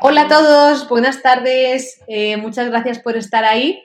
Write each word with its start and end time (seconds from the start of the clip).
Hola 0.00 0.22
a 0.22 0.28
todos, 0.28 0.88
buenas 0.88 1.22
tardes, 1.22 2.00
eh, 2.06 2.36
muchas 2.36 2.68
gracias 2.68 2.98
por 2.98 3.16
estar 3.16 3.44
ahí. 3.44 3.82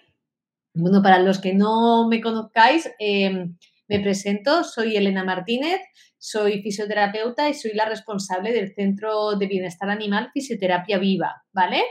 Bueno, 0.73 1.01
para 1.01 1.19
los 1.19 1.39
que 1.39 1.53
no 1.53 2.07
me 2.07 2.21
conozcáis, 2.21 2.89
em, 2.99 3.57
me 3.87 3.99
presento, 3.99 4.63
soy 4.63 4.95
Elena 4.95 5.23
Martínez, 5.23 5.81
soy 6.17 6.61
fisioterapeuta 6.61 7.49
y 7.49 7.53
soy 7.53 7.73
la 7.73 7.85
responsable 7.85 8.51
del 8.51 8.73
Centro 8.73 9.35
de 9.37 9.47
Bienestar 9.47 9.89
Animal 9.89 10.29
Fisioterapia 10.33 10.97
Viva, 10.97 11.43
¿vale? 11.51 11.81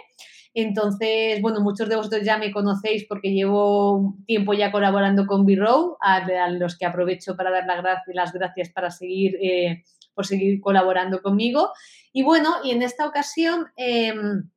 Entonces, 0.55 1.41
bueno, 1.41 1.61
muchos 1.61 1.89
de 1.89 1.97
vosotros 1.97 2.23
ya 2.25 2.37
me 2.39 2.53
conocéis 2.53 3.07
porque 3.09 3.33
llevo 3.33 4.17
tiempo 4.27 4.55
ya 4.55 4.73
colaborando 4.73 5.27
con 5.27 5.47
B-Row, 5.47 5.97
a, 6.01 6.51
los 6.51 6.77
que 6.77 6.87
aprovecho 6.87 7.37
para 7.37 7.51
dar 7.51 7.65
las 8.07 8.33
gracias 8.33 8.71
para 8.71 8.91
seguir, 8.91 9.37
eh, 9.41 9.85
por 10.19 10.27
seguir 10.27 10.61
colaborando 10.61 11.23
conmigo. 11.23 11.71
Y 12.13 12.25
bueno, 12.25 12.57
y 12.65 12.73
en 12.73 12.83
esta 12.83 13.07
ocasión 13.07 13.67
em, 13.77 14.51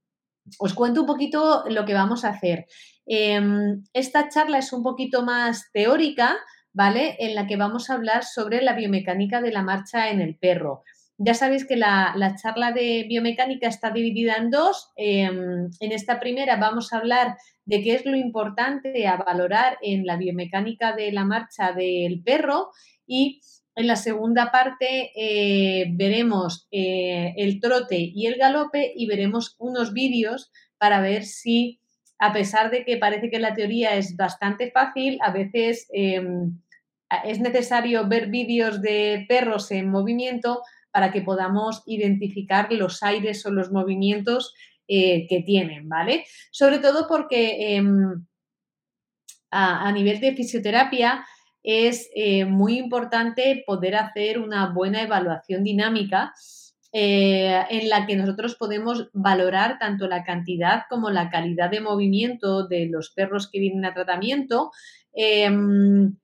os 0.57 0.73
cuento 0.73 1.02
un 1.02 1.05
poquito 1.05 1.65
lo 1.69 1.85
que 1.85 1.93
vamos 1.93 2.25
a 2.25 2.29
hacer. 2.29 2.65
Em, 3.05 3.83
esta 3.93 4.27
charla 4.27 4.57
es 4.57 4.73
un 4.73 4.81
poquito 4.81 5.23
más 5.23 5.69
teórica, 5.71 6.35
¿vale? 6.73 7.16
En 7.19 7.35
la 7.35 7.45
que 7.45 7.57
vamos 7.57 7.91
a 7.91 7.93
hablar 7.93 8.23
sobre 8.23 8.63
la 8.63 8.73
biomecánica 8.73 9.39
de 9.39 9.52
la 9.52 9.61
marcha 9.61 10.09
en 10.09 10.19
el 10.19 10.35
perro. 10.35 10.81
Ya 11.19 11.35
sabéis 11.35 11.67
que 11.67 11.75
la, 11.75 12.16
charla 12.41 12.71
de 12.71 13.05
biomecánica 13.07 13.67
está 13.67 13.91
dividida 13.91 14.38
en 14.38 14.49
dos. 14.49 14.89
Em, 14.95 15.69
en 15.80 15.91
esta 15.91 16.19
primera 16.19 16.55
vamos 16.55 16.91
a 16.91 16.97
hablar 16.97 17.38
de 17.66 17.83
qué 17.83 17.93
es 17.93 18.07
lo 18.07 18.17
importante 18.17 19.07
a 19.07 19.17
valorar 19.17 19.77
en 19.83 20.07
la 20.07 20.17
biomecánica 20.17 20.95
de 20.95 21.11
la 21.11 21.23
marcha 21.23 21.71
del 21.73 22.23
perro 22.23 22.71
y 23.05 23.41
en 23.81 23.88
la 23.88 23.95
segunda 23.95 24.52
parte 24.52 25.12
eh, 25.16 25.88
veremos 25.91 26.67
eh, 26.72 27.34
el 27.35 27.59
trote 27.59 27.98
y 27.98 28.27
el 28.27 28.35
galope 28.35 28.94
y 28.95 29.08
veremos 29.08 29.55
unos 29.59 29.94
vídeos 29.94 30.52
para 30.77 31.02
ver 31.02 31.26
si, 31.26 31.80
a 32.17 32.31
pesar 32.31 32.72
de 32.72 32.86
que 32.86 32.97
parece 32.97 33.30
que 33.30 33.39
la 33.39 33.53
teoría 33.53 33.95
es 33.95 34.16
bastante 34.16 34.72
fácil, 34.72 35.17
a 35.22 35.31
veces 35.31 35.88
em, 35.94 36.59
es 37.25 37.39
necesario 37.39 38.08
ver 38.08 38.28
vídeos 38.30 38.81
de 38.81 39.25
perros 39.28 39.72
en 39.72 39.89
movimiento 39.89 40.61
para 40.92 41.11
que 41.11 41.22
podamos 41.22 41.83
identificar 41.86 42.72
los 42.72 43.03
aires 43.03 43.45
o 43.45 43.52
los 43.52 43.72
movimientos 43.72 44.53
eh, 44.88 45.27
que 45.27 45.42
tienen, 45.42 45.89
¿vale? 45.89 46.25
Sobre 46.52 46.80
todo 46.80 47.08
porque 47.08 47.75
em, 47.75 48.25
a 49.52 49.92
nivel 49.92 50.22
de 50.22 50.33
fisioterapia, 50.33 51.25
es 51.64 52.09
eh, 52.16 52.45
muy 52.45 52.78
importante 52.78 53.64
poder 53.66 53.95
hacer 53.95 54.40
una 54.40 54.72
buena 54.73 55.02
evaluación 55.02 55.64
dinámica 55.64 56.34
eh, 56.94 57.64
en 57.70 57.88
la 57.90 58.06
que 58.06 58.16
nosotros 58.16 58.56
podemos 58.56 59.09
valorar 59.14 59.80
tanto 59.80 60.08
la 60.08 60.23
cantidad 60.23 60.84
como 60.89 61.09
la 61.09 61.30
calidad 61.30 61.70
de 61.70 61.80
movimiento 61.80 62.67
de 62.67 62.88
los 62.88 63.12
perros 63.12 63.50
que 63.50 63.59
vienen 63.59 63.86
a 63.86 63.94
tratamiento. 63.94 64.72
Em, 65.14 66.17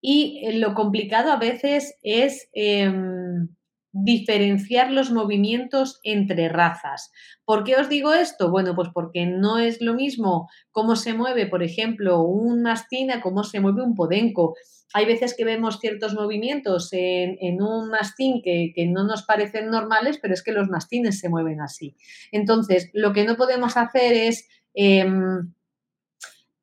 y 0.00 0.58
lo 0.58 0.74
complicado 0.74 1.30
a 1.32 1.36
veces 1.36 1.96
es 2.02 2.48
em, 2.52 3.48
diferenciar 3.94 4.90
los 4.90 5.12
movimientos 5.12 6.00
entre 6.02 6.48
razas. 6.48 7.12
¿Por 7.44 7.62
qué 7.62 7.76
os 7.76 7.88
digo 7.88 8.12
esto? 8.12 8.50
Bueno, 8.50 8.74
pues 8.74 8.88
porque 8.92 9.24
no 9.24 9.58
es 9.58 9.80
lo 9.80 9.94
mismo 9.94 10.50
cómo 10.72 10.96
se 10.96 11.14
mueve, 11.14 11.46
por 11.46 11.62
ejemplo, 11.62 12.20
un 12.22 12.62
mastín 12.62 13.12
a 13.12 13.20
cómo 13.20 13.44
se 13.44 13.60
mueve 13.60 13.82
un 13.82 13.94
podenco. 13.94 14.56
Hay 14.92 15.06
veces 15.06 15.34
que 15.36 15.44
vemos 15.44 15.78
ciertos 15.78 16.14
movimientos 16.14 16.88
en, 16.90 17.62
un 17.62 17.88
mastín 17.88 18.42
que, 18.42 18.72
no 18.88 19.04
nos 19.04 19.22
parecen 19.22 19.70
normales, 19.70 20.18
pero 20.20 20.34
es 20.34 20.42
que 20.42 20.52
los 20.52 20.68
mastines 20.68 21.20
se 21.20 21.28
mueven 21.28 21.60
así. 21.60 21.94
Entonces, 22.32 22.90
lo 22.92 23.12
que 23.12 23.24
no 23.24 23.36
podemos 23.36 23.76
hacer 23.76 24.12
es... 24.12 24.48
Em, 24.74 25.52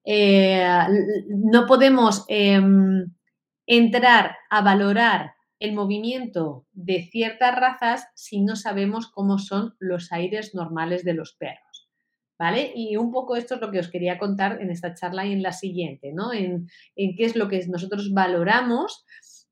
eh, 0.03 0.67
no 1.29 1.67
podemos 1.67 2.25
em, 2.27 3.05
entrar 3.67 4.35
a 4.49 4.61
valorar 4.61 5.35
el 5.61 5.73
movimiento 5.73 6.65
de 6.73 7.03
ciertas 7.03 7.55
razas 7.55 8.07
si 8.15 8.41
no 8.41 8.55
sabemos 8.55 9.07
cómo 9.07 9.37
son 9.37 9.75
los 9.79 10.11
aires 10.11 10.55
normales 10.55 11.05
de 11.05 11.13
los 11.13 11.33
perros. 11.33 11.87
¿Vale? 12.37 12.73
Y 12.75 12.97
un 12.97 13.11
poco 13.11 13.35
esto 13.35 13.53
es 13.53 13.61
lo 13.61 13.69
que 13.69 13.77
os 13.77 13.87
quería 13.87 14.17
contar 14.17 14.59
en 14.59 14.71
esta 14.71 14.95
charla 14.95 15.27
y 15.27 15.33
en 15.33 15.43
la 15.43 15.51
siguiente, 15.51 16.11
¿no? 16.11 16.33
En, 16.33 16.67
qué 16.95 17.23
es 17.25 17.35
lo 17.35 17.47
que 17.47 17.63
nosotros 17.67 18.11
valoramos, 18.11 19.05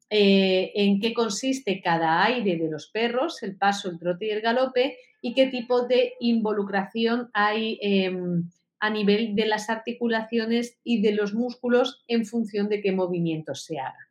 eh, 0.10 0.72
en 0.74 1.00
qué 1.00 1.14
consiste 1.14 1.82
cada 1.84 2.26
aire 2.26 2.58
de 2.58 2.68
los 2.68 2.90
perros, 2.90 3.44
el 3.44 3.56
paso, 3.58 3.92
el 3.92 4.00
trote 4.00 4.26
y 4.26 4.32
el 4.32 4.42
galope, 4.42 4.98
y 5.22 5.36
qué 5.36 5.46
tipo 5.46 5.84
de 5.84 6.14
involucración 6.20 7.30
hay 7.34 7.78
em, 7.84 8.50
a 8.80 8.90
nivel 8.90 9.36
de 9.36 9.46
las 9.46 9.70
articulaciones 9.70 10.80
y 10.84 11.04
de 11.04 11.12
los 11.12 11.36
músculos 11.36 12.04
en 12.08 12.26
función 12.26 12.70
de 12.70 12.82
qué 12.82 12.92
movimientos 12.92 13.66
se 13.66 13.78
hagan. 13.78 14.09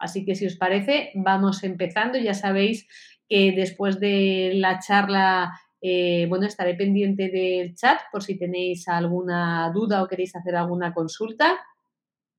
Así 0.00 0.24
que 0.24 0.34
si 0.34 0.46
os 0.46 0.56
parece, 0.56 1.12
vamos 1.14 1.62
empezando. 1.62 2.18
Ya 2.18 2.34
sabéis 2.34 2.88
que 3.28 3.52
después 3.52 4.00
de 4.00 4.52
la 4.54 4.80
charla, 4.80 5.52
eh, 5.80 6.26
bueno, 6.28 6.46
estaré 6.46 6.74
pendiente 6.74 7.28
del 7.28 7.74
chat 7.76 8.00
por 8.10 8.22
si 8.22 8.38
tenéis 8.38 8.88
alguna 8.88 9.70
duda 9.72 10.02
o 10.02 10.08
queréis 10.08 10.34
hacer 10.34 10.56
alguna 10.56 10.92
consulta. 10.92 11.58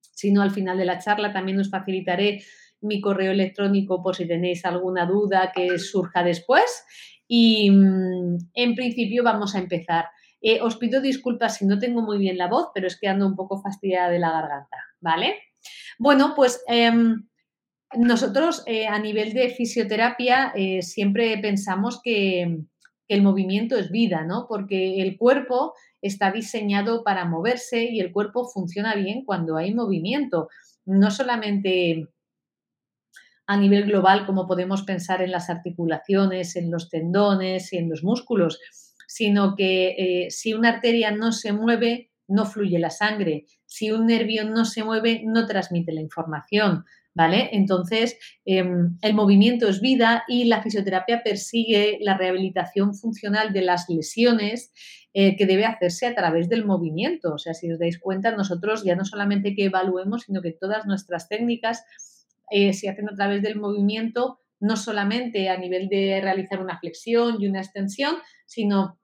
Si 0.00 0.32
no, 0.32 0.42
al 0.42 0.50
final 0.50 0.76
de 0.76 0.84
la 0.84 0.98
charla 0.98 1.32
también 1.32 1.60
os 1.60 1.70
facilitaré 1.70 2.42
mi 2.80 3.00
correo 3.00 3.30
electrónico 3.30 4.02
por 4.02 4.16
si 4.16 4.26
tenéis 4.26 4.64
alguna 4.64 5.06
duda 5.06 5.52
que 5.54 5.78
surja 5.78 6.22
después. 6.24 6.84
Y 7.28 7.70
mm, 7.70 8.50
en 8.54 8.74
principio 8.74 9.22
vamos 9.22 9.54
a 9.54 9.60
empezar. 9.60 10.06
Eh, 10.40 10.60
os 10.60 10.76
pido 10.76 11.00
disculpas 11.00 11.56
si 11.56 11.66
no 11.66 11.78
tengo 11.78 12.02
muy 12.02 12.18
bien 12.18 12.36
la 12.36 12.48
voz, 12.48 12.70
pero 12.74 12.88
es 12.88 12.98
que 12.98 13.06
ando 13.06 13.26
un 13.26 13.36
poco 13.36 13.62
fastidiada 13.62 14.10
de 14.10 14.18
la 14.18 14.32
garganta, 14.32 14.76
¿vale? 15.00 15.36
Bueno, 15.98 16.32
pues 16.34 16.64
em, 16.66 17.28
nosotros 17.94 18.62
eh, 18.66 18.86
a 18.86 18.98
nivel 18.98 19.32
de 19.32 19.50
fisioterapia 19.50 20.52
eh, 20.54 20.82
siempre 20.82 21.36
pensamos 21.38 22.00
que, 22.02 22.64
el 23.08 23.22
movimiento 23.22 23.76
es 23.76 23.90
vida, 23.90 24.24
¿no? 24.24 24.46
Porque 24.48 25.02
el 25.02 25.18
cuerpo 25.18 25.74
está 26.00 26.32
diseñado 26.32 27.04
para 27.04 27.26
moverse 27.26 27.84
y 27.84 28.00
el 28.00 28.10
cuerpo 28.10 28.48
funciona 28.48 28.94
bien 28.94 29.24
cuando 29.26 29.58
hay 29.58 29.74
movimiento. 29.74 30.48
No 30.86 31.10
solamente 31.10 32.08
a 33.46 33.56
nivel 33.58 33.84
global, 33.84 34.24
como 34.24 34.46
podemos 34.46 34.82
pensar 34.82 35.20
en 35.20 35.30
las 35.30 35.50
articulaciones, 35.50 36.56
en 36.56 36.70
los 36.70 36.88
tendones 36.88 37.72
y 37.74 37.76
en 37.76 37.90
los 37.90 38.02
músculos, 38.02 38.60
sino 39.06 39.56
que 39.56 39.88
eh, 39.98 40.30
si 40.30 40.54
una 40.54 40.70
arteria 40.70 41.10
no 41.10 41.32
se 41.32 41.52
mueve, 41.52 42.10
no 42.28 42.46
fluye 42.46 42.78
la 42.78 42.90
sangre. 42.90 43.44
Si 43.66 43.92
un 43.92 44.06
nervio 44.06 44.44
no 44.48 44.64
se 44.64 44.84
mueve, 44.84 45.22
no 45.24 45.46
transmite 45.46 45.92
la 45.92 46.00
información. 46.00 46.84
¿Vale? 47.14 47.50
Entonces, 47.52 48.18
em, 48.44 48.96
el 49.02 49.14
movimiento 49.14 49.68
es 49.68 49.80
vida 49.80 50.24
y 50.28 50.44
la 50.44 50.62
fisioterapia 50.62 51.22
persigue 51.22 51.98
la 52.00 52.16
rehabilitación 52.16 52.94
funcional 52.94 53.52
de 53.52 53.62
las 53.62 53.88
lesiones 53.88 54.72
eh, 55.14 55.36
que 55.36 55.46
debe 55.46 55.66
hacerse 55.66 56.06
a 56.06 56.14
través 56.14 56.48
del 56.48 56.64
movimiento. 56.64 57.34
O 57.34 57.38
sea, 57.38 57.52
si 57.52 57.70
os 57.70 57.78
dais 57.78 57.98
cuenta, 57.98 58.32
nosotros 58.32 58.82
ya 58.82 58.96
no 58.96 59.04
solamente 59.04 59.54
que 59.54 59.66
evaluemos, 59.66 60.22
sino 60.22 60.40
que 60.40 60.52
todas 60.52 60.86
nuestras 60.86 61.28
técnicas 61.28 61.84
eh, 62.50 62.72
se 62.72 62.88
hacen 62.88 63.08
a 63.08 63.14
través 63.14 63.42
del 63.42 63.56
movimiento, 63.56 64.40
no 64.58 64.76
solamente 64.76 65.50
a 65.50 65.58
nivel 65.58 65.88
de 65.88 66.20
realizar 66.22 66.60
una 66.60 66.78
flexión 66.78 67.36
y 67.40 67.46
una 67.46 67.60
extensión, 67.60 68.16
sino 68.46 68.98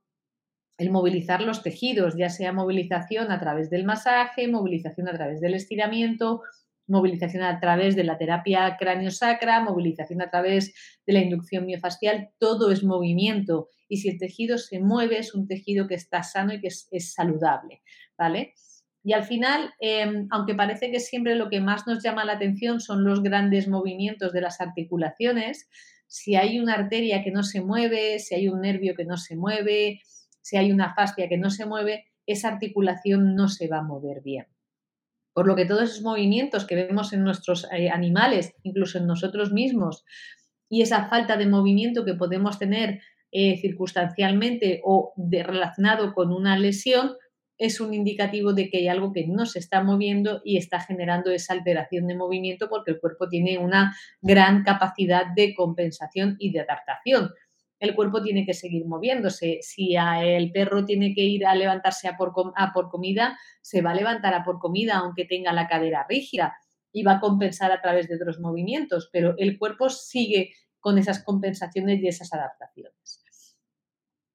el 0.78 0.90
movilizar 0.90 1.42
los 1.42 1.62
tejidos, 1.62 2.14
ya 2.16 2.30
sea 2.30 2.52
movilización 2.52 3.32
a 3.32 3.40
través 3.40 3.68
del 3.68 3.84
masaje, 3.84 4.48
movilización 4.48 5.08
a 5.08 5.12
través 5.12 5.40
del 5.40 5.54
estiramiento, 5.54 6.42
movilización 6.88 7.42
a 7.42 7.60
través 7.60 7.94
de 7.94 8.04
la 8.04 8.18
terapia 8.18 8.76
cráneo-sacra, 8.78 9.60
movilización 9.60 10.22
a 10.22 10.30
través 10.30 10.74
de 11.06 11.12
la 11.12 11.20
inducción 11.20 11.66
miofascial, 11.66 12.30
todo 12.38 12.72
es 12.72 12.82
movimiento 12.82 13.68
y 13.88 13.98
si 13.98 14.08
el 14.08 14.18
tejido 14.18 14.58
se 14.58 14.80
mueve 14.80 15.18
es 15.18 15.34
un 15.34 15.46
tejido 15.46 15.86
que 15.86 15.94
está 15.94 16.22
sano 16.22 16.52
y 16.52 16.60
que 16.60 16.68
es, 16.68 17.12
saludable, 17.12 17.82
¿vale? 18.16 18.54
Y 19.02 19.12
al 19.12 19.24
final, 19.24 19.72
em, 19.80 20.26
aunque 20.30 20.54
parece 20.54 20.90
que 20.90 21.00
siempre 21.00 21.34
lo 21.34 21.48
que 21.48 21.60
más 21.60 21.86
nos 21.86 22.02
llama 22.02 22.24
la 22.24 22.34
atención 22.34 22.80
son 22.80 23.04
los 23.04 23.22
grandes 23.22 23.68
movimientos 23.68 24.32
de 24.32 24.40
las 24.40 24.60
articulaciones, 24.60 25.68
si 26.06 26.36
hay 26.36 26.58
una 26.58 26.74
arteria 26.74 27.22
que 27.22 27.30
no 27.30 27.42
se 27.42 27.60
mueve, 27.60 28.18
si 28.18 28.34
hay 28.34 28.48
un 28.48 28.60
nervio 28.60 28.94
que 28.94 29.04
no 29.04 29.16
se 29.16 29.36
mueve, 29.36 30.00
si 30.40 30.56
hay 30.56 30.72
una 30.72 30.94
fascia 30.94 31.28
que 31.28 31.38
no 31.38 31.50
se 31.50 31.66
mueve, 31.66 32.06
esa 32.26 32.48
articulación 32.48 33.34
no 33.34 33.48
se 33.48 33.68
va 33.68 33.78
a 33.78 33.82
mover 33.82 34.22
bien. 34.22 34.46
Por 35.38 35.46
lo 35.46 35.54
que 35.54 35.66
todos 35.66 35.84
esos 35.84 36.02
movimientos 36.02 36.64
que 36.64 36.74
vemos 36.74 37.12
en 37.12 37.22
nuestros 37.22 37.64
eh, 37.70 37.90
animales, 37.90 38.56
incluso 38.64 38.98
en 38.98 39.06
nosotros 39.06 39.52
mismos, 39.52 40.04
y 40.68 40.82
esa 40.82 41.08
falta 41.08 41.36
de 41.36 41.46
movimiento 41.46 42.04
que 42.04 42.14
podemos 42.14 42.58
tener 42.58 43.00
eh, 43.30 43.56
circunstancialmente 43.60 44.80
o 44.82 45.14
relacionado 45.30 46.12
con 46.12 46.32
una 46.32 46.58
lesión, 46.58 47.12
es 47.56 47.80
un 47.80 47.94
indicativo 47.94 48.52
de 48.52 48.68
que 48.68 48.78
hay 48.78 48.88
algo 48.88 49.12
que 49.12 49.28
no 49.28 49.46
se 49.46 49.60
está 49.60 49.80
moviendo 49.80 50.42
y 50.44 50.56
está 50.56 50.80
generando 50.80 51.30
esa 51.30 51.52
alteración 51.52 52.08
de 52.08 52.16
movimiento 52.16 52.68
porque 52.68 52.90
el 52.90 52.98
cuerpo 52.98 53.28
tiene 53.28 53.58
una 53.58 53.94
gran 54.20 54.64
capacidad 54.64 55.26
de 55.36 55.54
compensación 55.54 56.34
y 56.40 56.50
de 56.50 56.62
adaptación. 56.62 57.30
El 57.80 57.94
cuerpo 57.94 58.22
tiene 58.22 58.44
que 58.44 58.54
seguir 58.54 58.86
moviéndose. 58.86 59.58
Si 59.62 59.94
el 59.96 60.50
perro 60.52 60.84
tiene 60.84 61.14
que 61.14 61.22
ir 61.22 61.46
a 61.46 61.54
levantarse 61.54 62.08
a 62.08 62.16
por, 62.16 62.32
a 62.56 62.72
por 62.72 62.88
comida, 62.88 63.38
se 63.62 63.82
va 63.82 63.92
a 63.92 63.94
levantar 63.94 64.34
a 64.34 64.44
por 64.44 64.58
comida 64.58 64.98
aunque 64.98 65.24
tenga 65.24 65.52
la 65.52 65.68
cadera 65.68 66.06
rígida 66.08 66.56
y 66.92 67.02
va 67.02 67.12
a 67.12 67.20
compensar 67.20 67.70
a 67.72 67.80
través 67.80 68.08
de 68.08 68.16
otros 68.16 68.40
movimientos, 68.40 69.08
pero 69.12 69.34
el 69.38 69.58
cuerpo 69.58 69.88
sigue 69.88 70.52
con 70.80 70.98
esas 70.98 71.22
compensaciones 71.22 72.00
y 72.00 72.08
esas 72.08 72.32
adaptaciones. 72.32 73.22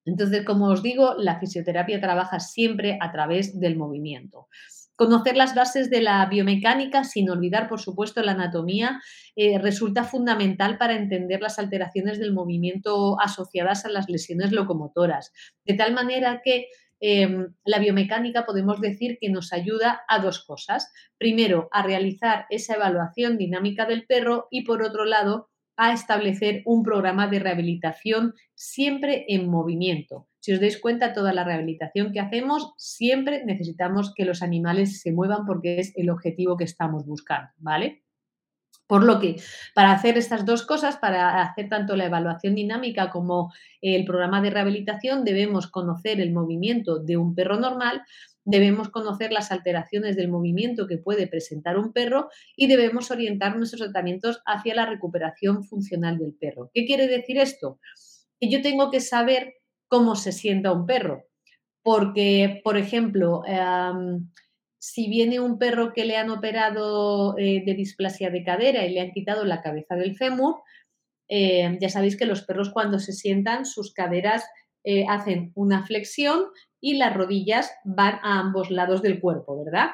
Entonces, 0.06 0.46
como 0.46 0.68
os 0.68 0.84
digo, 0.84 1.16
la 1.18 1.40
fisioterapia 1.40 2.02
trabaja 2.02 2.40
siempre 2.40 2.98
a 3.00 3.12
través 3.12 3.60
del 3.60 3.78
movimiento. 3.78 4.48
Conocer 4.96 5.36
las 5.36 5.56
bases 5.56 5.90
de 5.90 6.02
la 6.02 6.24
biomecánica, 6.28 7.04
sin 7.04 7.30
olvidar, 7.30 7.68
por 7.68 7.80
supuesto, 7.80 8.22
la 8.22 8.34
anatomía, 8.34 9.02
eh, 9.36 9.58
resulta 9.58 10.04
fundamental 10.04 10.78
para 10.78 10.96
entender 10.96 11.42
las 11.42 11.58
alteraciones 11.58 12.20
del 12.20 12.32
movimiento 12.32 13.20
asociadas 13.20 13.86
a 13.86 13.90
las 13.90 14.08
lesiones 14.08 14.52
locomotoras. 14.52 15.34
De 15.66 15.74
tal 15.74 15.94
manera 15.94 16.42
que 16.44 16.68
em, 17.00 17.54
la 17.66 17.80
biomecánica 17.80 18.46
podemos 18.46 18.80
decir 18.80 19.18
que 19.20 19.30
nos 19.30 19.52
ayuda 19.52 20.04
a 20.08 20.20
dos 20.20 20.46
cosas. 20.46 20.94
Primero, 21.18 21.68
a 21.72 21.84
realizar 21.84 22.46
esa 22.50 22.76
evaluación 22.76 23.38
dinámica 23.38 23.86
del 23.86 24.06
perro 24.06 24.48
y, 24.52 24.64
por 24.64 24.84
otro 24.84 25.04
lado, 25.06 25.50
a 25.76 25.92
establecer 25.92 26.62
un 26.66 26.84
programa 26.84 27.28
de 27.28 27.40
rehabilitación 27.40 28.36
siempre 28.56 29.26
en 29.28 29.50
movimiento. 29.50 30.28
Si 30.44 30.52
os 30.52 30.60
dais 30.60 30.78
cuenta, 30.78 31.14
toda 31.14 31.32
la 31.32 31.46
rehabilitación 31.46 32.12
que 32.12 32.20
hacemos, 32.20 32.74
siempre 32.76 33.46
necesitamos 33.46 34.14
que 34.14 34.26
los 34.26 34.44
animales 34.44 35.00
se 35.00 35.14
muevan 35.14 35.46
porque 35.46 35.80
es 35.80 35.94
el 35.96 36.10
objetivo 36.10 36.58
que 36.58 36.66
estamos 36.66 37.06
buscando, 37.06 37.50
¿vale? 37.60 38.04
Por 38.86 39.06
lo 39.06 39.22
que, 39.22 39.38
para 39.74 39.94
hacer 39.94 40.18
estas 40.18 40.46
dos 40.46 40.66
cosas, 40.66 40.98
para 40.98 41.42
hacer 41.42 41.70
tanto 41.70 41.96
la 41.96 42.08
evaluación 42.08 42.56
dinámica 42.56 43.10
como 43.10 43.54
el 43.80 44.04
programa 44.04 44.42
de 44.42 44.50
rehabilitación, 44.50 45.24
debemos 45.24 45.68
conocer 45.68 46.20
el 46.20 46.34
movimiento 46.34 47.00
de 47.00 47.16
un 47.16 47.36
perro 47.36 47.58
normal, 47.58 48.02
debemos 48.44 48.90
conocer 48.90 49.32
las 49.32 49.50
alteraciones 49.50 50.18
del 50.18 50.28
movimiento 50.28 50.88
que 50.88 50.98
puede 50.98 51.26
presentar 51.28 51.78
un 51.78 51.94
perro 51.94 52.28
y 52.58 52.68
debemos 52.68 53.12
orientar 53.12 53.56
nuestros 53.56 53.84
tratamientos 53.84 54.42
hacia 54.46 54.76
la 54.76 54.88
recuperación 54.88 55.64
funcional 55.64 56.18
del 56.18 56.34
perro. 56.34 56.70
¿Qué 56.74 56.86
quiere 56.86 57.08
decir 57.08 57.38
esto? 57.38 57.80
Que 58.42 58.50
yo 58.50 58.62
tengo 58.62 58.92
que 58.92 59.00
saber 59.00 59.63
cómo 59.94 60.16
se 60.16 60.32
sienta 60.32 60.72
un 60.72 60.88
perro. 60.88 61.28
Porque, 61.84 62.62
por 62.64 62.78
ejemplo, 62.78 63.44
si 64.80 65.08
viene 65.08 65.40
un 65.40 65.60
perro 65.60 65.94
que 65.94 66.04
le 66.04 66.18
han 66.18 66.32
operado 66.32 67.38
eh, 67.38 67.62
de 67.64 67.76
displasia 67.76 68.32
de 68.32 68.44
cadera 68.44 68.88
y 68.88 68.92
le 68.92 69.02
han 69.02 69.12
quitado 69.12 69.46
la 69.46 69.62
cabeza 69.62 69.96
del 69.96 70.18
fémur, 70.18 70.64
eh, 71.30 71.78
ya 71.80 71.90
sabéis 71.90 72.18
que 72.18 72.26
los 72.26 72.42
perros 72.42 72.72
cuando 72.72 72.98
se 72.98 73.14
sientan, 73.14 73.68
sus 73.68 73.94
caderas 73.94 74.44
eh, 74.84 75.06
hacen 75.08 75.52
una 75.54 75.86
flexión 75.86 76.46
y 76.82 76.96
las 76.96 77.14
rodillas 77.14 77.72
van 77.84 78.16
a 78.24 78.40
ambos 78.40 78.72
lados 78.72 79.04
del 79.04 79.20
cuerpo, 79.20 79.64
¿verdad? 79.64 79.92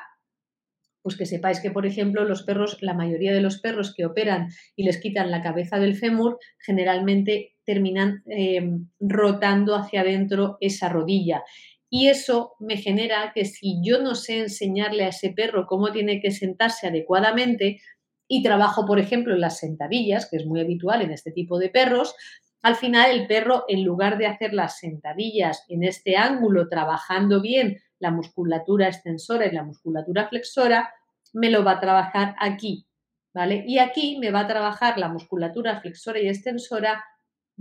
Pues 1.02 1.18
que 1.18 1.26
sepáis 1.26 1.60
que, 1.60 1.72
por 1.72 1.86
ejemplo, 1.86 2.24
los 2.24 2.44
perros, 2.44 2.78
la 2.82 2.94
mayoría 2.94 3.34
de 3.34 3.42
los 3.42 3.60
perros 3.60 3.94
que 3.94 4.06
operan 4.06 4.48
y 4.78 4.84
les 4.86 5.02
quitan 5.02 5.30
la 5.30 5.42
cabeza 5.42 5.78
del 5.78 5.98
fémur, 5.98 6.40
generalmente 6.58 7.58
terminan 7.70 8.24
em, 8.26 8.88
rotando 9.00 9.76
hacia 9.76 10.02
adentro 10.02 10.58
esa 10.60 10.90
rodilla. 10.90 11.44
Y 11.88 12.08
eso 12.08 12.54
me 12.60 12.78
genera 12.78 13.32
que 13.32 13.46
si 13.46 13.80
yo 13.84 14.02
no 14.02 14.16
sé 14.16 14.40
enseñarle 14.40 15.04
a 15.04 15.10
ese 15.10 15.34
perro 15.34 15.68
cómo 15.68 15.92
tiene 15.92 16.20
que 16.20 16.32
sentarse 16.32 16.88
adecuadamente 16.88 17.80
y 18.28 18.42
trabajo, 18.42 18.88
por 18.88 18.98
ejemplo, 18.98 19.36
en 19.36 19.42
las 19.42 19.60
sentadillas, 19.60 20.28
que 20.28 20.38
es 20.38 20.48
muy 20.48 20.62
habitual 20.62 21.04
en 21.04 21.12
este 21.12 21.32
tipo 21.32 21.60
de 21.60 21.70
perros, 21.70 22.16
al 22.64 22.76
final 22.76 23.12
el 23.12 23.28
perro, 23.28 23.66
en 23.68 23.84
lugar 23.84 24.18
de 24.18 24.26
hacer 24.26 24.52
las 24.56 24.80
sentadillas 24.80 25.64
en 25.70 25.84
este 25.84 26.18
ángulo, 26.18 26.70
trabajando 26.70 27.40
bien 27.40 27.78
la 28.00 28.10
musculatura 28.10 28.88
extensora 28.88 29.46
y 29.46 29.52
la 29.52 29.64
musculatura 29.64 30.28
flexora, 30.28 30.92
me 31.34 31.52
lo 31.52 31.64
va 31.64 31.74
a 31.74 31.80
trabajar 31.80 32.36
aquí, 32.40 32.88
¿vale? 33.32 33.64
Y 33.68 33.78
aquí 33.78 34.18
me 34.18 34.32
va 34.32 34.40
a 34.40 34.48
trabajar 34.48 34.98
la 34.98 35.10
musculatura 35.10 35.80
flexora 35.80 36.20
y 36.20 36.30
extensora 36.30 37.04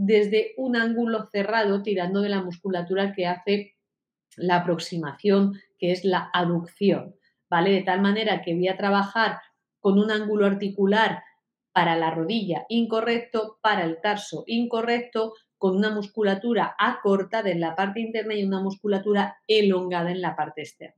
desde 0.01 0.55
un 0.57 0.77
ángulo 0.77 1.29
cerrado, 1.33 1.83
tirando 1.83 2.21
de 2.21 2.29
la 2.29 2.41
musculatura 2.41 3.13
que 3.13 3.27
hace 3.27 3.75
la 4.37 4.59
aproximación, 4.59 5.59
que 5.77 5.91
es 5.91 6.05
la 6.05 6.31
aducción, 6.33 7.17
¿vale? 7.51 7.73
De 7.73 7.83
tal 7.83 8.01
manera 8.01 8.41
que 8.43 8.55
voy 8.55 8.69
a 8.69 8.77
trabajar 8.77 9.41
con 9.81 9.99
un 9.99 10.13
ángulo 10.13 10.47
articular 10.47 11.25
para 11.73 11.97
la 11.97 12.13
rodilla 12.13 12.65
incorrecto, 12.69 13.59
para 13.61 13.85
el 13.85 14.01
tarso 14.01 14.45
incorrecto, 14.47 15.35
con 15.57 15.77
una 15.77 15.91
musculatura 15.91 16.77
acortada 16.79 17.51
en 17.51 17.59
la 17.59 17.75
parte 17.75 17.99
interna 17.99 18.35
y 18.35 18.45
una 18.45 18.61
musculatura 18.61 19.39
elongada 19.49 20.13
en 20.13 20.21
la 20.21 20.37
parte 20.37 20.63
externa. 20.63 20.95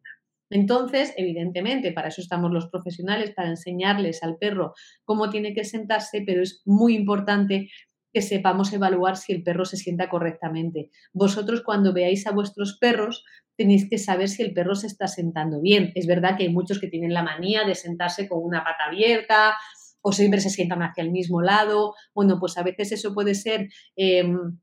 Entonces, 0.50 1.14
evidentemente, 1.16 1.92
para 1.92 2.08
eso 2.08 2.20
estamos 2.20 2.50
los 2.50 2.68
profesionales, 2.68 3.30
para 3.30 3.48
enseñarles 3.48 4.22
al 4.22 4.36
perro 4.36 4.74
cómo 5.04 5.30
tiene 5.30 5.54
que 5.54 5.64
sentarse, 5.64 6.22
pero 6.26 6.42
es 6.42 6.60
muy 6.66 6.96
importante 6.96 7.70
que 8.12 8.22
sepamos 8.22 8.72
evaluar 8.72 9.16
si 9.16 9.32
el 9.32 9.42
perro 9.42 9.64
se 9.64 9.76
sienta 9.76 10.08
correctamente. 10.08 10.90
Vosotros 11.12 11.62
cuando 11.64 11.92
veáis 11.92 12.26
a 12.26 12.32
vuestros 12.32 12.78
perros 12.78 13.24
tenéis 13.56 13.88
que 13.88 13.98
saber 13.98 14.28
si 14.28 14.42
el 14.42 14.52
perro 14.54 14.74
se 14.74 14.86
está 14.86 15.06
sentando 15.06 15.60
bien. 15.60 15.92
Es 15.94 16.06
verdad 16.06 16.36
que 16.36 16.44
hay 16.44 16.52
muchos 16.52 16.80
que 16.80 16.88
tienen 16.88 17.12
la 17.12 17.22
manía 17.22 17.64
de 17.64 17.74
sentarse 17.74 18.28
con 18.28 18.42
una 18.42 18.64
pata 18.64 18.86
abierta, 18.88 19.54
o 20.02 20.12
siempre 20.12 20.40
se 20.40 20.50
sientan 20.50 20.82
hacia 20.82 21.02
el 21.02 21.10
mismo 21.10 21.42
lado. 21.42 21.94
Bueno, 22.14 22.38
pues 22.40 22.56
a 22.58 22.62
veces 22.62 22.92
eso 22.92 23.14
puede 23.14 23.34
ser 23.34 23.68
em, 23.96 24.58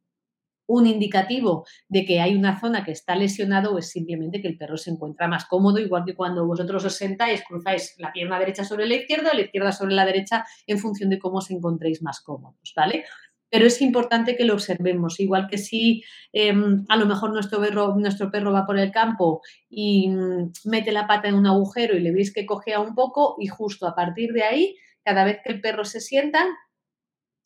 un 0.67 0.85
indicativo 0.85 1.65
de 1.87 2.05
que 2.05 2.19
hay 2.19 2.35
una 2.35 2.59
zona 2.59 2.83
que 2.83 2.91
está 2.91 3.15
lesionado 3.15 3.73
o 3.73 3.77
es 3.77 3.89
simplemente 3.89 4.41
que 4.41 4.49
el 4.49 4.57
perro 4.57 4.77
se 4.77 4.91
encuentra 4.91 5.27
más 5.27 5.45
cómodo, 5.45 5.79
igual 5.79 6.03
que 6.05 6.15
cuando 6.15 6.45
vosotros 6.45 6.83
os 6.83 6.95
sentáis, 6.95 7.43
cruzáis 7.47 7.95
la 7.97 8.11
pierna 8.11 8.37
derecha 8.37 8.63
sobre 8.63 8.85
la 8.85 8.95
izquierda 8.95 9.31
o 9.31 9.35
la 9.35 9.41
izquierda 9.41 9.71
sobre 9.71 9.95
la 9.95 10.05
derecha 10.05 10.45
en 10.65 10.77
función 10.77 11.09
de 11.09 11.19
cómo 11.19 11.37
os 11.37 11.49
encontréis 11.51 12.01
más 12.01 12.19
cómodos, 12.19 12.73
¿vale? 12.75 13.05
Pero 13.49 13.65
es 13.65 13.81
importante 13.81 14.35
que 14.35 14.45
lo 14.45 14.53
observemos, 14.53 15.19
igual 15.19 15.47
que 15.47 15.57
si 15.57 16.03
em, 16.33 16.85
a 16.89 16.97
lo 16.97 17.05
mejor 17.05 17.31
nuestro 17.31 17.61
perro, 17.61 17.95
nuestro 17.95 18.29
perro 18.29 18.51
va 18.51 18.65
por 18.65 18.77
el 18.77 18.91
campo 18.91 19.41
y 19.69 20.09
mm, 20.09 20.51
mete 20.65 20.91
la 20.91 21.07
pata 21.07 21.29
en 21.29 21.35
un 21.35 21.47
agujero 21.47 21.95
y 21.95 22.01
le 22.01 22.11
veis 22.11 22.33
que 22.33 22.45
cojea 22.45 22.79
un 22.79 22.93
poco 22.93 23.37
y 23.39 23.47
justo 23.47 23.87
a 23.87 23.95
partir 23.95 24.33
de 24.33 24.43
ahí 24.43 24.75
cada 25.03 25.23
vez 25.23 25.39
que 25.43 25.53
el 25.53 25.61
perro 25.61 25.85
se 25.85 26.01
sienta, 26.01 26.45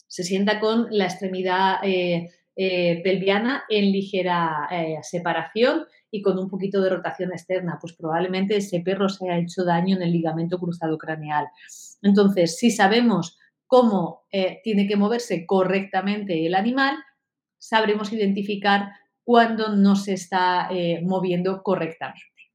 se 0.07 0.23
sienta 0.23 0.59
con 0.59 0.87
la 0.89 1.05
extremidad 1.05 1.75
eh, 1.83 2.31
eh, 2.55 3.01
pelviana 3.03 3.63
en 3.69 3.91
ligera 3.91 4.67
eh, 4.71 4.97
separación 5.03 5.85
y 6.09 6.21
con 6.21 6.37
un 6.37 6.49
poquito 6.49 6.81
de 6.81 6.89
rotación 6.89 7.31
externa, 7.31 7.77
pues 7.79 7.93
probablemente 7.93 8.57
ese 8.57 8.81
perro 8.81 9.07
se 9.07 9.29
haya 9.29 9.41
hecho 9.41 9.63
daño 9.63 9.95
en 9.95 10.01
el 10.01 10.11
ligamento 10.11 10.59
cruzado 10.59 10.97
craneal. 10.97 11.47
Entonces, 12.01 12.57
si 12.57 12.71
sabemos 12.71 13.37
cómo 13.71 14.25
tiene 14.63 14.85
que 14.85 14.97
moverse 14.97 15.45
correctamente 15.45 16.45
el 16.45 16.55
animal, 16.55 16.97
sabremos 17.57 18.11
identificar 18.11 18.89
cuándo 19.23 19.73
no 19.77 19.95
se 19.95 20.11
está 20.11 20.69
moviendo 21.03 21.63
correctamente. 21.63 22.51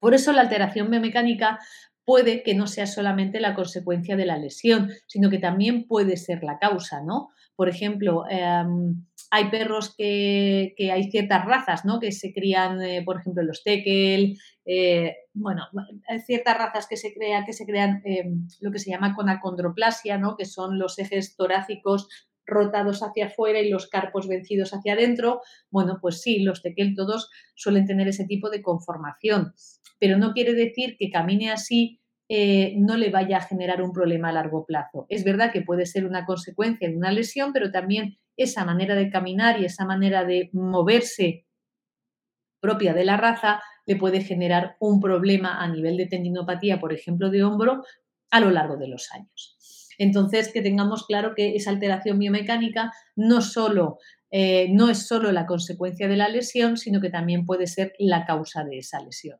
Por 0.00 0.14
eso 0.14 0.32
la 0.32 0.40
alteración 0.40 0.90
biomecánica 0.90 1.58
puede 2.06 2.42
que 2.42 2.54
no 2.54 2.66
sea 2.66 2.86
solamente 2.86 3.40
la 3.40 3.54
consecuencia 3.54 4.16
de 4.16 4.24
la 4.24 4.38
lesión, 4.38 4.90
sino 5.06 5.28
que 5.28 5.38
también 5.38 5.86
puede 5.86 6.16
ser 6.16 6.42
la 6.44 6.58
causa, 6.58 7.02
¿no? 7.02 7.28
Por 7.54 7.68
ejemplo, 7.68 8.24
em, 8.30 9.04
hay 9.30 9.50
perros 9.50 9.94
que, 9.96 10.74
hay 10.92 11.10
ciertas 11.10 11.44
razas, 11.44 11.84
¿no? 11.84 12.00
Que 12.00 12.12
se 12.12 12.32
crían, 12.32 12.82
eh, 12.82 13.02
por 13.04 13.20
ejemplo, 13.20 13.42
los 13.42 13.62
tekel, 13.62 14.38
eh, 14.64 15.16
bueno, 15.34 15.68
hay 16.08 16.20
ciertas 16.20 16.56
razas 16.56 16.86
que 16.88 16.96
se, 16.96 17.12
crea, 17.12 17.44
que 17.44 17.52
se 17.52 17.66
crean 17.66 18.02
em, 18.04 18.46
lo 18.60 18.70
que 18.70 18.78
se 18.78 18.90
llama 18.90 19.14
conacondroplasia, 19.14 20.18
¿no? 20.18 20.36
Que 20.36 20.44
son 20.44 20.78
los 20.78 20.98
ejes 20.98 21.36
torácicos 21.36 22.08
rotados 22.46 23.02
hacia 23.02 23.26
afuera 23.26 23.60
y 23.60 23.68
los 23.68 23.88
carpos 23.88 24.28
vencidos 24.28 24.72
hacia 24.72 24.92
adentro. 24.92 25.40
Bueno, 25.70 25.98
pues 26.00 26.22
sí, 26.22 26.40
los 26.40 26.62
tekel 26.62 26.94
todos 26.94 27.30
suelen 27.54 27.86
tener 27.86 28.08
ese 28.08 28.24
tipo 28.24 28.50
de 28.50 28.62
conformación 28.62 29.52
pero 29.98 30.18
no 30.18 30.32
quiere 30.32 30.54
decir 30.54 30.96
que 30.98 31.10
camine 31.10 31.50
así 31.50 32.00
eh, 32.28 32.74
no 32.76 32.96
le 32.96 33.10
vaya 33.10 33.38
a 33.38 33.42
generar 33.42 33.82
un 33.82 33.92
problema 33.92 34.30
a 34.30 34.32
largo 34.32 34.66
plazo. 34.66 35.06
Es 35.08 35.24
verdad 35.24 35.52
que 35.52 35.62
puede 35.62 35.86
ser 35.86 36.06
una 36.06 36.26
consecuencia 36.26 36.88
de 36.88 36.96
una 36.96 37.12
lesión, 37.12 37.52
pero 37.52 37.70
también 37.70 38.18
esa 38.36 38.64
manera 38.64 38.94
de 38.94 39.10
caminar 39.10 39.60
y 39.60 39.64
esa 39.64 39.84
manera 39.84 40.24
de 40.24 40.50
moverse 40.52 41.46
propia 42.60 42.94
de 42.94 43.04
la 43.04 43.16
raza 43.16 43.62
le 43.86 43.96
puede 43.96 44.20
generar 44.22 44.76
un 44.80 45.00
problema 45.00 45.62
a 45.62 45.68
nivel 45.68 45.96
de 45.96 46.06
tendinopatía, 46.06 46.80
por 46.80 46.92
ejemplo, 46.92 47.30
de 47.30 47.44
hombro, 47.44 47.84
a 48.30 48.40
lo 48.40 48.50
largo 48.50 48.76
de 48.76 48.88
los 48.88 49.12
años. 49.12 49.56
Entonces, 49.98 50.52
que 50.52 50.62
tengamos 50.62 51.06
claro 51.06 51.34
que 51.34 51.54
esa 51.54 51.70
alteración 51.70 52.18
biomecánica 52.18 52.92
no 53.14 53.40
solo 53.40 53.98
eh, 54.30 54.68
no 54.70 54.90
es 54.90 55.06
solo 55.06 55.30
la 55.30 55.46
consecuencia 55.46 56.08
de 56.08 56.16
la 56.16 56.28
lesión, 56.28 56.76
sino 56.76 57.00
que 57.00 57.10
también 57.10 57.46
puede 57.46 57.66
ser 57.66 57.92
la 57.98 58.24
causa 58.24 58.64
de 58.64 58.78
esa 58.78 59.00
lesión. 59.00 59.38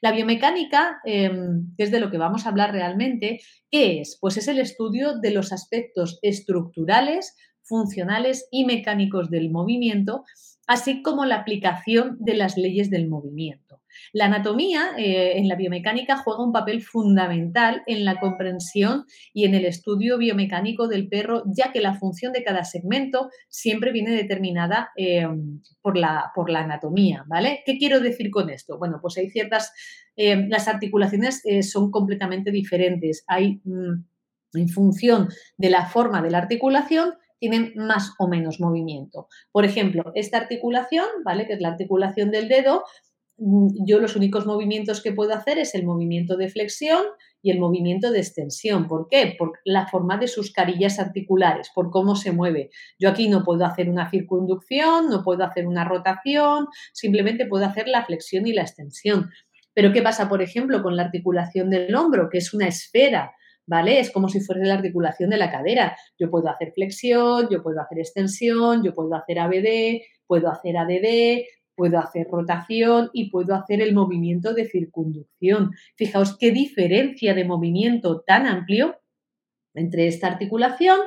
La 0.00 0.12
biomecánica, 0.12 1.00
em, 1.04 1.74
que 1.76 1.84
es 1.84 1.90
de 1.90 2.00
lo 2.00 2.10
que 2.10 2.18
vamos 2.18 2.44
a 2.44 2.50
hablar 2.50 2.72
realmente, 2.72 3.40
¿qué 3.70 4.00
es? 4.00 4.18
Pues 4.20 4.36
es 4.36 4.48
el 4.48 4.58
estudio 4.58 5.18
de 5.18 5.30
los 5.30 5.52
aspectos 5.52 6.18
estructurales, 6.22 7.34
funcionales 7.64 8.48
y 8.50 8.64
mecánicos 8.64 9.30
del 9.30 9.50
movimiento, 9.50 10.24
así 10.66 11.02
como 11.02 11.24
la 11.24 11.36
aplicación 11.36 12.16
de 12.20 12.34
las 12.34 12.56
leyes 12.56 12.90
del 12.90 13.08
movimiento. 13.08 13.80
La 14.12 14.26
anatomía 14.26 14.90
eh, 14.98 15.38
en 15.38 15.48
la 15.48 15.56
biomecánica 15.56 16.16
juega 16.16 16.44
un 16.44 16.52
papel 16.52 16.82
fundamental 16.82 17.82
en 17.86 18.04
la 18.04 18.18
comprensión 18.18 19.04
y 19.32 19.44
en 19.44 19.54
el 19.54 19.64
estudio 19.64 20.18
biomecánico 20.18 20.88
del 20.88 21.08
perro, 21.08 21.44
ya 21.46 21.72
que 21.72 21.80
la 21.80 21.94
función 21.94 22.32
de 22.32 22.44
cada 22.44 22.64
segmento 22.64 23.30
siempre 23.48 23.92
viene 23.92 24.10
determinada 24.12 24.90
eh, 24.96 25.26
por, 25.80 25.96
la, 25.96 26.32
por, 26.34 26.50
la, 26.50 26.60
anatomía, 26.60 27.24
¿vale? 27.26 27.62
¿Qué 27.64 27.78
quiero 27.78 28.00
decir 28.00 28.30
con 28.30 28.50
esto? 28.50 28.78
Bueno, 28.78 28.98
pues 29.00 29.16
hay 29.18 29.30
ciertas, 29.30 29.72
eh, 30.16 30.46
las 30.48 30.68
articulaciones 30.68 31.42
son 31.62 31.90
completamente 31.90 32.50
diferentes. 32.50 33.24
Hay, 33.26 33.60
mm, 33.64 34.04
en 34.54 34.68
función 34.68 35.28
de 35.56 35.70
la 35.70 35.86
forma 35.86 36.22
de 36.22 36.30
la 36.30 36.38
articulación, 36.38 37.14
tienen 37.44 37.72
más 37.76 38.14
o 38.18 38.26
menos 38.28 38.58
movimiento. 38.58 39.28
Por 39.52 39.64
ejemplo, 39.64 40.12
esta 40.14 40.38
articulación, 40.38 41.06
¿vale? 41.24 41.46
Que 41.46 41.54
es 41.54 41.60
la 41.60 41.68
articulación 41.68 42.30
del 42.30 42.48
dedo, 42.48 42.84
Mm, 43.36 43.84
yo 43.84 43.98
los 43.98 44.14
únicos 44.14 44.46
movimientos 44.46 45.02
que 45.02 45.12
puedo 45.12 45.34
hacer 45.34 45.58
es 45.58 45.74
el 45.74 45.84
movimiento 45.84 46.36
de 46.36 46.48
flexión 46.48 47.02
y 47.42 47.50
el 47.50 47.58
movimiento 47.58 48.12
de 48.12 48.20
extensión. 48.20 48.86
¿Por 48.86 49.08
qué? 49.08 49.34
Por 49.36 49.58
la 49.64 49.88
forma 49.88 50.16
de 50.18 50.28
sus 50.28 50.52
carillas 50.52 51.00
articulares, 51.00 51.70
por 51.74 51.90
cómo 51.90 52.14
se 52.14 52.30
mueve. 52.30 52.70
Yo 52.98 53.08
aquí 53.08 53.28
no 53.28 53.42
puedo 53.42 53.64
hacer 53.64 53.90
una 53.90 54.08
circunducción, 54.08 55.08
no 55.10 55.22
puedo 55.24 55.44
hacer 55.44 55.66
una 55.66 55.84
rotación, 55.84 56.68
simplemente 56.92 57.46
puedo 57.46 57.66
hacer 57.66 57.88
la 57.88 58.04
flexión 58.04 58.46
y 58.46 58.52
la 58.52 58.62
extensión. 58.62 59.30
Pero 59.74 59.92
¿qué 59.92 60.02
pasa, 60.02 60.28
por 60.28 60.40
ejemplo, 60.40 60.82
con 60.82 60.96
la 60.96 61.02
articulación 61.02 61.70
del 61.70 61.94
hombro, 61.96 62.28
que 62.30 62.38
es 62.38 62.54
una 62.54 62.68
esfera? 62.68 63.32
¿Vale? 63.66 63.98
Es 63.98 64.10
como 64.10 64.28
si 64.28 64.40
fuese 64.40 64.64
la 64.64 64.74
articulación 64.74 65.30
de 65.30 65.38
la 65.38 65.50
cadera. 65.50 65.96
Yo 66.18 66.30
puedo 66.30 66.48
hacer 66.48 66.72
flexión, 66.72 67.48
yo 67.50 67.62
puedo 67.62 67.80
hacer 67.80 67.98
extensión, 67.98 68.82
yo 68.84 68.94
puedo 68.94 69.14
hacer 69.14 69.38
ABD, 69.38 70.02
puedo 70.26 70.50
hacer 70.50 70.76
ADD, 70.76 71.44
puedo 71.74 71.98
hacer 71.98 72.28
rotación 72.30 73.10
y 73.12 73.30
puedo 73.30 73.54
hacer 73.54 73.80
el 73.80 73.94
movimiento 73.94 74.54
de 74.54 74.66
circunducción. 74.66 75.72
Fijaos 75.96 76.36
qué 76.38 76.50
diferencia 76.50 77.34
de 77.34 77.44
movimiento 77.44 78.22
tan 78.26 78.46
amplio 78.46 79.00
entre 79.74 80.06
esta 80.06 80.28
articulación 80.28 80.98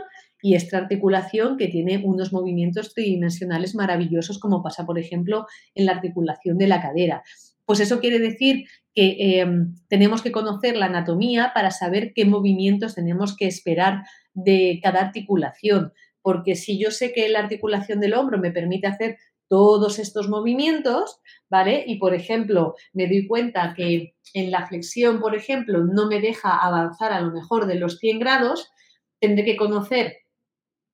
y 0.41 0.55
esta 0.55 0.77
articulación 0.77 1.57
que 1.57 1.67
tiene 1.67 2.01
unos 2.03 2.31
movimientos 2.31 2.93
tridimensionales 2.93 3.75
maravillosos 3.75 4.39
como 4.39 4.61
pasa, 4.61 4.85
por 4.85 4.99
ejemplo, 4.99 5.47
en 5.73 5.85
la 5.85 5.93
articulación 5.93 6.57
de 6.57 6.67
la 6.67 6.81
cadera. 6.81 7.23
Pues 7.65 7.79
eso 7.79 7.99
quiere 7.99 8.19
decir 8.19 8.65
que 8.97 9.41
em, 9.41 9.75
tenemos 9.89 10.23
que 10.23 10.31
conocer 10.31 10.75
la 10.75 10.87
anatomía 10.87 11.51
para 11.53 11.69
saber 11.69 12.13
qué 12.15 12.25
movimientos 12.25 12.95
tenemos 12.95 13.37
que 13.37 13.45
esperar 13.45 14.01
de 14.33 14.79
cada 14.81 15.01
articulación. 15.01 15.93
Porque 16.23 16.55
si 16.55 16.79
yo 16.79 16.89
sé 16.89 17.13
que 17.13 17.29
la 17.29 17.37
articulación 17.37 17.99
del 17.99 18.15
hombro 18.15 18.39
me 18.39 18.49
permite 18.49 18.87
hacer 18.87 19.17
todos 19.47 19.99
estos 19.99 20.29
movimientos, 20.29 21.19
¿vale? 21.47 21.83
Y, 21.85 21.99
por 21.99 22.15
ejemplo, 22.15 22.73
me 22.91 23.05
doy 23.05 23.27
cuenta 23.27 23.75
que 23.77 24.15
en 24.33 24.49
la 24.49 24.65
flexión, 24.65 25.19
por 25.19 25.35
ejemplo, 25.35 25.83
no 25.83 26.07
me 26.07 26.19
deja 26.19 26.57
avanzar 26.57 27.13
a 27.13 27.21
lo 27.21 27.31
mejor 27.31 27.67
de 27.67 27.75
los 27.75 27.99
100 27.99 28.17
grados, 28.17 28.71
tendré 29.19 29.45
que 29.45 29.57
conocer 29.57 30.15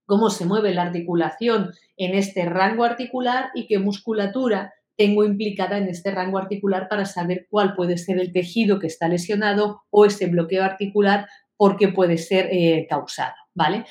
cómo 0.05 0.29
se 0.29 0.45
mueve 0.45 0.73
la 0.73 0.81
articulación 0.81 1.71
en 1.95 2.15
este 2.15 2.43
rango 2.49 2.83
articular 2.83 3.49
y 3.55 3.65
qué 3.65 3.79
musculatura 3.79 4.73
tengo 4.95 5.23
implicada 5.23 5.77
en 5.77 5.87
este 5.87 6.11
rango 6.11 6.37
articular 6.37 6.87
para 6.87 7.05
saber 7.05 7.47
cuál 7.49 7.75
puede 7.75 7.97
ser 7.97 8.19
el 8.19 8.31
tejido 8.31 8.79
que 8.79 8.87
está 8.87 9.07
lesionado 9.07 9.83
o 9.89 10.05
ese 10.05 10.27
bloqueo 10.27 10.63
articular 10.63 11.27
porque 11.57 11.87
puede 11.87 12.17
ser 12.17 12.49
eh, 12.51 12.87
causado, 12.89 13.35
¿vale? 13.53 13.85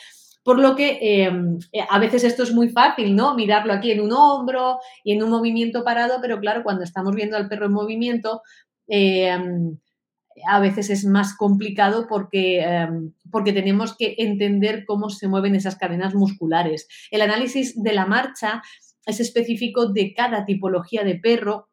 Por 0.45 0.59
lo 0.59 0.75
que 0.75 0.99
em, 1.01 1.59
eh, 1.73 1.85
a 1.89 1.99
veces 1.99 2.25
esto 2.25 2.43
es 2.43 2.53
muy 2.53 2.69
fácil, 2.69 3.15
¿no? 3.15 3.35
Mirarlo 3.35 3.73
aquí 3.73 3.93
en 3.93 4.01
un 4.01 4.13
hombro 4.13 4.79
y 5.05 5.13
en 5.13 5.23
un 5.23 5.31
movimiento 5.31 5.85
parado, 5.85 6.19
pero 6.21 6.41
claro, 6.41 6.65
cuando 6.65 6.83
estamos 6.83 7.15
viendo 7.15 7.37
al 7.37 7.49
perro 7.49 7.67
en 7.67 7.73
movimiento, 7.73 8.43
em, 8.89 9.79
a 10.47 10.61
veces 10.61 10.91
es 10.91 11.05
más 11.05 11.37
complicado 11.37 12.07
porque, 12.09 12.61
em, 12.61 13.13
porque 13.31 13.53
tenemos 13.53 13.97
que 13.97 14.15
entender 14.19 14.85
cómo 14.87 15.11
se 15.11 15.29
mueven 15.29 15.55
esas 15.55 15.77
cadenas 15.77 16.15
musculares. 16.15 16.89
El 17.11 17.23
análisis 17.23 17.81
de 17.81 17.93
la 17.93 18.07
marcha 18.07 18.63
es 19.07 19.21
específico 19.21 19.87
de 19.87 20.15
cada 20.15 20.45
tipología 20.45 21.05
de 21.05 21.17
perro 21.17 21.69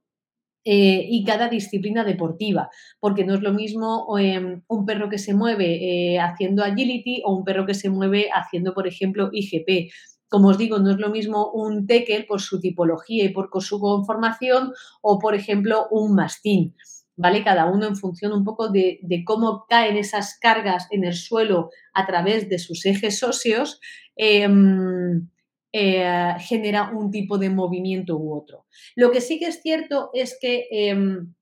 eh, 0.66 1.06
y 1.10 1.24
cada 1.24 1.48
disciplina 1.48 2.04
deportiva, 2.04 2.70
porque 3.00 3.24
no 3.24 3.34
es 3.36 3.42
lo 3.42 3.54
mismo 3.54 4.06
em, 4.20 4.62
un 4.68 4.86
perro 4.86 5.10
que 5.10 5.18
se 5.18 5.34
mueve 5.34 6.14
eh, 6.14 6.20
haciendo 6.20 6.64
agility 6.64 7.22
o 7.26 7.34
un 7.34 7.46
perro 7.46 7.66
que 7.66 7.74
se 7.74 7.90
mueve 7.90 8.30
haciendo, 8.34 8.74
por 8.74 8.86
ejemplo, 8.86 9.30
IGP. 9.32 9.92
Como 10.28 10.50
os 10.50 10.58
digo, 10.58 10.78
no 10.80 10.92
es 10.92 10.98
lo 10.98 11.10
mismo 11.10 11.50
un 11.52 11.88
tekel 11.88 12.26
por 12.26 12.42
su 12.42 12.60
tipología 12.60 13.24
y 13.24 13.30
por 13.30 13.50
su 13.62 13.80
conformación 13.80 14.74
o, 15.02 15.18
por 15.18 15.34
ejemplo, 15.34 15.88
un 15.92 16.14
mastín. 16.14 16.76
¿Vale? 17.16 17.44
Cada 17.44 17.66
uno 17.66 17.86
en 17.86 17.96
función 17.96 18.32
un 18.32 18.46
poco 18.46 18.70
de, 18.70 19.00
de, 19.02 19.24
cómo 19.26 19.66
caen 19.68 19.98
esas 19.98 20.38
cargas 20.40 20.88
en 20.92 21.04
el 21.04 21.14
suelo 21.14 21.70
a 21.94 22.06
través 22.06 22.48
de 22.48 22.60
sus 22.60 22.86
ejes 22.86 23.24
óseos, 23.24 23.82
eh, 25.72 26.34
genera 26.40 26.90
un 26.92 27.12
tipo 27.12 27.38
de 27.38 27.50
movimiento 27.50 28.18
u 28.18 28.36
otro. 28.36 28.66
Lo 28.96 29.12
que 29.12 29.22
sí 29.22 29.40
que 29.40 29.48
es 29.48 29.62
cierto 29.62 30.10
es 30.14 30.38
que 30.40 30.68
em, 30.72 31.34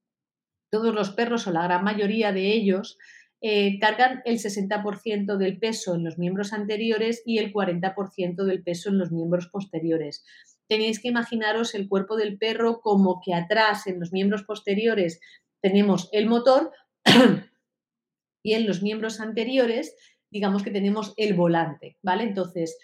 todos 0.69 0.93
los 0.93 1.12
perros 1.12 1.48
o 1.48 1.51
la 1.51 1.63
gran 1.63 1.84
mayoría 1.84 2.31
de 2.34 2.53
ellos 2.53 2.98
eh, 3.39 3.79
cargan 3.79 4.22
el 4.25 4.39
60% 4.39 5.38
del 5.38 5.60
peso 5.60 5.96
en 5.96 6.03
los 6.03 6.17
miembros 6.17 6.53
anteriores 6.53 7.22
y 7.25 7.38
el 7.38 7.53
40% 7.53 8.43
del 8.43 8.63
peso 8.63 8.89
en 8.89 8.98
los 8.98 9.12
miembros 9.12 9.48
posteriores. 9.48 10.25
Tenéis 10.67 11.00
que 11.00 11.07
imaginaros 11.07 11.75
el 11.75 11.88
cuerpo 11.88 12.17
del 12.17 12.38
perro 12.38 12.81
como 12.81 13.22
que 13.24 13.34
atrás 13.34 13.88
en 13.88 14.00
los 14.00 14.12
miembros 14.12 14.43
posteriores 14.43 15.22
tenemos 15.62 16.10
el 16.12 16.25
motor 16.25 16.72
y 18.43 18.53
en 18.53 18.67
los 18.67 18.81
miembros 18.81 19.19
anteriores 19.22 19.96
digamos 20.29 20.63
que 20.63 20.72
tenemos 20.72 21.13
el 21.17 21.34
volante, 21.36 21.98
¿vale? 22.01 22.24
Entonces, 22.24 22.77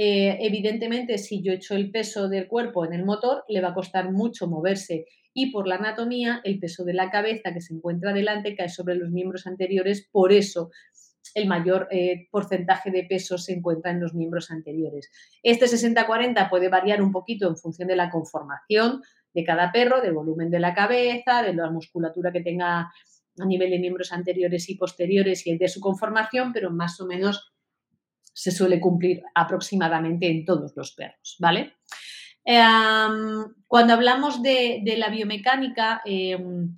eh, 0.00 0.38
evidentemente, 0.46 1.18
si 1.18 1.42
yo 1.42 1.52
echo 1.52 1.74
el 1.74 1.90
peso 1.90 2.28
del 2.28 2.46
cuerpo 2.46 2.84
en 2.84 2.92
el 2.92 3.04
motor, 3.04 3.42
le 3.48 3.60
va 3.60 3.70
a 3.70 3.74
costar 3.74 4.12
mucho 4.12 4.46
moverse. 4.46 5.06
Y 5.34 5.50
por 5.50 5.66
la 5.66 5.74
anatomía, 5.74 6.40
el 6.44 6.60
peso 6.60 6.84
de 6.84 6.94
la 6.94 7.10
cabeza 7.10 7.52
que 7.52 7.60
se 7.60 7.74
encuentra 7.74 8.12
delante 8.12 8.54
cae 8.54 8.68
sobre 8.68 8.94
los 8.94 9.10
miembros 9.10 9.48
anteriores, 9.48 10.08
por 10.12 10.32
eso 10.32 10.70
el 11.34 11.48
mayor 11.48 11.88
eh, 11.90 12.28
porcentaje 12.30 12.92
de 12.92 13.06
peso 13.08 13.38
se 13.38 13.54
encuentra 13.54 13.90
en 13.90 14.00
los 14.00 14.14
miembros 14.14 14.52
anteriores. 14.52 15.10
Este 15.42 15.66
60-40 15.66 16.48
puede 16.48 16.68
variar 16.68 17.02
un 17.02 17.10
poquito 17.10 17.48
en 17.48 17.56
función 17.56 17.88
de 17.88 17.96
la 17.96 18.08
conformación 18.08 19.02
de 19.34 19.42
cada 19.42 19.72
perro, 19.72 20.00
del 20.00 20.14
volumen 20.14 20.48
de 20.48 20.60
la 20.60 20.74
cabeza, 20.74 21.42
de 21.42 21.54
la 21.54 21.72
musculatura 21.72 22.30
que 22.30 22.42
tenga 22.42 22.82
a 22.82 23.46
nivel 23.46 23.70
de 23.70 23.80
miembros 23.80 24.12
anteriores 24.12 24.68
y 24.70 24.76
posteriores 24.76 25.44
y 25.44 25.58
de 25.58 25.66
su 25.66 25.80
conformación, 25.80 26.52
pero 26.52 26.70
más 26.70 27.00
o 27.00 27.06
menos 27.06 27.52
se 28.38 28.52
suele 28.52 28.78
cumplir 28.80 29.20
aproximadamente 29.34 30.30
en 30.30 30.44
todos 30.44 30.72
los 30.76 30.92
perros, 30.92 31.34
¿vale? 31.40 31.72
Em, 32.44 33.52
cuando 33.66 33.94
hablamos 33.94 34.40
de, 34.42 34.80
la 34.96 35.08
biomecánica 35.08 36.02
em, 36.04 36.72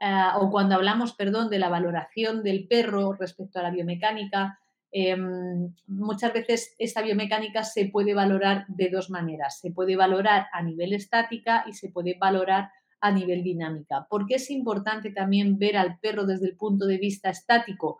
eh, 0.00 0.28
o 0.36 0.50
cuando 0.52 0.76
hablamos, 0.76 1.14
perdón, 1.14 1.50
de 1.50 1.58
la 1.58 1.68
valoración 1.68 2.44
del 2.44 2.68
perro 2.68 3.14
respecto 3.14 3.58
a 3.58 3.64
la 3.64 3.72
biomecánica, 3.72 4.60
em, 4.92 5.74
muchas 5.88 6.32
veces 6.32 6.76
esta 6.78 7.02
biomecánica 7.02 7.64
se 7.64 7.86
puede 7.86 8.14
valorar 8.14 8.64
de 8.68 8.88
dos 8.88 9.10
maneras. 9.10 9.58
Se 9.58 9.72
puede 9.72 9.96
valorar 9.96 10.46
a 10.52 10.62
nivel 10.62 10.92
estática 10.92 11.64
y 11.66 11.72
se 11.72 11.88
puede 11.88 12.16
valorar 12.20 12.70
a 13.00 13.10
nivel 13.10 13.42
dinámica. 13.42 14.06
¿Por 14.08 14.26
qué 14.26 14.36
es 14.36 14.48
importante 14.48 15.10
también 15.10 15.58
ver 15.58 15.76
al 15.76 15.98
perro 15.98 16.24
desde 16.24 16.46
el 16.46 16.56
punto 16.56 16.86
de 16.86 16.98
vista 16.98 17.30
estático? 17.30 17.98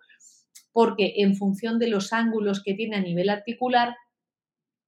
Porque 0.72 1.14
en 1.16 1.34
función 1.34 1.78
de 1.78 1.88
los 1.88 2.12
ángulos 2.12 2.62
que 2.62 2.74
tiene 2.74 2.96
a 2.96 3.00
nivel 3.00 3.28
articular, 3.28 3.96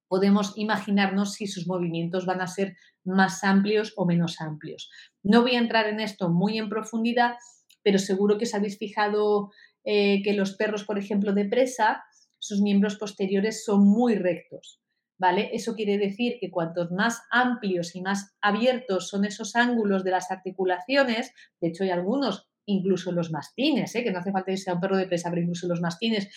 podemos 0.07 0.53
imaginarnos 0.57 1.33
si 1.33 1.47
sus 1.47 1.67
movimientos 1.67 2.25
van 2.25 2.41
a 2.41 2.47
ser 2.47 2.75
más 3.03 3.43
amplios 3.43 3.93
o 3.95 4.05
menos 4.05 4.39
amplios. 4.41 4.91
No 5.23 5.41
voy 5.41 5.55
a 5.55 5.59
entrar 5.59 5.87
en 5.87 5.99
esto 5.99 6.29
muy 6.29 6.57
en 6.57 6.69
profundidad, 6.69 7.35
pero 7.81 7.97
seguro 7.97 8.37
que 8.37 8.45
os 8.45 8.53
habéis 8.53 8.77
fijado 8.77 9.51
eh, 9.83 10.21
que 10.23 10.33
los 10.33 10.55
perros, 10.55 10.83
por 10.83 10.97
ejemplo, 10.99 11.33
de 11.33 11.45
presa, 11.45 12.03
sus 12.37 12.61
miembros 12.61 12.97
posteriores 12.97 13.65
son 13.65 13.87
muy 13.87 14.15
rectos. 14.15 14.79
¿Vale? 15.17 15.51
Eso 15.53 15.73
quiere 15.73 15.97
decir 15.97 16.37
que 16.39 16.51
cuantos 16.51 16.91
más 16.91 17.21
amplios 17.31 17.95
y 17.95 18.01
más 18.01 18.35
abiertos 18.41 19.09
son 19.09 19.25
esos 19.25 19.55
ángulos 19.55 20.03
de 20.03 20.11
las 20.11 20.31
articulaciones, 20.31 21.31
de 21.61 21.69
hecho 21.69 21.83
hay 21.83 21.91
algunos 21.91 22.49
incluso 22.65 23.11
los 23.11 23.31
mastines, 23.31 23.95
¿eh? 23.95 24.03
que 24.03 24.11
no 24.11 24.19
hace 24.19 24.31
falta 24.31 24.51
que 24.51 24.57
sea 24.57 24.75
un 24.75 24.81
perro 24.81 24.97
de 24.97 25.07
presa, 25.07 25.29
pero 25.29 25.41
incluso 25.41 25.67
los 25.67 25.81
mastines 25.81 26.29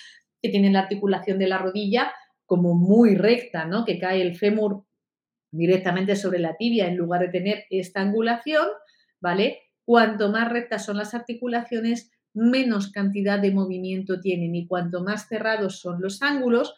que 0.43 0.49
tienen 0.49 0.73
la 0.73 0.81
articulación 0.81 1.39
de 1.39 1.49
la 1.49 1.59
rodilla 1.59 2.13
como 2.45 2.75
muy 2.75 3.15
recta, 3.15 3.65
¿no? 3.65 3.85
que 3.85 3.99
cae 3.99 4.23
el 4.23 4.37
fémur 4.37 4.85
directamente 5.51 6.17
sobre 6.17 6.39
la 6.39 6.57
tibia 6.57 6.87
en 6.87 6.97
lugar 6.97 7.23
de 7.23 7.29
tener 7.29 7.65
esta 7.71 8.01
angulación, 8.01 8.67
¿vale? 9.21 9.63
Cuanto 9.85 10.31
más 10.31 10.51
rectas 10.51 10.85
son 10.85 10.97
las 10.97 11.15
articulaciones, 11.15 12.11
menos 12.35 12.91
cantidad 12.91 13.39
de 13.39 13.53
movimiento 13.53 14.21
tienen 14.21 14.55
y 14.55 14.67
cuanto 14.67 15.03
más 15.03 15.29
cerrados 15.29 15.81
son 15.81 16.03
los 16.03 16.23
ángulos, 16.23 16.75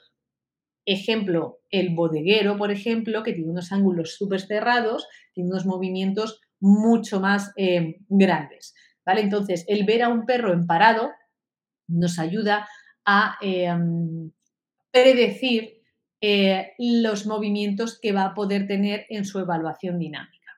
Ejemplo, 0.91 1.61
el 1.71 1.95
bodeguero, 1.95 2.57
por 2.57 2.71
ejemplo, 2.71 3.23
que 3.23 3.35
tiene 3.35 3.51
unos 3.51 3.73
ángulos 3.73 4.17
súper 4.17 4.41
cerrados, 4.41 5.07
tiene 5.35 5.51
unos 5.51 5.67
movimientos 5.67 6.41
mucho 6.61 7.21
más 7.21 7.53
eh, 7.59 7.97
grandes. 8.09 8.75
Entonces, 9.17 9.65
el 9.69 9.85
ver 9.85 10.03
a 10.03 10.09
un 10.09 10.27
perro 10.27 10.53
en 10.53 10.67
parado 10.67 11.13
nos 11.87 12.19
ayuda 12.19 12.69
a 13.07 13.39
em, 13.41 14.31
predecir 14.91 15.79
eh, 16.21 16.73
los 16.79 17.27
movimientos 17.27 17.99
que 17.99 18.13
va 18.13 18.25
a 18.27 18.35
poder 18.35 18.67
tener 18.67 19.07
en 19.09 19.25
su 19.25 19.39
evaluación 19.39 19.99
dinámica. 19.99 20.53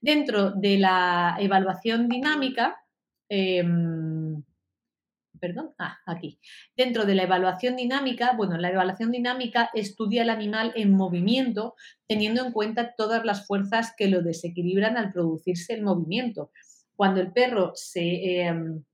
Dentro 0.00 0.50
de 0.50 0.78
la 0.78 1.36
evaluación 1.38 2.08
dinámica, 2.08 2.76
em, 3.28 4.42
perdón, 5.40 5.74
ah, 5.78 5.98
aquí. 6.06 6.40
Dentro 6.74 7.04
de 7.04 7.14
la 7.14 7.24
evaluación 7.24 7.76
dinámica, 7.76 8.32
bueno, 8.34 8.56
la 8.56 8.70
evaluación 8.70 9.10
dinámica 9.10 9.70
estudia 9.74 10.22
el 10.22 10.30
animal 10.30 10.72
en 10.74 10.92
movimiento 10.92 11.74
teniendo 12.08 12.44
en 12.44 12.52
cuenta 12.52 12.94
todas 12.96 13.24
las 13.24 13.46
fuerzas 13.46 13.92
que 13.96 14.08
lo 14.08 14.22
desequilibran 14.22 14.96
al 14.96 15.12
producirse 15.12 15.74
el 15.74 15.82
movimiento. 15.82 16.50
Cuando 16.96 17.20
el 17.20 17.32
perro 17.32 17.72
se 17.74 18.42
em, 18.42 18.84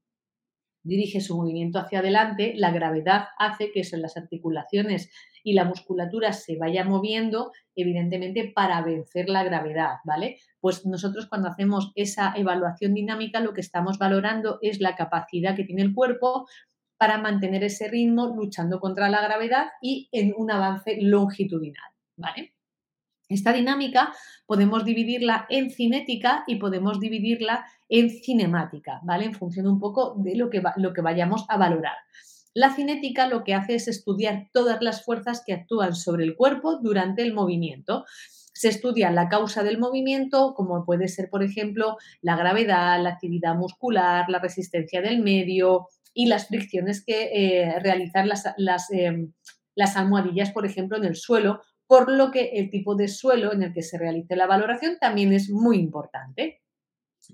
dirige 0.83 1.21
su 1.21 1.37
movimiento 1.37 1.79
hacia 1.79 1.99
adelante, 1.99 2.55
la 2.57 2.71
gravedad 2.71 3.29
hace 3.39 3.71
que 3.73 3.83
las 3.99 4.17
articulaciones 4.17 5.11
y 5.43 5.55
la 5.55 5.65
musculatura 5.65 6.33
se 6.33 6.57
vaya 6.57 6.85
moviendo, 6.85 7.53
evidentemente, 7.75 8.53
para 8.55 8.83
vencer 8.83 9.29
la 9.29 9.45
gravedad, 9.45 9.97
¿vale? 10.05 10.39
Pues 10.61 10.87
nosotros 10.87 11.27
cuando 11.27 11.49
hacemos 11.49 11.93
esa 11.95 12.33
evaluación 12.37 12.95
dinámica, 12.95 13.41
lo 13.41 13.55
que 13.55 13.61
estamos 13.61 13.99
valorando 13.99 14.59
es 14.63 14.81
la 14.81 14.97
capacidad 14.97 15.57
que 15.57 15.65
tiene 15.65 15.83
el 15.83 15.95
cuerpo 15.95 16.47
para 16.99 17.19
mantener 17.19 17.65
ese 17.65 17.89
ritmo 17.89 18.27
luchando 18.37 18.79
contra 18.79 19.09
la 19.09 19.23
gravedad 19.23 19.69
y 19.81 20.09
en 20.13 20.35
un 20.37 20.51
avance 20.51 20.99
longitudinal, 21.01 21.91
¿vale? 22.17 22.53
Esta 23.31 23.53
dinámica 23.53 24.13
podemos 24.45 24.85
dividirla 24.85 25.47
en 25.49 25.71
cinética 25.71 26.43
y 26.49 26.57
podemos 26.57 26.99
dividirla 26.99 27.65
en 27.89 28.11
cinemática, 28.11 29.01
¿vale? 29.05 29.25
En 29.25 29.35
función 29.35 29.69
un 29.69 29.79
poco 29.79 30.17
de 30.19 30.35
lo 30.35 30.51
que, 30.51 30.61
lo 30.77 30.93
que 30.93 31.01
vayamos 31.01 31.47
a 31.49 31.57
valorar. 31.57 31.95
La 32.55 32.75
cinética 32.75 33.29
lo 33.29 33.45
que 33.45 33.55
hace 33.55 33.77
es 33.77 33.87
estudiar 33.87 34.49
todas 34.53 34.83
las 34.83 35.05
fuerzas 35.05 35.45
que 35.47 35.53
actúan 35.53 35.95
sobre 35.95 36.25
el 36.25 36.35
cuerpo 36.35 36.81
durante 36.83 37.23
el 37.23 37.33
movimiento. 37.33 38.05
Se 38.53 38.69
estudia 38.69 39.13
la 39.13 39.29
causa 39.29 39.63
del 39.63 39.79
movimiento, 39.79 40.53
como 40.55 40.85
puede 40.85 41.07
ser, 41.07 41.31
por 41.31 41.45
ejemplo, 41.45 41.99
la 42.23 42.37
gravedad, 42.37 43.01
la 43.01 43.11
actividad 43.11 43.55
muscular, 43.55 44.29
la 44.29 44.41
resistencia 44.41 45.01
del 45.03 45.21
medio 45.23 45.87
y 46.13 46.27
las 46.27 46.49
fricciones 46.49 47.05
que 47.05 47.31
eh, 47.33 47.79
realizan 47.79 48.29
las, 48.29 48.43
las, 48.57 48.91
em, 48.91 49.33
las 49.77 49.97
almohadillas, 49.97 50.51
por 50.51 50.67
ejemplo, 50.67 50.97
en 50.97 51.05
el 51.05 51.15
suelo 51.15 51.63
por 51.91 52.09
lo 52.09 52.31
que 52.31 52.53
el 52.55 52.71
tipo 52.71 52.95
de 52.95 53.09
suelo 53.09 53.53
en 53.53 53.65
el 53.65 53.73
que 53.73 53.83
se 53.83 53.99
realice 53.99 54.37
la 54.37 54.47
valoración 54.47 54.99
también 55.01 55.33
es 55.33 55.51
muy 55.51 55.77
importante. 55.79 56.63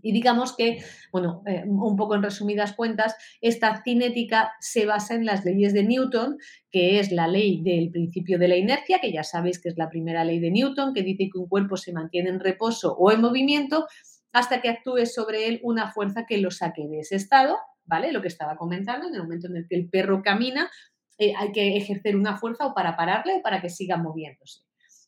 Y 0.01 0.13
digamos 0.13 0.57
que, 0.57 0.79
bueno, 1.13 1.43
eh, 1.47 1.65
un 1.67 1.95
poco 1.95 2.15
en 2.15 2.23
resumidas 2.23 2.73
cuentas, 2.73 3.15
esta 3.43 3.83
cinética 3.85 4.55
se 4.59 4.87
basa 4.87 5.15
en 5.15 5.27
las 5.27 5.45
leyes 5.45 5.75
de 5.75 5.85
Newton, 5.85 6.39
que 6.71 6.99
es 6.99 7.13
la 7.13 7.29
ley 7.29 7.63
del 7.63 7.91
principio 7.91 8.39
de 8.39 8.49
la 8.49 8.57
inercia, 8.57 8.99
que 8.99 9.13
ya 9.13 9.25
sabéis 9.25 9.61
que 9.61 9.69
es 9.69 9.77
la 9.77 9.91
primera 9.91 10.25
ley 10.25 10.41
de 10.41 10.51
Newton, 10.51 10.95
que 10.95 11.03
dice 11.03 11.29
que 11.31 11.39
un 11.39 11.49
cuerpo 11.49 11.77
se 11.77 11.93
mantiene 11.93 12.31
en 12.31 12.41
reposo 12.41 12.97
o 12.97 13.13
en 13.13 13.21
movimiento 13.21 13.87
hasta 14.33 14.63
que 14.63 14.71
actúe 14.71 15.05
sobre 15.05 15.49
él 15.49 15.61
una 15.65 15.93
fuerza 15.93 16.25
que 16.27 16.39
lo 16.39 16.51
saque 16.51 16.89
de 16.89 17.01
ese 17.01 17.17
estado, 17.17 17.59
¿vale? 17.85 18.11
Lo 18.11 18.23
que 18.23 18.29
estaba 18.29 18.57
comentando, 18.57 19.07
en 19.07 19.17
el 19.17 19.23
momento 19.23 19.49
en 19.49 19.57
el 19.57 19.69
que 19.69 19.77
el 19.77 19.91
perro 19.91 20.23
camina, 20.23 20.71
eh, 21.19 21.33
hay 21.37 21.53
que 21.53 21.77
ejercer 21.77 22.17
una 22.17 22.37
fuerza 22.37 22.67
o 22.67 22.75
para 22.75 22.97
pararle 22.97 23.37
o 23.37 23.43
para 23.43 23.61
que 23.61 23.71
siga 23.71 23.97
moviéndose. 23.97 24.61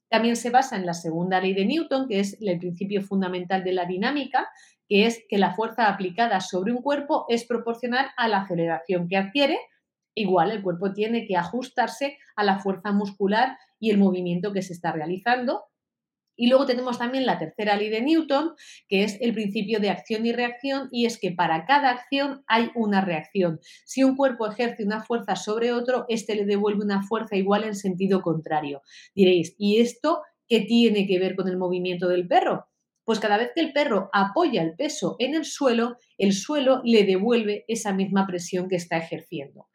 También 0.09 0.37
se 0.37 0.51
basa 0.51 0.77
en 0.77 0.87
la 0.87 0.95
segunda 0.95 1.41
ley 1.41 1.53
de 1.53 1.67
Newton, 1.67 2.09
que 2.09 2.21
es 2.21 2.39
el 2.41 2.59
principio 2.59 3.03
fundamental 3.03 3.63
de 3.63 3.73
la 3.73 3.85
dinámica, 3.85 4.49
que 4.89 5.05
es 5.05 5.23
que 5.29 5.37
la 5.37 5.55
fuerza 5.55 5.89
aplicada 5.89 6.41
sobre 6.41 6.73
un 6.73 6.81
cuerpo 6.81 7.27
es 7.29 7.45
proporcional 7.45 8.07
a 8.17 8.27
la 8.29 8.43
aceleración 8.43 9.07
que 9.07 9.19
adquiere. 9.19 9.59
Igual, 10.15 10.51
el 10.51 10.63
cuerpo 10.63 10.93
tiene 10.95 11.27
que 11.27 11.37
ajustarse 11.37 12.17
a 12.37 12.45
la 12.45 12.59
fuerza 12.59 12.91
muscular 12.93 13.59
y 13.79 13.91
el 13.91 13.99
movimiento 13.99 14.53
que 14.53 14.63
se 14.63 14.73
está 14.73 14.93
realizando 14.93 15.65
y 16.39 16.47
luego 16.47 16.65
tenemos 16.67 16.99
también 16.99 17.27
la 17.27 17.37
tercera 17.37 17.77
ley 17.77 17.91
de 17.91 18.01
Newton, 18.01 18.53
que 18.89 19.03
es 19.03 19.19
el 19.21 19.35
principio 19.35 19.81
de 19.81 19.91
acción 19.91 20.25
y 20.25 20.33
reacción, 20.33 20.89
y 20.93 21.05
es 21.05 21.19
que 21.19 21.33
para 21.33 21.67
cada 21.67 21.91
acción 21.91 22.45
hay 22.47 22.71
una 22.77 23.01
reacción. 23.01 23.59
Si 23.85 24.05
un 24.05 24.17
cuerpo 24.17 24.47
ejerce 24.47 24.85
una 24.85 25.03
fuerza 25.03 25.35
sobre 25.35 25.73
otro, 25.73 26.07
este 26.09 26.37
le 26.37 26.47
devuelve 26.47 26.85
una 26.85 27.03
fuerza 27.03 27.35
igual 27.35 27.65
en 27.65 27.75
sentido 27.75 28.23
contrario. 28.23 28.83
Diréis, 29.17 29.57
¿y 29.59 29.81
esto 29.81 30.23
qué 30.47 30.61
tiene 30.61 31.09
que 31.09 31.19
ver 31.19 31.35
con 31.35 31.49
el 31.49 31.59
movimiento 31.59 32.09
del 32.09 32.29
perro? 32.29 32.67
Pues 33.05 33.19
cada 33.19 33.37
vez 33.37 33.51
que 33.53 33.61
el 33.61 33.73
perro 33.73 34.09
apoya 34.13 34.63
el 34.63 34.77
peso 34.77 35.17
en 35.19 35.35
el 35.35 35.45
suelo, 35.45 35.97
el 36.19 36.33
suelo 36.33 36.83
le 36.85 37.03
devuelve 37.05 37.65
esa 37.67 37.93
misma 37.93 38.27
presión 38.29 38.69
que 38.69 38.77
está 38.77 38.97
ejerciendo. 38.99 39.67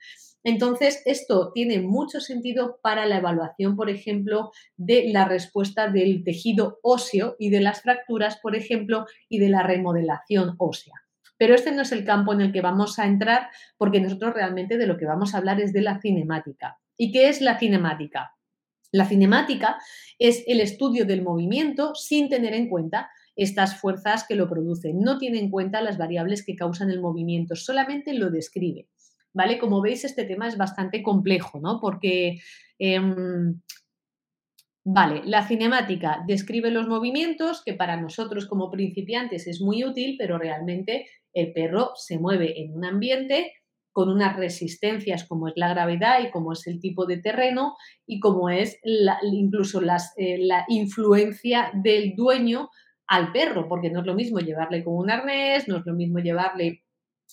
Entonces, 0.44 1.02
esto 1.06 1.52
tiene 1.54 1.80
mucho 1.80 2.20
sentido 2.20 2.80
para 2.82 3.06
la 3.06 3.18
evaluación, 3.18 3.76
por 3.76 3.90
ejemplo, 3.90 4.52
de 4.76 5.10
la 5.12 5.26
respuesta 5.26 5.90
del 5.90 6.24
tejido 6.24 6.80
óseo 6.84 7.36
y 7.40 7.50
de 7.50 7.62
las 7.62 7.82
fracturas, 7.82 8.38
por 8.38 8.56
ejemplo, 8.56 9.06
y 9.30 9.40
de 9.40 9.50
la 9.50 9.64
remodelación 9.64 10.56
ósea. 10.58 10.94
Pero 11.38 11.56
este 11.56 11.72
no 11.72 11.82
es 11.82 11.92
el 11.92 12.06
campo 12.06 12.34
en 12.34 12.42
el 12.42 12.52
que 12.52 12.62
vamos 12.62 13.00
a 13.00 13.06
entrar 13.06 13.50
porque 13.78 14.00
nosotros 14.00 14.34
realmente 14.34 14.78
de 14.78 14.88
lo 14.88 14.98
que 14.98 15.06
vamos 15.06 15.34
a 15.34 15.38
hablar 15.38 15.60
es 15.62 15.74
de 15.74 15.82
la 15.82 16.00
cinemática. 16.00 16.80
¿Y 16.98 17.12
qué 17.12 17.30
es 17.30 17.42
la 17.42 17.58
cinemática? 17.58 18.36
La 18.92 19.06
cinemática 19.06 19.78
es 20.20 20.44
el 20.46 20.62
estudio 20.62 21.06
del 21.06 21.24
movimiento 21.24 21.96
sin 21.96 22.30
tener 22.30 22.54
en 22.54 22.70
cuenta 22.70 23.10
estas 23.36 23.80
fuerzas 23.80 24.26
que 24.28 24.36
lo 24.36 24.48
producen. 24.48 25.00
No 25.00 25.18
tiene 25.18 25.40
en 25.40 25.50
cuenta 25.50 25.82
las 25.82 25.98
variables 25.98 26.46
que 26.46 26.56
causan 26.56 26.92
el 26.92 27.02
movimiento, 27.02 27.56
solamente 27.56 28.14
lo 28.14 28.30
describe. 28.30 28.88
¿Vale? 29.34 29.58
Como 29.60 29.82
veis, 29.82 30.06
este 30.06 30.26
tema 30.26 30.48
es 30.48 30.58
bastante 30.58 31.04
complejo, 31.04 31.60
¿no? 31.60 31.80
Porque, 31.82 32.40
em, 32.80 33.62
vale, 34.86 35.22
la 35.26 35.48
cinemática 35.48 36.24
describe 36.28 36.72
los 36.72 36.88
movimientos, 36.88 37.64
que 37.66 37.74
para 37.74 38.00
nosotros 38.00 38.48
como 38.48 38.72
principiantes 38.72 39.48
es 39.48 39.62
muy 39.62 39.84
útil, 39.84 40.16
pero 40.18 40.38
realmente 40.38 41.08
el 41.34 41.52
perro 41.54 41.92
se 41.96 42.20
mueve 42.20 42.62
en 42.62 42.74
un 42.74 42.86
ambiente 42.86 43.54
con 43.94 44.10
unas 44.10 44.36
resistencias 44.36 45.24
como 45.24 45.48
es 45.48 45.54
la 45.56 45.70
gravedad 45.70 46.20
y 46.22 46.32
como 46.32 46.54
es 46.54 46.66
el 46.68 46.80
tipo 46.80 47.06
de 47.06 47.18
terreno 47.18 47.76
y 48.08 48.20
como 48.20 48.50
es 48.50 48.80
incluso 49.32 49.82
eh, 50.18 50.38
la 50.40 50.66
influencia 50.68 51.72
del 51.76 52.16
dueño 52.16 52.70
al 53.08 53.32
perro, 53.32 53.68
porque 53.68 53.92
no 53.92 54.00
es 54.00 54.08
lo 54.08 54.16
mismo 54.16 54.40
llevarle 54.40 54.84
con 54.84 54.96
un 54.96 55.12
arnés, 55.12 55.68
no 55.68 55.78
es 55.78 55.86
lo 55.86 55.94
mismo 55.94 56.20
llevarle 56.20 56.84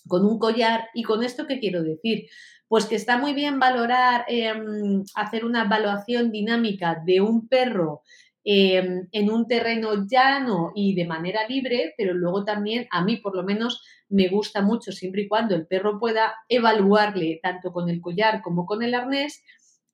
con 0.07 0.25
un 0.25 0.39
collar. 0.39 0.89
¿Y 0.95 1.03
con 1.03 1.23
esto 1.23 1.47
qué 1.47 1.59
quiero 1.59 1.83
decir? 1.83 2.27
Pues 2.69 2.87
que 2.87 2.97
está 2.97 3.19
muy 3.19 3.35
bien 3.35 3.59
valorar, 3.59 4.25
em, 4.29 5.03
hacer 5.15 5.45
una 5.45 5.65
evaluación 5.65 6.31
dinámica 6.31 7.03
de 7.05 7.21
un 7.21 7.49
perro 7.49 8.03
em, 8.43 9.07
en 9.13 9.31
un 9.31 9.47
terreno 9.47 10.07
llano 10.11 10.73
y 10.75 10.95
de 10.95 11.05
manera 11.07 11.47
libre, 11.47 11.93
pero 11.99 12.15
luego 12.15 12.43
también 12.45 12.87
a 12.91 13.05
mí 13.05 13.19
por 13.19 13.37
lo 13.37 13.43
menos 13.43 13.85
me 14.09 14.29
gusta 14.29 14.63
mucho 14.63 14.93
siempre 14.93 15.23
y 15.23 15.29
cuando 15.29 15.55
el 15.55 15.67
perro 15.67 15.99
pueda 15.99 16.35
evaluarle 16.49 17.39
tanto 17.43 17.71
con 17.71 17.91
el 17.91 18.01
collar 18.01 18.41
como 18.41 18.65
con 18.65 18.83
el 18.83 18.95
arnés, 18.95 19.43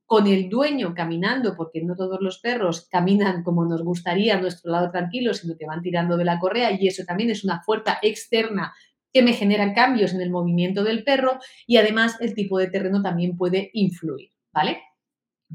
con 0.07 0.29
el 0.29 0.49
dueño 0.49 0.95
caminando, 0.95 1.57
porque 1.57 1.83
no 1.83 1.97
todos 1.97 2.21
los 2.21 2.38
perros 2.38 2.87
caminan 2.88 3.42
como 3.42 3.64
nos 3.64 3.83
gustaría 3.83 4.37
a 4.37 4.40
nuestro 4.40 4.71
lado 4.71 4.90
tranquilo, 4.92 5.35
sino 5.35 5.57
que 5.59 5.66
van 5.66 5.83
tirando 5.83 6.16
de 6.16 6.25
la 6.25 6.38
correa 6.38 6.71
y 6.81 6.87
eso 6.87 7.05
también 7.05 7.31
es 7.31 7.45
una 7.45 7.61
fuerza 7.62 7.99
externa 8.01 8.73
que 9.16 9.22
me 9.22 9.33
generan 9.33 9.72
cambios 9.72 10.12
en 10.12 10.20
el 10.20 10.29
movimiento 10.29 10.85
del 10.85 11.02
perro 11.02 11.38
y 11.66 11.79
además 11.79 12.16
el 12.20 12.35
tipo 12.35 12.59
de 12.59 12.68
terreno 12.68 13.00
también 13.00 13.35
puede 13.35 13.70
influir, 13.72 14.29
¿vale? 14.52 14.83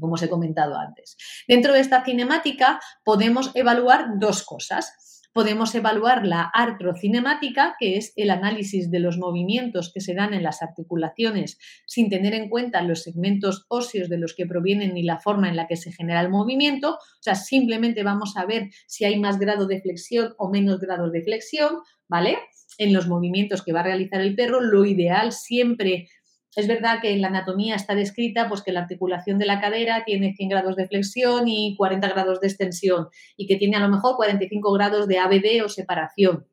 Como 0.00 0.14
os 0.14 0.22
he 0.24 0.28
comentado 0.28 0.76
antes. 0.76 1.16
Dentro 1.46 1.72
de 1.72 1.78
esta 1.78 2.04
cinemática 2.04 2.80
podemos 3.04 3.52
evaluar 3.54 4.18
dos 4.18 4.42
cosas. 4.42 5.20
Podemos 5.32 5.76
evaluar 5.76 6.26
la 6.26 6.42
artrocinemática, 6.42 7.76
que 7.78 7.96
es 7.98 8.12
el 8.16 8.30
análisis 8.30 8.90
de 8.90 8.98
los 8.98 9.16
movimientos 9.16 9.92
que 9.94 10.00
se 10.00 10.14
dan 10.14 10.34
en 10.34 10.42
las 10.42 10.60
articulaciones 10.60 11.56
sin 11.86 12.10
tener 12.10 12.34
en 12.34 12.50
cuenta 12.50 12.82
los 12.82 13.04
segmentos 13.04 13.64
óseos 13.68 14.08
de 14.08 14.18
los 14.18 14.34
que 14.34 14.44
provienen 14.44 14.92
ni 14.92 15.04
la 15.04 15.20
forma 15.20 15.48
en 15.48 15.54
la 15.54 15.68
que 15.68 15.76
se 15.76 15.92
genera 15.92 16.20
el 16.20 16.30
movimiento. 16.30 16.94
O 16.94 17.22
sea, 17.22 17.36
simplemente 17.36 18.02
vamos 18.02 18.36
a 18.36 18.44
ver 18.44 18.70
si 18.88 19.04
hay 19.04 19.20
más 19.20 19.38
grado 19.38 19.68
de 19.68 19.80
flexión 19.80 20.34
o 20.36 20.50
menos 20.50 20.80
grado 20.80 21.10
de 21.10 21.22
flexión, 21.22 21.76
¿vale? 22.08 22.38
En 22.78 22.92
los 22.92 23.08
movimientos 23.08 23.62
que 23.62 23.72
va 23.72 23.80
a 23.80 23.84
realizar 23.84 24.20
el 24.20 24.34
perro, 24.34 24.60
lo 24.60 24.84
ideal 24.84 25.32
siempre 25.32 26.08
es 26.54 26.68
verdad 26.68 27.00
que 27.00 27.12
en 27.12 27.22
la 27.22 27.28
anatomía 27.28 27.74
está 27.74 27.94
descrita 27.94 28.48
pues, 28.48 28.62
que 28.62 28.72
la 28.72 28.80
articulación 28.80 29.38
de 29.38 29.46
la 29.46 29.60
cadera 29.60 30.04
tiene 30.04 30.34
100 30.34 30.48
grados 30.50 30.76
de 30.76 30.86
flexión 30.86 31.48
y 31.48 31.74
40 31.76 32.08
grados 32.08 32.40
de 32.40 32.48
extensión 32.48 33.08
y 33.36 33.46
que 33.46 33.56
tiene 33.56 33.76
a 33.76 33.80
lo 33.80 33.88
mejor 33.88 34.16
45 34.16 34.72
grados 34.72 35.08
de 35.08 35.18
ABD 35.18 35.64
o 35.64 35.68
separación. 35.68 36.46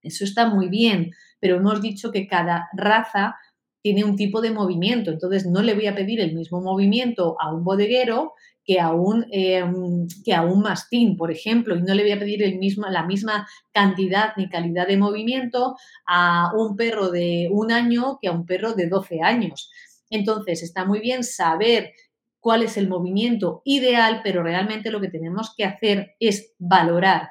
Eso 0.00 0.24
está 0.24 0.48
muy 0.48 0.68
bien, 0.68 1.10
pero 1.40 1.56
hemos 1.56 1.82
dicho 1.82 2.12
que 2.12 2.28
cada 2.28 2.68
raza 2.72 3.36
tiene 3.82 4.04
un 4.04 4.14
tipo 4.14 4.40
de 4.40 4.52
movimiento. 4.52 5.10
Entonces, 5.10 5.44
no 5.46 5.60
le 5.60 5.74
voy 5.74 5.88
a 5.88 5.94
pedir 5.96 6.20
el 6.20 6.34
mismo 6.34 6.60
movimiento 6.60 7.36
a 7.40 7.52
un 7.52 7.64
bodeguero 7.64 8.34
que 8.64 8.80
a 8.80 8.92
un, 8.92 9.26
em, 9.30 10.06
que 10.24 10.34
a 10.34 10.42
mastín, 10.42 11.16
por 11.16 11.30
ejemplo, 11.30 11.76
y 11.76 11.82
no 11.82 11.94
le 11.94 12.02
voy 12.02 12.12
a 12.12 12.18
pedir 12.18 12.42
el 12.42 12.58
mismo, 12.58 12.86
la 12.88 13.04
misma 13.04 13.46
cantidad 13.72 14.32
ni 14.36 14.48
calidad 14.48 14.86
de 14.86 14.96
movimiento 14.96 15.76
a 16.06 16.52
un 16.56 16.76
perro 16.76 17.10
de 17.10 17.48
un 17.50 17.72
año 17.72 18.18
que 18.20 18.28
a 18.28 18.32
un 18.32 18.46
perro 18.46 18.74
de 18.74 18.88
12 18.88 19.20
años. 19.22 19.70
Entonces, 20.10 20.62
está 20.62 20.84
muy 20.84 21.00
bien 21.00 21.24
saber 21.24 21.92
cuál 22.40 22.62
es 22.62 22.76
el 22.76 22.88
movimiento 22.88 23.62
ideal, 23.64 24.20
pero 24.22 24.42
realmente 24.42 24.90
lo 24.90 25.00
que 25.00 25.08
tenemos 25.08 25.54
que 25.56 25.64
hacer 25.64 26.14
es 26.20 26.52
valorar 26.58 27.28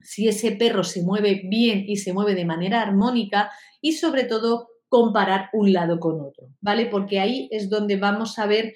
si 0.00 0.28
ese 0.28 0.52
perro 0.52 0.84
se 0.84 1.02
mueve 1.02 1.42
bien 1.44 1.84
y 1.88 1.96
se 1.96 2.12
mueve 2.12 2.34
de 2.34 2.44
manera 2.44 2.82
armónica 2.82 3.50
y 3.80 3.92
sobre 3.92 4.24
todo 4.24 4.68
comparar 4.88 5.48
un 5.52 5.72
lado 5.72 5.98
con 5.98 6.20
otro, 6.20 6.48
¿vale? 6.60 6.86
Porque 6.86 7.20
ahí 7.20 7.48
es 7.50 7.70
donde 7.70 7.96
vamos 7.96 8.38
a 8.38 8.46
ver 8.46 8.74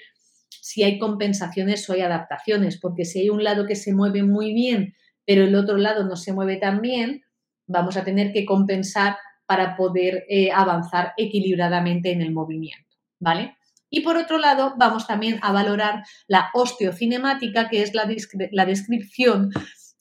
si 0.68 0.82
hay 0.82 0.98
compensaciones 0.98 1.88
o 1.88 1.94
hay 1.94 2.02
adaptaciones, 2.02 2.78
porque 2.78 3.06
si 3.06 3.20
hay 3.20 3.30
un 3.30 3.42
lado 3.42 3.66
que 3.66 3.74
se 3.74 3.94
mueve 3.94 4.22
muy 4.22 4.52
bien, 4.52 4.94
pero 5.24 5.44
el 5.44 5.54
otro 5.54 5.78
lado 5.78 6.04
no 6.04 6.14
se 6.14 6.34
mueve 6.34 6.58
tan 6.58 6.82
bien, 6.82 7.22
vamos 7.66 7.96
a 7.96 8.04
tener 8.04 8.34
que 8.34 8.44
compensar 8.44 9.16
para 9.46 9.78
poder 9.78 10.26
eh, 10.28 10.50
avanzar 10.52 11.14
equilibradamente 11.16 12.12
en 12.12 12.20
el 12.20 12.34
movimiento, 12.34 12.98
¿vale? 13.18 13.56
Y 13.88 14.02
por 14.02 14.18
otro 14.18 14.36
lado, 14.36 14.74
vamos 14.76 15.06
también 15.06 15.38
a 15.40 15.52
valorar 15.52 16.02
la 16.26 16.50
osteocinemática, 16.52 17.70
que 17.70 17.80
es 17.80 17.94
la, 17.94 18.06
la 18.52 18.66
descripción 18.66 19.48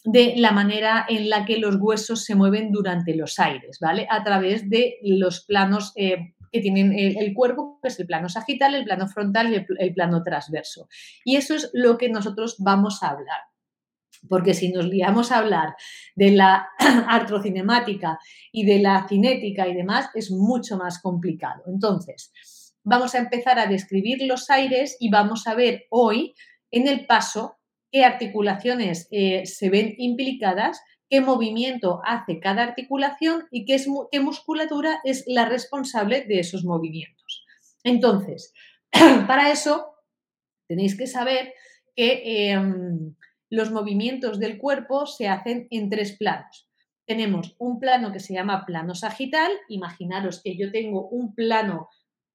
de 0.03 0.33
la 0.35 0.51
manera 0.51 1.05
en 1.07 1.29
la 1.29 1.45
que 1.45 1.59
los 1.59 1.77
huesos 1.79 2.25
se 2.25 2.35
mueven 2.35 2.73
durante 2.73 3.15
los 3.15 3.39
aires, 3.39 3.77
¿vale? 3.79 4.05
A 4.09 4.21
través 4.21 4.69
de 4.69 4.97
los 5.01 5.45
planos 5.45 5.93
eh, 5.95 6.33
que 6.51 6.61
tienen 6.61 6.93
el, 6.93 7.33
cuerpo, 7.33 7.79
que 7.81 7.89
es 7.89 7.99
el 7.99 8.07
plano 8.07 8.29
sagital, 8.29 8.75
el 8.75 8.85
plano 8.85 9.07
frontal 9.07 9.51
y 9.51 9.65
el, 9.79 9.93
plano 9.93 10.23
transverso. 10.23 10.87
Y 11.23 11.35
eso 11.35 11.55
es 11.55 11.69
lo 11.73 11.97
que 11.97 12.09
nosotros 12.09 12.55
vamos 12.59 13.03
a 13.03 13.09
hablar. 13.09 13.41
Porque 14.29 14.53
si 14.53 14.71
nos 14.71 14.87
liamos 14.87 15.31
a 15.31 15.39
hablar 15.39 15.75
de 16.15 16.31
la 16.31 16.69
artrocinemática 17.07 18.17
y 18.51 18.65
de 18.65 18.79
la 18.79 19.07
cinética 19.07 19.67
y 19.67 19.75
demás, 19.75 20.09
es 20.15 20.31
mucho 20.31 20.77
más 20.77 21.01
complicado. 21.01 21.63
Entonces, 21.67 22.31
vamos 22.83 23.13
a 23.15 23.19
empezar 23.19 23.59
a 23.59 23.67
describir 23.67 24.23
los 24.23 24.49
aires 24.49 24.97
y 24.99 25.09
vamos 25.09 25.45
a 25.45 25.55
ver 25.55 25.85
hoy 25.89 26.33
en 26.71 26.87
el 26.87 27.05
paso 27.05 27.57
qué 27.91 28.05
articulaciones 28.05 29.07
eh, 29.11 29.45
se 29.45 29.69
ven 29.69 29.93
implicadas, 29.97 30.79
qué 31.09 31.21
movimiento 31.21 32.01
hace 32.05 32.39
cada 32.39 32.63
articulación 32.63 33.47
y 33.51 33.65
qué, 33.65 34.19
musculatura 34.19 34.99
es 35.03 35.23
la 35.27 35.45
responsable 35.45 36.25
de 36.25 36.39
esos 36.39 36.63
movimientos. 36.63 37.45
Entonces, 37.83 38.53
para 39.27 39.51
eso 39.51 39.93
tenéis 40.67 40.97
que 40.97 41.07
saber 41.07 41.53
que 41.95 42.51
em, 42.51 43.15
los 43.49 43.71
movimientos 43.71 44.39
del 44.39 44.57
cuerpo 44.57 45.05
se 45.05 45.27
hacen 45.27 45.67
en 45.71 45.89
tres 45.89 46.17
planos. 46.17 46.69
Tenemos 47.05 47.55
un 47.57 47.79
plano 47.79 48.11
que 48.11 48.19
se 48.19 48.33
llama 48.33 48.65
plano 48.65 48.93
sagital. 48.93 49.51
Imaginaros 49.69 50.41
que 50.43 50.57
yo 50.57 50.71
tengo 50.71 51.07
un 51.07 51.33
plano 51.33 51.87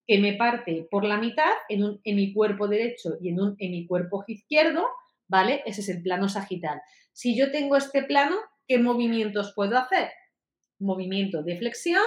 que 0.06 0.18
me 0.18 0.32
parte 0.32 0.88
por 0.90 1.04
la 1.04 1.18
mitad 1.18 1.52
en 1.68 1.84
un 1.84 2.32
cuerpo 2.32 2.66
derecho 2.68 3.18
y 3.20 3.28
en 3.28 3.40
un 3.40 3.86
cuerpo 3.86 4.24
izquierdo 4.26 4.86
¿vale? 5.32 5.62
Ese 5.64 5.80
es 5.80 5.88
el 5.88 6.02
plano 6.02 6.28
sagital. 6.28 6.82
Si 7.12 7.34
yo 7.34 7.50
tengo 7.50 7.76
este 7.76 8.02
plano, 8.02 8.36
¿qué 8.66 8.78
movimientos 8.78 9.52
puedo 9.54 9.76
hacer? 9.78 10.10
Movimiento 10.78 11.42
de 11.42 11.58
flexión, 11.58 12.02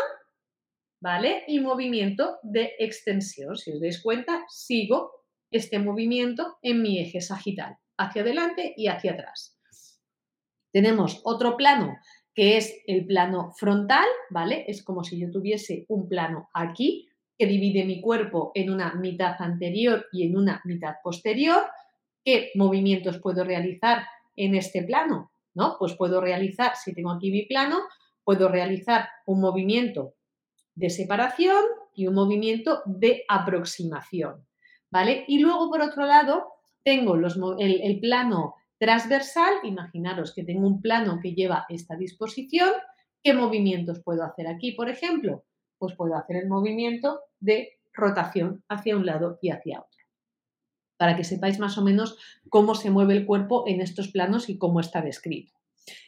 ¿vale? 1.01 1.43
Y 1.47 1.59
movimiento 1.59 2.37
de 2.43 2.73
extensión. 2.79 3.55
Si 3.55 3.71
os 3.71 3.79
dais 3.79 4.01
cuenta, 4.01 4.43
sigo 4.49 5.11
este 5.51 5.79
movimiento 5.79 6.57
en 6.61 6.81
mi 6.81 6.99
eje 6.99 7.21
sagital, 7.21 7.77
hacia 7.97 8.21
adelante 8.21 8.73
y 8.75 8.87
hacia 8.87 9.13
atrás. 9.13 9.57
Tenemos 10.71 11.21
otro 11.23 11.55
plano 11.55 11.97
que 12.33 12.57
es 12.57 12.81
el 12.85 13.05
plano 13.05 13.53
frontal, 13.55 14.05
¿vale? 14.29 14.65
Es 14.67 14.83
como 14.83 15.05
si 15.05 15.17
yo 15.19 15.31
tuviese 15.31 15.85
un 15.87 16.09
plano 16.09 16.49
aquí 16.53 17.07
que 17.37 17.45
divide 17.47 17.85
mi 17.85 18.01
cuerpo 18.01 18.51
en 18.53 18.69
una 18.69 18.93
mitad 18.95 19.35
anterior 19.39 20.05
y 20.11 20.27
en 20.27 20.37
una 20.37 20.61
mitad 20.65 20.95
posterior. 21.01 21.65
¿Qué 22.23 22.51
movimientos 22.55 23.19
puedo 23.19 23.43
realizar 23.43 24.05
en 24.35 24.55
este 24.55 24.83
plano? 24.83 25.31
¿No? 25.55 25.77
Pues 25.79 25.95
puedo 25.95 26.21
realizar, 26.21 26.75
si 26.75 26.93
tengo 26.93 27.11
aquí 27.11 27.31
mi 27.31 27.45
plano, 27.45 27.79
puedo 28.23 28.49
realizar 28.49 29.07
un 29.25 29.41
movimiento 29.41 30.13
de 30.75 30.89
separación 30.89 31.63
y 31.95 32.07
un 32.07 32.13
movimiento 32.13 32.81
de 32.85 33.23
aproximación. 33.27 34.45
¿Vale? 34.91 35.25
Y 35.27 35.39
luego, 35.39 35.69
por 35.71 35.81
otro 35.81 36.05
lado, 36.05 36.53
tengo 36.83 37.15
el, 37.15 37.81
el 37.81 37.99
plano 37.99 38.55
transversal. 38.77 39.53
Imaginaros 39.63 40.33
que 40.33 40.43
tengo 40.43 40.67
un 40.67 40.81
plano 40.81 41.19
que 41.21 41.33
lleva 41.33 41.65
esta 41.69 41.95
disposición. 41.95 42.69
¿Qué 43.23 43.33
movimientos 43.33 44.01
puedo 44.03 44.23
hacer 44.23 44.47
aquí, 44.47 44.73
por 44.73 44.89
ejemplo? 44.89 45.45
Pues 45.77 45.95
puedo 45.95 46.15
hacer 46.15 46.37
el 46.37 46.47
movimiento 46.47 47.21
de 47.39 47.79
rotación 47.93 48.63
hacia 48.69 48.95
un 48.95 49.05
lado 49.05 49.39
y 49.41 49.49
hacia 49.49 49.79
otro 49.79 49.94
para 50.97 51.15
que 51.15 51.23
sepáis 51.23 51.59
más 51.59 51.77
o 51.77 51.81
menos 51.83 52.17
cómo 52.49 52.75
se 52.75 52.89
mueve 52.89 53.13
el 53.15 53.25
cuerpo 53.25 53.65
en 53.67 53.81
estos 53.81 54.09
planos 54.09 54.49
y 54.49 54.57
cómo 54.57 54.79
está 54.79 55.01
descrito. 55.01 55.53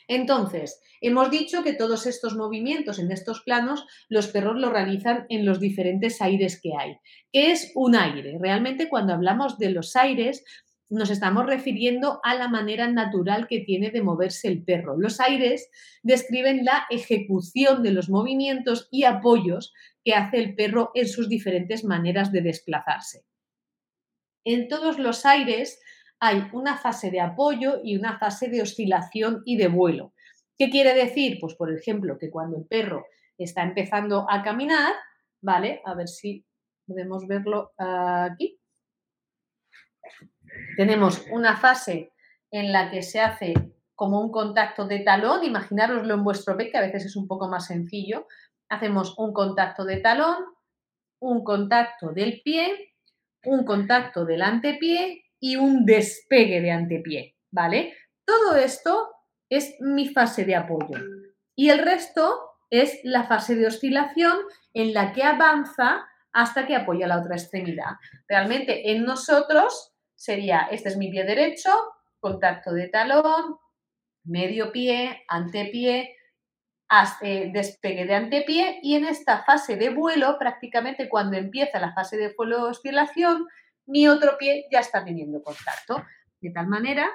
Entonces, 0.08 0.82
hemos 1.02 1.30
dicho 1.30 1.64
que 1.64 1.74
todos 1.74 2.08
estos 2.08 2.36
movimientos 2.36 2.98
en 3.00 3.12
estos 3.12 3.42
planos 3.42 3.86
los 4.10 4.28
perros 4.28 4.58
los 4.58 4.72
realizan 4.72 5.26
en 5.30 5.46
los 5.46 5.60
diferentes 5.60 6.22
aires 6.22 6.60
que 6.62 6.72
hay. 6.78 6.98
¿Qué 7.32 7.52
es 7.52 7.72
un 7.76 7.96
aire? 7.96 8.38
Realmente 8.40 8.90
cuando 8.90 9.14
hablamos 9.14 9.58
de 9.58 9.70
los 9.72 9.96
aires 9.96 10.44
nos 10.90 11.10
estamos 11.10 11.46
refiriendo 11.46 12.22
a 12.24 12.34
la 12.36 12.48
manera 12.48 12.88
natural 12.88 13.48
que 13.48 13.60
tiene 13.60 13.92
de 13.92 14.02
moverse 14.02 14.48
el 14.48 14.64
perro. 14.64 14.98
Los 14.98 15.20
aires 15.20 15.70
describen 16.02 16.64
la 16.64 16.86
ejecución 16.90 17.84
de 17.84 17.92
los 17.92 18.10
movimientos 18.10 18.88
y 18.90 19.04
apoyos 19.04 19.74
que 20.06 20.14
hace 20.14 20.38
el 20.38 20.56
perro 20.56 20.92
en 20.96 21.10
sus 21.10 21.28
diferentes 21.28 21.84
maneras 21.84 22.32
de 22.32 22.42
desplazarse 22.42 23.27
en 24.54 24.68
todos 24.68 24.98
los 24.98 25.26
aires 25.26 25.82
hay 26.20 26.50
una 26.54 26.78
fase 26.78 27.12
de 27.12 27.22
apoyo 27.22 27.82
y 27.84 27.98
una 27.98 28.18
fase 28.18 28.50
de 28.50 28.62
oscilación 28.62 29.44
y 29.46 29.58
de 29.58 29.68
vuelo. 29.68 30.14
¿Qué 30.58 30.70
quiere 30.70 30.94
decir? 30.94 31.38
Pues, 31.40 31.56
por 31.56 31.72
ejemplo, 31.72 32.18
que 32.18 32.32
cuando 32.32 32.58
el 32.58 32.66
perro 32.66 33.06
está 33.38 33.62
empezando 33.62 34.26
a 34.30 34.42
caminar, 34.42 34.94
¿vale? 35.42 35.82
A 35.86 35.94
ver 35.94 36.08
si 36.08 36.46
podemos 36.88 37.28
verlo 37.28 37.72
aquí. 37.78 38.60
Tenemos 40.76 41.26
una 41.32 41.58
fase 41.58 42.14
en 42.50 42.72
la 42.72 42.90
que 42.90 43.04
se 43.04 43.20
hace 43.20 43.54
como 43.94 44.22
un 44.22 44.32
contacto 44.32 44.88
de 44.88 45.00
talón, 45.00 45.44
imaginároslo 45.44 46.14
en 46.14 46.24
vuestro 46.24 46.56
pie, 46.56 46.72
que 46.72 46.78
a 46.78 46.82
veces 46.82 47.06
es 47.06 47.16
un 47.16 47.28
poco 47.28 47.48
más 47.48 47.68
sencillo. 47.68 48.28
Hacemos 48.70 49.18
un 49.18 49.34
contacto 49.34 49.86
de 49.86 49.98
talón, 49.98 50.38
un 51.20 51.44
contacto 51.44 52.12
del 52.14 52.42
pie 52.44 52.87
un 53.48 53.66
contacto 53.66 54.26
del 54.26 54.42
antepié 54.42 55.24
y 55.40 55.56
un 55.56 55.86
despegue 55.86 56.62
de 56.62 56.72
antepié, 56.72 57.36
¿vale? 57.52 57.94
Todo 58.26 58.56
esto 58.56 59.10
es 59.50 59.76
mi 59.80 60.10
fase 60.10 60.46
de 60.46 60.56
apoyo. 60.56 61.00
Y 61.56 61.70
el 61.70 61.80
resto 61.80 62.40
es 62.70 63.00
la 63.04 63.24
fase 63.24 63.56
de 63.56 63.68
oscilación 63.68 64.38
en 64.74 64.94
la 64.94 65.14
que 65.14 65.24
avanza 65.24 66.06
hasta 66.34 66.68
que 66.68 66.76
apoya 66.76 67.08
la 67.08 67.20
otra 67.20 67.36
extremidad. 67.36 67.96
Realmente 68.28 68.92
en 68.92 69.06
nosotros 69.06 69.94
sería, 70.14 70.68
este 70.70 70.90
es 70.90 70.98
mi 70.98 71.10
pie 71.10 71.24
derecho, 71.24 71.72
contacto 72.20 72.74
de 72.74 72.90
talón, 72.90 73.58
medio 74.26 74.72
pie, 74.74 75.24
antepié, 75.30 76.17
despegue 77.54 78.06
de 78.06 78.16
antepié 78.16 78.80
y 78.82 78.96
en 78.96 79.06
esta 79.06 79.44
fase 79.44 79.76
de 79.76 79.90
vuelo, 79.90 80.38
prácticamente 80.40 81.10
cuando 81.10 81.38
empieza 81.38 81.80
la 81.80 81.94
fase 81.94 82.18
de 82.18 82.34
vuelo 82.38 82.66
oscilación, 82.66 83.46
mi 83.86 84.08
otro 84.08 84.38
pie 84.38 84.66
ya 84.72 84.80
está 84.80 85.04
teniendo 85.04 85.42
contacto. 85.42 86.04
De 86.40 86.52
tal 86.52 86.68
manera 86.68 87.10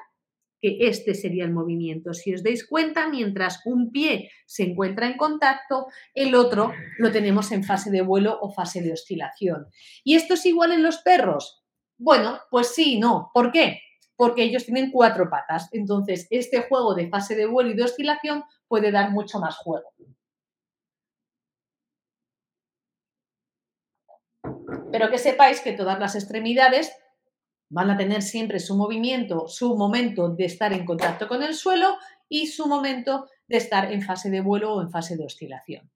que 0.60 0.76
este 0.80 1.14
sería 1.14 1.44
el 1.44 1.52
movimiento. 1.52 2.14
Si 2.14 2.32
os 2.32 2.42
dais 2.42 2.66
cuenta, 2.66 3.08
mientras 3.08 3.60
un 3.64 3.90
pie 3.90 4.30
se 4.46 4.62
encuentra 4.62 5.06
en 5.06 5.16
contacto, 5.16 5.86
el 6.14 6.34
otro 6.34 6.72
lo 6.98 7.10
tenemos 7.10 7.50
en 7.50 7.64
fase 7.64 7.90
de 7.90 8.02
vuelo 8.02 8.38
o 8.40 8.52
fase 8.52 8.80
de 8.80 8.92
oscilación. 8.92 9.66
¿Y 10.04 10.14
esto 10.14 10.34
es 10.34 10.46
igual 10.46 10.72
en 10.72 10.84
los 10.84 10.98
perros? 10.98 11.64
Bueno, 11.98 12.40
pues 12.50 12.74
sí 12.74 12.94
y 12.94 13.00
no. 13.00 13.30
¿Por 13.34 13.50
qué? 13.50 13.80
Porque 14.22 14.44
ellos 14.44 14.64
tienen 14.64 14.92
cuatro 14.92 15.28
patas. 15.28 15.68
Entonces, 15.72 16.28
este 16.30 16.62
juego 16.62 16.94
de 16.94 17.08
fase 17.08 17.34
de 17.34 17.44
vuelo 17.46 17.70
y 17.70 17.74
de 17.74 17.82
oscilación 17.82 18.44
puede 18.68 18.92
dar 18.92 19.10
mucho 19.10 19.40
más 19.40 19.56
juego. 19.56 19.92
Pero 24.92 25.10
que 25.10 25.18
sepáis 25.18 25.60
que 25.60 25.72
todas 25.72 25.98
las 25.98 26.14
extremidades 26.14 26.92
van 27.68 27.90
a 27.90 27.96
tener 27.96 28.22
siempre 28.22 28.60
su 28.60 28.76
movimiento, 28.76 29.48
su 29.48 29.76
momento 29.76 30.28
de 30.28 30.44
estar 30.44 30.72
en 30.72 30.84
contacto 30.84 31.26
con 31.26 31.42
el 31.42 31.56
suelo 31.56 31.96
y 32.28 32.46
su 32.46 32.68
momento 32.68 33.28
de 33.48 33.56
estar 33.56 33.90
en 33.90 34.02
fase 34.02 34.30
de 34.30 34.40
vuelo 34.40 34.74
o 34.74 34.82
en 34.82 34.92
fase 34.92 35.16
de 35.16 35.24
oscilación. 35.24 35.90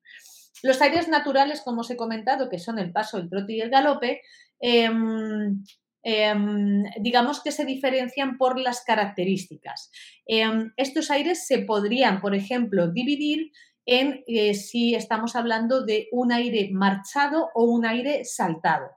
Los 0.65 0.83
aires 0.83 1.07
naturales, 1.07 1.61
como 1.61 1.83
os 1.83 1.91
he 1.93 1.97
comentado, 1.97 2.49
que 2.49 2.59
son 2.59 2.81
el 2.81 2.91
paso, 2.91 3.19
el 3.19 3.31
trote 3.31 3.53
y 3.53 3.61
el 3.61 3.71
galope, 3.71 4.23
em, 4.59 5.62
em, 6.09 6.85
digamos 7.01 7.42
que 7.42 7.51
se 7.51 7.64
diferencian 7.64 8.38
por 8.38 8.61
las 8.61 8.85
características. 8.85 9.90
Em, 10.25 10.71
estos 10.77 11.11
aires 11.11 11.49
se 11.49 11.59
podrían, 11.59 12.21
por 12.21 12.37
ejemplo, 12.37 12.92
dividir 12.92 13.51
en 13.87 14.23
eh, 14.29 14.55
si 14.55 14.95
estamos 14.95 15.35
hablando 15.35 15.85
de 15.85 16.07
un 16.12 16.31
aire 16.31 16.69
marchado 16.73 17.51
o 17.55 17.64
un 17.64 17.85
aire 17.85 18.25
saltado. 18.25 18.90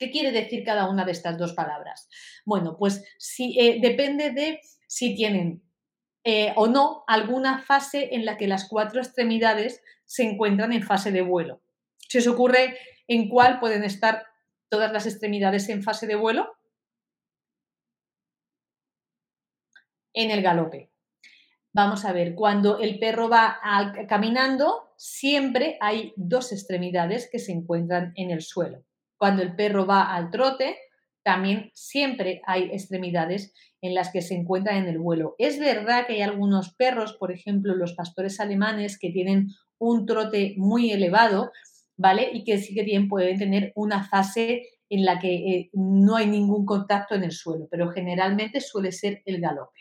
¿Qué 0.00 0.10
quiere 0.10 0.32
decir 0.32 0.64
cada 0.64 0.90
una 0.90 1.04
de 1.04 1.12
estas 1.12 1.38
dos 1.38 1.52
palabras? 1.52 2.08
Bueno, 2.44 2.76
pues 2.76 3.04
eh, 3.38 3.78
depende 3.80 4.32
de 4.32 4.60
si 4.88 5.14
tienen 5.14 5.62
eh, 6.24 6.52
o 6.56 6.66
no 6.66 7.04
alguna 7.06 7.60
fase 7.60 8.16
en 8.16 8.24
la 8.24 8.36
que 8.36 8.48
las 8.48 8.68
cuatro 8.68 9.00
extremidades 9.00 9.80
se 10.06 10.24
encuentran 10.24 10.72
en 10.72 10.82
fase 10.82 11.12
de 11.12 11.22
vuelo. 11.22 11.62
¿Se 12.08 12.18
os 12.18 12.26
ocurre 12.26 12.76
en 13.06 13.28
cuál 13.28 13.60
pueden 13.60 13.84
estar 13.84 14.24
todas 14.70 14.92
las 14.92 15.06
extremidades 15.06 15.68
en 15.68 15.82
fase 15.82 16.06
de 16.06 16.14
vuelo? 16.14 16.56
En 20.14 20.30
el 20.30 20.42
galope. 20.42 20.90
Vamos 21.72 22.04
a 22.04 22.12
ver, 22.12 22.34
cuando 22.34 22.78
el 22.78 22.98
perro 22.98 23.28
va 23.28 23.60
caminando, 24.08 24.92
siempre 24.96 25.76
hay 25.80 26.12
dos 26.16 26.52
extremidades 26.52 27.28
que 27.30 27.38
se 27.38 27.52
encuentran 27.52 28.12
en 28.16 28.30
el 28.30 28.42
suelo. 28.42 28.84
Cuando 29.16 29.42
el 29.42 29.54
perro 29.54 29.86
va 29.86 30.14
al 30.14 30.30
trote, 30.30 30.78
también 31.22 31.70
siempre 31.74 32.42
hay 32.46 32.64
extremidades 32.72 33.52
en 33.82 33.94
las 33.94 34.10
que 34.10 34.22
se 34.22 34.34
encuentran 34.34 34.78
en 34.78 34.88
el 34.88 34.98
vuelo. 34.98 35.36
Es 35.38 35.60
verdad 35.60 36.06
que 36.06 36.14
hay 36.14 36.22
algunos 36.22 36.74
perros, 36.74 37.12
por 37.18 37.30
ejemplo, 37.30 37.74
los 37.74 37.92
pastores 37.94 38.40
alemanes, 38.40 38.98
que 38.98 39.10
tienen 39.10 39.48
un 39.78 40.06
trote 40.06 40.54
muy 40.56 40.90
elevado, 40.90 41.52
¿vale? 42.00 42.30
Y 42.32 42.44
que 42.44 42.56
sí 42.56 42.74
que 42.74 43.06
pueden 43.08 43.38
tener 43.38 43.72
una 43.74 44.02
fase 44.08 44.62
en 44.88 45.04
la 45.04 45.18
que 45.18 45.34
eh, 45.34 45.70
no 45.74 46.16
hay 46.16 46.26
ningún 46.26 46.64
contacto 46.64 47.14
en 47.14 47.24
el 47.24 47.32
suelo, 47.32 47.68
pero 47.70 47.90
generalmente 47.90 48.60
suele 48.60 48.90
ser 48.90 49.20
el 49.26 49.38
galope, 49.38 49.80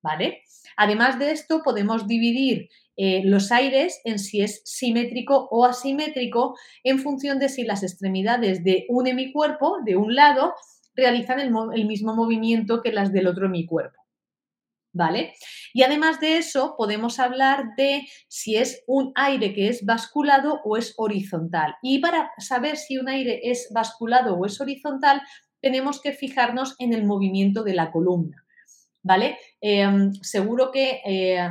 ¿vale? 0.00 0.42
Además 0.76 1.18
de 1.18 1.32
esto, 1.32 1.62
podemos 1.64 2.06
dividir 2.06 2.68
eh, 2.96 3.22
los 3.24 3.50
aires 3.50 4.00
en 4.04 4.20
si 4.20 4.42
es 4.42 4.62
simétrico 4.64 5.48
o 5.50 5.64
asimétrico 5.64 6.54
en 6.84 7.00
función 7.00 7.40
de 7.40 7.48
si 7.48 7.64
las 7.64 7.82
extremidades 7.82 8.62
de 8.62 8.86
un 8.88 9.08
hemicuerpo, 9.08 9.78
de 9.84 9.96
un 9.96 10.14
lado, 10.14 10.54
realizan 10.94 11.40
el, 11.40 11.52
el 11.74 11.86
mismo 11.86 12.14
movimiento 12.14 12.80
que 12.80 12.92
las 12.92 13.12
del 13.12 13.26
otro 13.26 13.46
hemicuerpo. 13.46 14.05
¿Vale? 14.96 15.34
Y 15.74 15.82
además 15.82 16.20
de 16.20 16.38
eso, 16.38 16.74
podemos 16.78 17.18
hablar 17.18 17.74
de 17.76 18.08
si 18.28 18.56
es 18.56 18.82
un 18.86 19.12
aire 19.14 19.52
que 19.52 19.68
es 19.68 19.84
basculado 19.84 20.62
o 20.64 20.78
es 20.78 20.94
horizontal. 20.96 21.74
Y 21.82 21.98
para 21.98 22.30
saber 22.38 22.78
si 22.78 22.96
un 22.96 23.10
aire 23.10 23.40
es 23.44 23.68
basculado 23.74 24.34
o 24.36 24.46
es 24.46 24.58
horizontal, 24.58 25.20
tenemos 25.60 26.00
que 26.00 26.12
fijarnos 26.12 26.76
en 26.78 26.94
el 26.94 27.04
movimiento 27.04 27.62
de 27.62 27.74
la 27.74 27.92
columna. 27.92 28.42
¿Vale? 29.02 29.36
Em, 29.60 30.14
seguro 30.22 30.72
que 30.72 31.02
eh, 31.04 31.50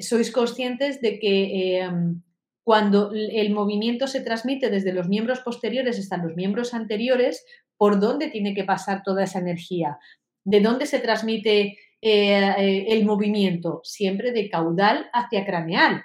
sois 0.00 0.32
conscientes 0.32 1.00
de 1.00 1.20
que 1.20 1.78
em, 1.78 2.20
cuando 2.64 3.12
el 3.14 3.50
movimiento 3.52 4.08
se 4.08 4.22
transmite 4.22 4.70
desde 4.70 4.92
los 4.92 5.06
miembros 5.08 5.38
posteriores 5.40 6.00
hasta 6.00 6.16
los 6.16 6.34
miembros 6.34 6.74
anteriores, 6.74 7.44
¿por 7.76 8.00
dónde 8.00 8.28
tiene 8.28 8.54
que 8.54 8.64
pasar 8.64 9.04
toda 9.04 9.22
esa 9.22 9.38
energía? 9.38 9.98
¿De 10.44 10.60
dónde 10.60 10.86
se 10.86 10.98
transmite 10.98 11.78
eh, 12.02 12.54
eh, 12.58 12.86
el 12.88 13.04
movimiento? 13.04 13.80
Siempre 13.84 14.32
de 14.32 14.48
caudal 14.48 15.08
hacia 15.12 15.44
craneal. 15.44 16.02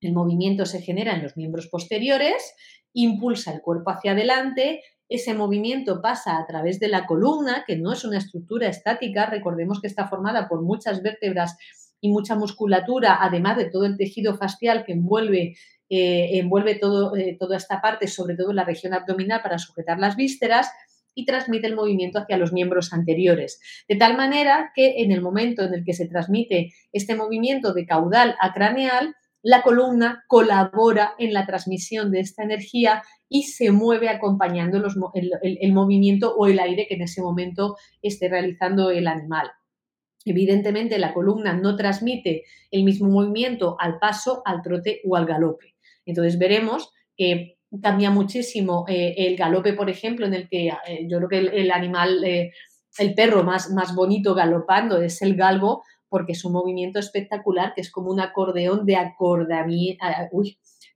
El 0.00 0.12
movimiento 0.12 0.66
se 0.66 0.82
genera 0.82 1.14
en 1.14 1.22
los 1.22 1.36
miembros 1.36 1.68
posteriores, 1.68 2.54
impulsa 2.92 3.52
el 3.52 3.60
cuerpo 3.60 3.90
hacia 3.90 4.12
adelante, 4.12 4.82
ese 5.08 5.34
movimiento 5.34 6.00
pasa 6.00 6.38
a 6.38 6.46
través 6.46 6.80
de 6.80 6.88
la 6.88 7.06
columna, 7.06 7.64
que 7.66 7.76
no 7.76 7.92
es 7.92 8.04
una 8.04 8.18
estructura 8.18 8.68
estática, 8.68 9.26
recordemos 9.26 9.80
que 9.80 9.86
está 9.86 10.08
formada 10.08 10.48
por 10.48 10.62
muchas 10.62 11.02
vértebras 11.02 11.56
y 12.00 12.10
mucha 12.10 12.34
musculatura, 12.34 13.18
además 13.20 13.58
de 13.58 13.66
todo 13.66 13.84
el 13.84 13.96
tejido 13.96 14.36
facial 14.36 14.84
que 14.84 14.92
envuelve, 14.92 15.54
eh, 15.88 16.38
envuelve 16.38 16.76
todo, 16.76 17.12
toda 17.38 17.56
esta 17.56 17.80
parte, 17.80 18.08
sobre 18.08 18.36
todo 18.36 18.52
la 18.52 18.64
región 18.64 18.94
abdominal 18.94 19.42
para 19.42 19.58
sujetar 19.58 19.98
las 19.98 20.16
vísceras 20.16 20.70
y 21.14 21.24
transmite 21.24 21.66
el 21.66 21.76
movimiento 21.76 22.18
hacia 22.18 22.36
los 22.36 22.52
miembros 22.52 22.92
anteriores. 22.92 23.60
De 23.88 23.96
tal 23.96 24.16
manera 24.16 24.72
que 24.74 25.02
en 25.02 25.12
el 25.12 25.20
momento 25.20 25.62
en 25.62 25.74
el 25.74 25.84
que 25.84 25.92
se 25.92 26.08
transmite 26.08 26.72
este 26.92 27.14
movimiento 27.14 27.72
de 27.74 27.86
caudal 27.86 28.36
a 28.40 28.52
craneal, 28.52 29.14
la 29.42 29.62
columna 29.62 30.24
colabora 30.28 31.14
en 31.18 31.32
la 31.32 31.46
transmisión 31.46 32.10
de 32.12 32.20
esta 32.20 32.44
energía 32.44 33.02
y 33.28 33.44
se 33.44 33.72
mueve 33.72 34.08
acompañando 34.08 34.80
el 35.42 35.72
movimiento 35.72 36.34
o 36.36 36.46
el 36.46 36.60
aire 36.60 36.86
que 36.86 36.94
en 36.94 37.02
ese 37.02 37.22
momento 37.22 37.76
esté 38.02 38.28
realizando 38.28 38.90
el 38.90 39.08
animal. 39.08 39.50
Evidentemente, 40.24 40.98
la 40.98 41.12
columna 41.12 41.54
no 41.54 41.74
transmite 41.74 42.44
el 42.70 42.84
mismo 42.84 43.08
movimiento 43.08 43.76
al 43.80 43.98
paso, 43.98 44.42
al 44.44 44.62
trote 44.62 45.00
o 45.04 45.16
al 45.16 45.26
galope. 45.26 45.74
Entonces, 46.06 46.38
veremos 46.38 46.92
que 47.16 47.58
cambia 47.80 48.10
muchísimo 48.10 48.84
eh, 48.88 49.14
el 49.16 49.36
galope, 49.36 49.72
por 49.72 49.88
ejemplo, 49.88 50.26
en 50.26 50.34
el 50.34 50.48
que 50.48 50.68
eh, 50.68 51.06
yo 51.08 51.18
creo 51.18 51.28
que 51.28 51.38
el, 51.38 51.70
animal, 51.70 52.22
eh, 52.24 52.52
el 52.98 53.14
perro 53.14 53.44
más, 53.44 53.70
más 53.70 53.94
bonito 53.94 54.34
galopando 54.34 55.00
es 55.00 55.22
el 55.22 55.36
galgo, 55.36 55.82
porque 56.08 56.32
es 56.32 56.44
un 56.44 56.52
movimiento 56.52 56.98
espectacular, 56.98 57.72
que 57.74 57.80
es 57.80 57.90
como 57.90 58.10
un 58.10 58.20
acordeón 58.20 58.84
de 58.84 58.96
acordamiento, 58.96 60.04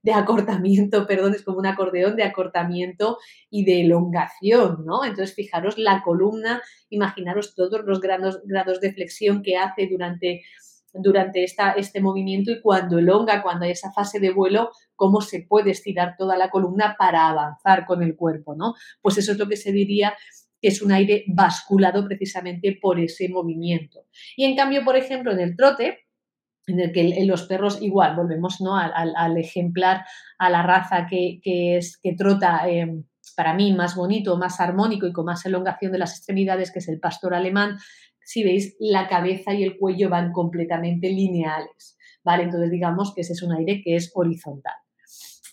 de 0.03 0.13
acortamiento, 0.13 1.07
perdón, 1.07 1.33
es 1.33 1.43
como 1.43 1.57
un 1.57 1.65
acordeón 1.65 2.15
de 2.15 2.23
acortamiento 2.23 3.17
y 3.49 3.65
de 3.65 3.81
elongación, 3.81 4.85
¿no? 4.85 5.03
Entonces, 5.03 5.33
fijaros 5.33 5.79
la 5.79 6.03
columna, 6.03 6.61
imaginaros 6.89 7.55
todos 7.55 7.81
los 7.85 7.99
grados, 7.99 8.41
grados 8.45 8.79
de 8.79 8.93
flexión 8.93 9.41
que 9.41 9.57
hace 9.57 9.87
durante, 9.87 10.43
durante 10.99 11.43
esta, 11.43 11.71
este 11.71 12.01
movimiento 12.01 12.51
y 12.51 12.61
cuando 12.61 12.99
elonga, 12.99 13.41
cuando 13.41 13.65
hay 13.65 13.71
esa 13.71 13.91
fase 13.91 14.19
de 14.19 14.31
vuelo, 14.31 14.71
cómo 14.95 15.21
se 15.21 15.45
puede 15.47 15.71
estirar 15.71 16.15
toda 16.17 16.37
la 16.37 16.49
columna 16.49 16.95
para 16.97 17.27
avanzar 17.27 17.85
con 17.85 18.03
el 18.03 18.15
cuerpo, 18.15 18.55
¿no? 18.55 18.73
Pues 19.01 19.17
eso 19.17 19.31
es 19.31 19.37
lo 19.37 19.47
que 19.47 19.57
se 19.57 19.71
diría 19.71 20.13
que 20.61 20.69
es 20.69 20.81
un 20.81 20.91
aire 20.91 21.23
basculado 21.27 22.05
precisamente 22.05 22.77
por 22.81 22.99
ese 22.99 23.29
movimiento. 23.29 24.05
Y 24.35 24.45
en 24.45 24.55
cambio, 24.55 24.83
por 24.83 24.95
ejemplo, 24.95 25.31
en 25.31 25.39
el 25.39 25.55
trote, 25.55 26.07
en 26.65 26.79
el 26.79 26.91
que 26.91 27.25
los 27.25 27.43
perros 27.43 27.81
igual, 27.81 28.15
volvemos 28.15 28.59
¿no? 28.59 28.75
al, 28.77 29.37
ejemplar, 29.37 30.05
a 30.37 30.49
la 30.49 30.63
raza 30.63 31.07
que, 31.07 31.39
es, 31.77 31.97
que 31.97 32.13
trota 32.13 32.67
em, 32.67 33.05
para 33.35 33.53
mí 33.53 33.73
más 33.73 33.95
bonito, 33.95 34.37
más 34.37 34.59
armónico 34.59 35.07
y 35.07 35.13
con 35.13 35.25
más 35.25 35.45
elongación 35.45 35.91
de 35.91 35.99
las 35.99 36.17
extremidades, 36.17 36.71
que 36.71 36.79
es 36.79 36.89
el 36.89 36.99
pastor 36.99 37.33
alemán, 37.33 37.77
si 38.27 38.43
veis, 38.43 38.75
la 38.77 39.07
cabeza 39.07 39.53
y 39.53 39.63
el 39.63 39.77
cuello 39.77 40.09
van 40.09 40.33
completamente 40.33 41.07
lineales, 41.07 41.97
¿vale? 42.25 42.43
Entonces 42.43 42.69
digamos 42.69 43.15
que 43.15 43.21
ese 43.21 43.31
es 43.31 43.41
un 43.41 43.53
aire 43.53 43.81
que 43.81 43.95
es 43.95 44.11
horizontal. 44.13 44.73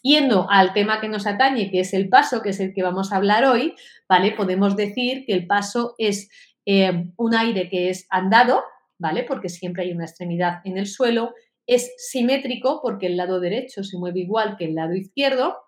Yendo 0.02 0.48
al 0.50 0.72
tema 0.72 1.00
que 1.00 1.08
nos 1.08 1.28
atañe, 1.28 1.70
que 1.70 1.78
es 1.78 1.94
el 1.94 2.08
paso, 2.08 2.42
que 2.42 2.50
es 2.50 2.58
el 2.58 2.74
que 2.74 2.82
vamos 2.82 3.12
a 3.12 3.16
hablar 3.16 3.44
hoy, 3.44 3.76
¿vale? 4.08 4.32
Podemos 4.32 4.74
decir 4.74 5.24
que 5.24 5.34
el 5.34 5.46
paso 5.46 5.94
es 5.98 6.28
em, 6.64 7.12
un 7.16 7.36
aire 7.36 7.68
que 7.68 7.90
es 7.90 8.08
andado, 8.10 8.64
¿vale? 8.98 9.22
Porque 9.22 9.48
siempre 9.48 9.84
hay 9.84 9.92
una 9.92 10.06
extremidad 10.06 10.60
en 10.64 10.76
el 10.76 10.88
suelo. 10.88 11.32
Es 11.68 11.92
simétrico 11.96 12.80
porque 12.82 13.06
el 13.06 13.16
lado 13.16 13.38
derecho 13.38 13.84
se 13.84 13.96
mueve 13.98 14.18
igual 14.18 14.56
que 14.58 14.64
el 14.64 14.74
lado 14.74 14.94
izquierdo. 14.94 15.58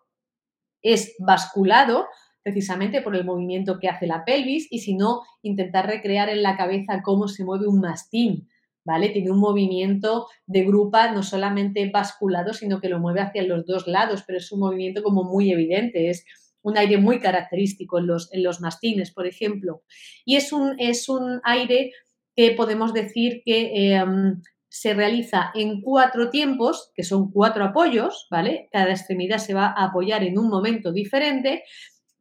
Es 0.82 1.14
basculado 1.20 2.08
precisamente 2.46 3.02
por 3.02 3.16
el 3.16 3.24
movimiento 3.24 3.80
que 3.80 3.88
hace 3.88 4.06
la 4.06 4.24
pelvis 4.24 4.68
y 4.70 4.78
si 4.78 4.94
no, 4.94 5.22
intentar 5.42 5.88
recrear 5.88 6.28
en 6.28 6.44
la 6.44 6.56
cabeza 6.56 7.02
cómo 7.02 7.26
se 7.26 7.44
mueve 7.44 7.66
un 7.66 7.80
mastín, 7.80 8.48
¿vale? 8.84 9.08
Tiene 9.08 9.32
un 9.32 9.40
movimiento 9.40 10.28
de 10.46 10.62
grupa 10.62 11.10
no 11.10 11.24
solamente 11.24 11.90
basculado, 11.92 12.54
sino 12.54 12.80
que 12.80 12.88
lo 12.88 13.00
mueve 13.00 13.20
hacia 13.20 13.42
los 13.42 13.66
dos 13.66 13.88
lados, 13.88 14.22
pero 14.24 14.38
es 14.38 14.52
un 14.52 14.60
movimiento 14.60 15.02
como 15.02 15.24
muy 15.24 15.50
evidente, 15.50 16.08
es 16.08 16.24
un 16.62 16.78
aire 16.78 16.98
muy 16.98 17.18
característico 17.18 17.98
en 17.98 18.06
los, 18.06 18.32
en 18.32 18.44
los 18.44 18.60
mastines, 18.60 19.10
por 19.10 19.26
ejemplo. 19.26 19.82
Y 20.24 20.36
es 20.36 20.52
un, 20.52 20.78
es 20.78 21.08
un 21.08 21.40
aire 21.42 21.90
que 22.36 22.52
podemos 22.52 22.94
decir 22.94 23.42
que 23.44 23.96
em, 23.96 24.40
se 24.68 24.94
realiza 24.94 25.50
en 25.56 25.80
cuatro 25.80 26.30
tiempos, 26.30 26.92
que 26.94 27.02
son 27.02 27.32
cuatro 27.32 27.64
apoyos, 27.64 28.28
¿vale? 28.30 28.68
Cada 28.70 28.92
extremidad 28.92 29.38
se 29.38 29.52
va 29.52 29.66
a 29.66 29.86
apoyar 29.86 30.22
en 30.22 30.38
un 30.38 30.48
momento 30.48 30.92
diferente 30.92 31.64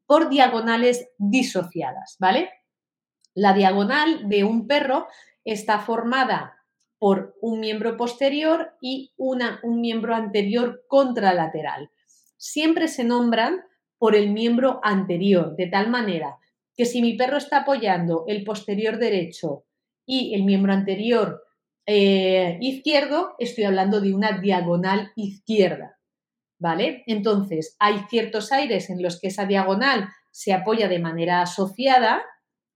por 0.06 0.30
diagonales 0.30 1.10
disociadas, 1.18 2.16
¿vale? 2.20 2.50
La 3.34 3.54
diagonal 3.54 4.30
de 4.30 4.44
un 4.44 4.68
perro 4.68 5.08
está 5.44 5.80
formada 5.80 6.56
por 6.98 7.36
un 7.42 7.60
miembro 7.60 7.98
posterior 7.98 8.74
y 8.82 9.14
una, 9.18 9.60
un 9.64 9.82
miembro 9.82 10.16
anterior 10.16 10.86
contralateral. 10.88 11.92
Siempre 12.38 12.88
se 12.88 13.04
nombran 13.04 13.62
por 13.98 14.16
el 14.16 14.32
miembro 14.32 14.80
anterior, 14.84 15.56
de 15.56 15.68
tal 15.68 15.90
manera 15.90 16.38
que 16.76 16.86
si 16.86 17.02
mi 17.02 17.14
perro 17.14 17.38
está 17.38 17.60
apoyando 17.60 18.26
el 18.28 18.44
posterior 18.44 18.98
derecho 18.98 19.66
y 20.06 20.34
el 20.36 20.44
miembro 20.44 20.74
anterior 20.74 21.44
eh, 21.86 22.58
izquierdo, 22.62 23.36
estoy 23.40 23.66
hablando 23.66 24.02
de 24.02 24.14
una 24.14 24.40
diagonal 24.40 25.12
izquierda. 25.16 25.98
¿Vale? 26.58 27.04
Entonces, 27.08 27.76
hay 27.80 28.00
ciertos 28.10 28.52
aires 28.52 28.90
en 28.90 29.02
los 29.02 29.20
que 29.20 29.28
esa 29.28 29.46
diagonal 29.46 30.08
se 30.32 30.54
apoya 30.54 30.88
de 30.88 31.00
manera 31.00 31.42
asociada, 31.42 32.24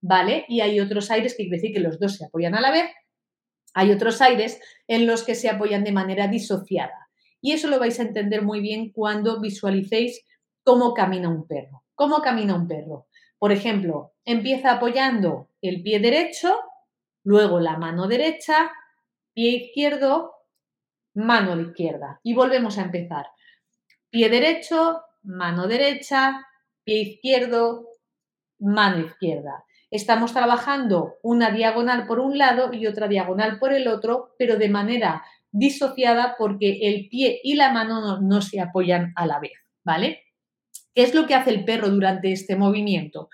¿vale? 0.02 0.46
Y 0.48 0.62
hay 0.62 0.80
otros 0.80 1.12
aires 1.12 1.34
que 1.34 1.44
quiere 1.44 1.58
decir 1.58 1.74
que 1.74 1.80
los 1.80 2.00
dos 2.00 2.16
se 2.16 2.26
apoyan 2.26 2.56
a 2.56 2.62
la 2.62 2.72
vez. 2.72 2.90
Hay 3.74 3.92
otros 3.92 4.22
aires 4.22 4.60
en 4.88 5.08
los 5.08 5.24
que 5.24 5.36
se 5.36 5.50
apoyan 5.50 5.84
de 5.84 5.92
manera 5.92 6.28
disociada. 6.28 7.10
Y 7.42 7.54
eso 7.54 7.68
lo 7.68 7.80
vais 7.80 8.00
a 8.00 8.04
entender 8.04 8.42
muy 8.42 8.60
bien 8.60 8.92
cuando 8.92 9.40
visualicéis 9.40 10.26
cómo 10.64 10.94
camina 10.94 11.30
un 11.30 11.48
perro. 11.48 11.84
¿Cómo 11.96 12.22
camina 12.22 12.56
un 12.56 12.68
perro? 12.68 13.08
Por 13.38 13.52
ejemplo, 13.52 14.14
empieza 14.26 14.74
apoyando 14.74 15.50
el 15.62 15.82
pie 15.82 16.00
derecho, 16.00 16.60
luego 17.24 17.60
la 17.60 17.78
mano 17.78 18.08
derecha, 18.08 18.72
pie 19.34 19.52
izquierdo, 19.52 20.34
mano 21.14 21.60
izquierda. 21.60 22.20
Y 22.24 22.34
volvemos 22.34 22.78
a 22.78 22.84
empezar. 22.84 23.28
Pie 24.10 24.30
derecho, 24.30 25.02
mano 25.24 25.68
derecha, 25.68 26.46
pie 26.84 27.02
izquierdo, 27.02 27.88
mano 28.58 29.06
izquierda. 29.06 29.64
Estamos 29.92 30.34
trabajando 30.34 31.16
una 31.22 31.52
diagonal 31.52 32.08
por 32.08 32.20
un 32.20 32.38
lado 32.38 32.74
y 32.74 32.88
otra 32.88 33.08
diagonal 33.08 33.60
por 33.60 33.72
el 33.74 33.88
otro, 33.88 34.36
pero 34.38 34.58
de 34.58 34.70
manera 34.70 35.24
disociada 35.52 36.36
porque 36.38 36.80
el 36.84 37.08
pie 37.10 37.40
y 37.44 37.56
la 37.56 37.72
mano 37.72 38.20
no, 38.20 38.42
se 38.42 38.60
apoyan 38.60 39.14
a 39.16 39.26
la 39.26 39.40
vez, 39.40 39.54
¿vale? 39.84 40.24
¿Qué 40.94 41.04
es 41.04 41.14
lo 41.14 41.28
que 41.28 41.36
hace 41.36 41.52
el 41.52 41.64
perro 41.64 41.90
durante 41.90 42.32
este 42.32 42.56
movimiento? 42.56 43.30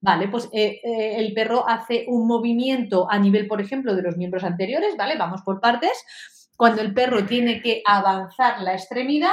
Vale, 0.00 0.28
pues 0.28 0.48
eh, 0.52 0.80
eh, 0.84 1.16
el 1.16 1.32
perro 1.32 1.66
hace 1.66 2.04
un 2.08 2.26
movimiento 2.26 3.10
a 3.10 3.18
nivel, 3.18 3.46
por 3.46 3.60
ejemplo, 3.60 3.94
de 3.94 4.02
los 4.02 4.16
miembros 4.16 4.44
anteriores, 4.44 4.96
¿vale? 4.98 5.16
Vamos 5.16 5.40
por 5.42 5.60
partes. 5.60 6.04
Cuando 6.56 6.82
el 6.82 6.92
perro 6.92 7.24
tiene 7.24 7.62
que 7.62 7.82
avanzar 7.86 8.60
la 8.60 8.74
extremidad, 8.74 9.32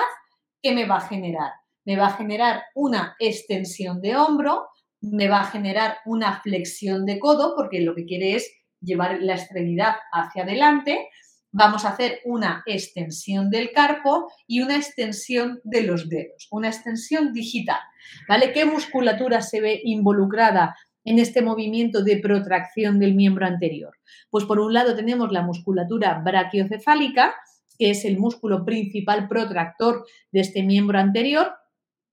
¿qué 0.61 0.73
me 0.73 0.85
va 0.85 0.97
a 0.97 1.07
generar? 1.07 1.51
Me 1.85 1.97
va 1.97 2.07
a 2.07 2.17
generar 2.17 2.63
una 2.75 3.15
extensión 3.19 4.01
de 4.01 4.15
hombro, 4.15 4.67
me 5.01 5.27
va 5.27 5.41
a 5.41 5.45
generar 5.45 5.97
una 6.05 6.41
flexión 6.41 7.05
de 7.05 7.19
codo, 7.19 7.55
porque 7.55 7.81
lo 7.81 7.95
que 7.95 8.05
quiere 8.05 8.35
es 8.35 8.51
llevar 8.81 9.19
la 9.21 9.33
extremidad 9.33 9.95
hacia 10.11 10.43
adelante. 10.43 11.09
Vamos 11.51 11.83
a 11.83 11.89
hacer 11.89 12.19
una 12.23 12.63
extensión 12.65 13.49
del 13.49 13.71
carpo 13.71 14.31
y 14.47 14.61
una 14.61 14.77
extensión 14.77 15.59
de 15.63 15.81
los 15.81 16.07
dedos, 16.07 16.47
una 16.51 16.69
extensión 16.69 17.33
digital. 17.33 17.79
¿Vale? 18.27 18.53
¿Qué 18.53 18.65
musculatura 18.65 19.41
se 19.41 19.59
ve 19.59 19.81
involucrada 19.83 20.75
en 21.03 21.19
este 21.19 21.41
movimiento 21.41 22.03
de 22.03 22.17
protracción 22.17 22.99
del 22.99 23.15
miembro 23.15 23.45
anterior? 23.45 23.97
Pues 24.29 24.45
por 24.45 24.59
un 24.59 24.73
lado 24.73 24.95
tenemos 24.95 25.31
la 25.31 25.41
musculatura 25.41 26.21
brachiocefálica, 26.23 27.35
que 27.77 27.91
es 27.91 28.05
el 28.05 28.17
músculo 28.17 28.65
principal 28.65 29.27
protractor 29.27 30.05
de 30.31 30.41
este 30.41 30.63
miembro 30.63 30.99
anterior, 30.99 31.53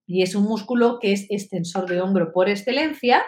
y 0.06 0.22
es 0.22 0.34
un 0.34 0.44
músculo 0.44 0.98
que 0.98 1.12
es 1.12 1.26
extensor 1.30 1.88
de 1.88 2.00
hombro 2.00 2.32
por 2.32 2.48
excelencia, 2.48 3.22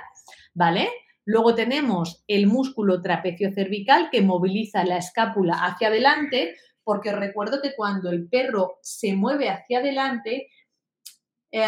¿vale? 0.54 0.88
Luego 1.26 1.54
tenemos 1.54 2.24
el 2.26 2.46
músculo 2.46 3.02
trapecio 3.02 3.52
cervical 3.52 4.08
que 4.10 4.22
moviliza 4.22 4.84
la 4.84 4.96
escápula 4.96 5.54
hacia 5.64 5.88
adelante, 5.88 6.56
porque 6.82 7.10
os 7.10 7.16
recuerdo 7.16 7.60
que 7.62 7.74
cuando 7.76 8.10
el 8.10 8.28
perro 8.28 8.78
se 8.82 9.14
mueve 9.14 9.50
hacia 9.50 9.78
adelante, 9.78 10.48
eh, 11.52 11.66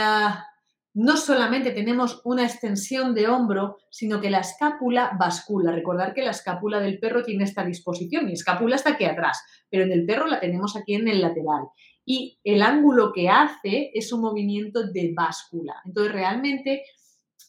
no 0.94 1.16
solamente 1.16 1.70
tenemos 1.70 2.20
una 2.24 2.44
extensión 2.44 3.14
de 3.14 3.28
hombro, 3.28 3.78
sino 3.90 4.20
que 4.20 4.30
la 4.30 4.40
escápula 4.40 5.16
bascula. 5.18 5.72
Recordar 5.72 6.12
que 6.12 6.22
la 6.22 6.32
escápula 6.32 6.80
del 6.80 6.98
perro 6.98 7.22
tiene 7.22 7.44
esta 7.44 7.64
disposición, 7.64 8.26
mi 8.26 8.32
escápula 8.32 8.76
está 8.76 8.90
aquí 8.90 9.04
atrás, 9.04 9.42
pero 9.70 9.84
en 9.84 9.92
el 9.92 10.04
perro 10.04 10.26
la 10.26 10.40
tenemos 10.40 10.76
aquí 10.76 10.94
en 10.94 11.08
el 11.08 11.22
lateral 11.22 11.64
y 12.04 12.38
el 12.44 12.62
ángulo 12.62 13.12
que 13.12 13.28
hace 13.28 13.90
es 13.94 14.12
un 14.12 14.22
movimiento 14.22 14.90
de 14.90 15.12
báscula. 15.14 15.76
Entonces, 15.84 16.12
realmente, 16.12 16.82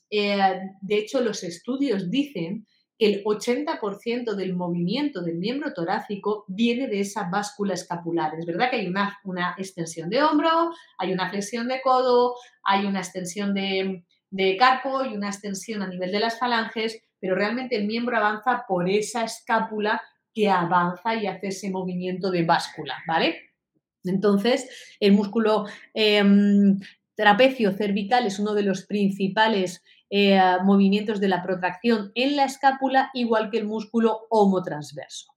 eh, 0.10 0.60
de 0.82 0.98
hecho, 0.98 1.22
los 1.22 1.44
estudios 1.44 2.10
dicen 2.10 2.68
el 3.06 3.24
80% 3.24 4.36
del 4.36 4.56
movimiento 4.56 5.22
del 5.22 5.38
miembro 5.38 5.74
torácico 5.74 6.46
viene 6.48 6.88
de 6.88 7.00
esa 7.00 7.30
báscula 7.30 7.74
escapular. 7.74 8.34
Es 8.38 8.46
verdad 8.46 8.70
que 8.70 8.78
hay 8.78 8.88
una, 8.88 9.20
una 9.24 9.56
extensión 9.58 10.10
de 10.10 10.24
hombro, 10.24 10.72
hay 10.98 11.14
una 11.14 11.30
flexión 11.30 11.68
de 11.68 11.82
codo, 11.82 12.36
hay 12.64 12.86
una 12.86 13.00
extensión 13.00 13.54
de, 13.54 14.06
de 14.30 14.58
carpo 14.58 15.06
y 15.06 15.16
una 15.16 15.30
extensión 15.30 15.82
a 15.82 15.88
nivel 15.88 16.12
de 16.12 16.20
las 16.20 16.40
falanges, 16.40 17.02
pero 17.20 17.36
realmente 17.36 17.76
el 17.76 17.86
miembro 17.86 18.18
avanza 18.18 18.66
por 18.68 18.90
esa 18.90 19.24
escápula 19.24 20.02
que 20.34 20.50
avanza 20.50 21.16
y 21.16 21.28
hace 21.28 21.48
ese 21.48 21.70
movimiento 21.70 22.32
de 22.32 22.44
báscula, 22.44 22.96
¿vale? 23.08 23.54
Entonces, 24.04 24.96
el 25.00 25.14
músculo 25.14 25.66
em, 25.94 26.80
trapecio 27.16 27.72
cervical 27.72 28.26
es 28.26 28.40
uno 28.40 28.54
de 28.54 28.64
los 28.64 28.86
principales 28.86 29.84
eh, 30.16 30.40
movimientos 30.64 31.20
de 31.20 31.28
la 31.28 31.42
protracción 31.42 32.12
en 32.14 32.36
la 32.36 32.46
escápula, 32.46 33.10
igual 33.16 33.50
que 33.50 33.58
el 33.58 33.66
músculo 33.66 34.28
homotransverso. 34.30 35.34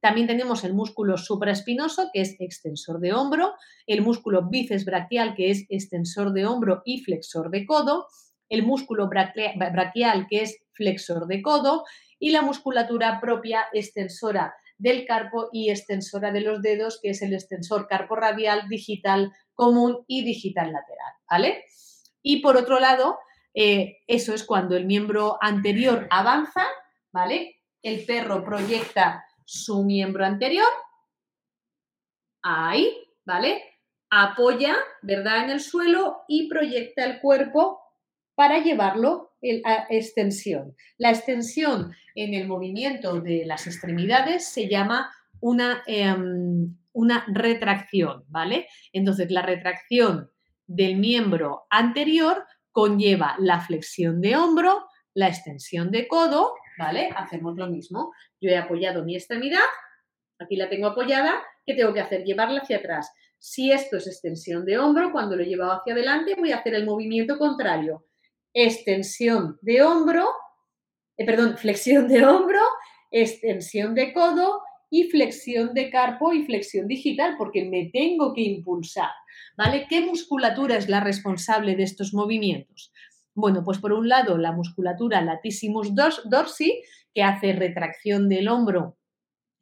También 0.00 0.26
tenemos 0.26 0.64
el 0.64 0.74
músculo 0.74 1.16
supraespinoso, 1.16 2.10
que 2.12 2.22
es 2.22 2.34
extensor 2.40 2.98
de 2.98 3.12
hombro, 3.12 3.54
el 3.86 4.02
músculo 4.02 4.48
bíceps 4.48 4.84
braquial, 4.84 5.36
que 5.36 5.52
es 5.52 5.64
extensor 5.68 6.32
de 6.32 6.44
hombro 6.44 6.82
y 6.84 7.04
flexor 7.04 7.50
de 7.50 7.66
codo, 7.66 8.08
el 8.48 8.64
músculo 8.64 9.08
braquial, 9.08 10.26
que 10.28 10.42
es 10.42 10.58
flexor 10.72 11.28
de 11.28 11.40
codo, 11.40 11.84
y 12.18 12.30
la 12.30 12.42
musculatura 12.42 13.20
propia 13.20 13.66
extensora 13.72 14.56
del 14.76 15.06
carpo 15.06 15.50
y 15.52 15.70
extensora 15.70 16.32
de 16.32 16.40
los 16.40 16.62
dedos, 16.62 16.98
que 17.00 17.10
es 17.10 17.22
el 17.22 17.32
extensor 17.32 17.86
carpo 17.86 18.16
radial, 18.16 18.68
digital 18.68 19.30
común 19.54 20.04
y 20.08 20.24
digital 20.24 20.72
lateral, 20.72 21.12
¿vale? 21.30 21.64
Y 22.22 22.40
por 22.40 22.56
otro 22.56 22.80
lado, 22.80 23.18
eh, 23.58 24.02
eso 24.06 24.34
es 24.34 24.44
cuando 24.44 24.76
el 24.76 24.84
miembro 24.84 25.38
anterior 25.40 26.06
avanza, 26.10 26.66
¿vale? 27.10 27.62
El 27.82 28.04
perro 28.04 28.44
proyecta 28.44 29.24
su 29.46 29.82
miembro 29.82 30.26
anterior, 30.26 30.68
ahí, 32.42 32.94
¿vale? 33.24 33.62
Apoya, 34.10 34.76
¿verdad?, 35.00 35.44
en 35.44 35.50
el 35.50 35.60
suelo 35.60 36.24
y 36.28 36.50
proyecta 36.50 37.06
el 37.06 37.18
cuerpo 37.18 37.80
para 38.34 38.58
llevarlo 38.58 39.32
a 39.64 39.86
extensión. 39.88 40.76
La 40.98 41.08
extensión 41.08 41.94
en 42.14 42.34
el 42.34 42.46
movimiento 42.46 43.22
de 43.22 43.46
las 43.46 43.66
extremidades 43.66 44.52
se 44.52 44.68
llama 44.68 45.10
una, 45.40 45.82
em, 45.86 46.76
una 46.92 47.24
retracción, 47.28 48.24
¿vale? 48.28 48.68
Entonces, 48.92 49.30
la 49.30 49.40
retracción 49.40 50.30
del 50.66 50.96
miembro 50.96 51.66
anterior 51.70 52.44
conlleva 52.76 53.36
la 53.38 53.60
flexión 53.60 54.20
de 54.20 54.36
hombro, 54.36 54.84
la 55.14 55.28
extensión 55.28 55.90
de 55.90 56.06
codo, 56.06 56.52
¿vale? 56.78 57.08
Hacemos 57.16 57.56
lo 57.56 57.68
mismo. 57.68 58.12
Yo 58.38 58.50
he 58.50 58.58
apoyado 58.58 59.02
mi 59.02 59.16
extremidad, 59.16 59.64
aquí 60.38 60.56
la 60.56 60.68
tengo 60.68 60.88
apoyada, 60.88 61.42
¿qué 61.64 61.72
tengo 61.72 61.94
que 61.94 62.00
hacer? 62.00 62.24
Llevarla 62.24 62.60
hacia 62.60 62.76
atrás. 62.76 63.10
Si 63.38 63.72
esto 63.72 63.96
es 63.96 64.06
extensión 64.06 64.66
de 64.66 64.78
hombro, 64.78 65.10
cuando 65.10 65.36
lo 65.36 65.42
he 65.42 65.46
llevado 65.46 65.72
hacia 65.72 65.94
adelante, 65.94 66.34
voy 66.36 66.52
a 66.52 66.58
hacer 66.58 66.74
el 66.74 66.84
movimiento 66.84 67.38
contrario 67.38 68.04
extensión 68.52 69.58
de 69.60 69.82
hombro, 69.82 70.26
eh, 71.16 71.24
perdón, 71.24 71.56
flexión 71.58 72.08
de 72.08 72.26
hombro, 72.26 72.60
extensión 73.10 73.94
de 73.94 74.12
codo 74.12 74.60
y 74.90 75.04
flexión 75.04 75.72
de 75.72 75.90
carpo 75.90 76.34
y 76.34 76.44
flexión 76.44 76.86
digital, 76.88 77.36
porque 77.38 77.64
me 77.64 77.90
tengo 77.90 78.34
que 78.34 78.42
impulsar. 78.42 79.10
¿Vale? 79.56 79.86
¿Qué 79.88 80.04
musculatura 80.04 80.76
es 80.76 80.88
la 80.88 81.00
responsable 81.00 81.76
de 81.76 81.82
estos 81.82 82.12
movimientos? 82.12 82.92
Bueno, 83.34 83.64
pues 83.64 83.78
por 83.78 83.92
un 83.92 84.08
lado 84.08 84.36
la 84.36 84.52
musculatura 84.52 85.22
latissimus 85.22 85.94
dorsi, 85.94 86.82
que 87.14 87.22
hace 87.22 87.52
retracción 87.54 88.28
del 88.28 88.48
hombro 88.48 88.98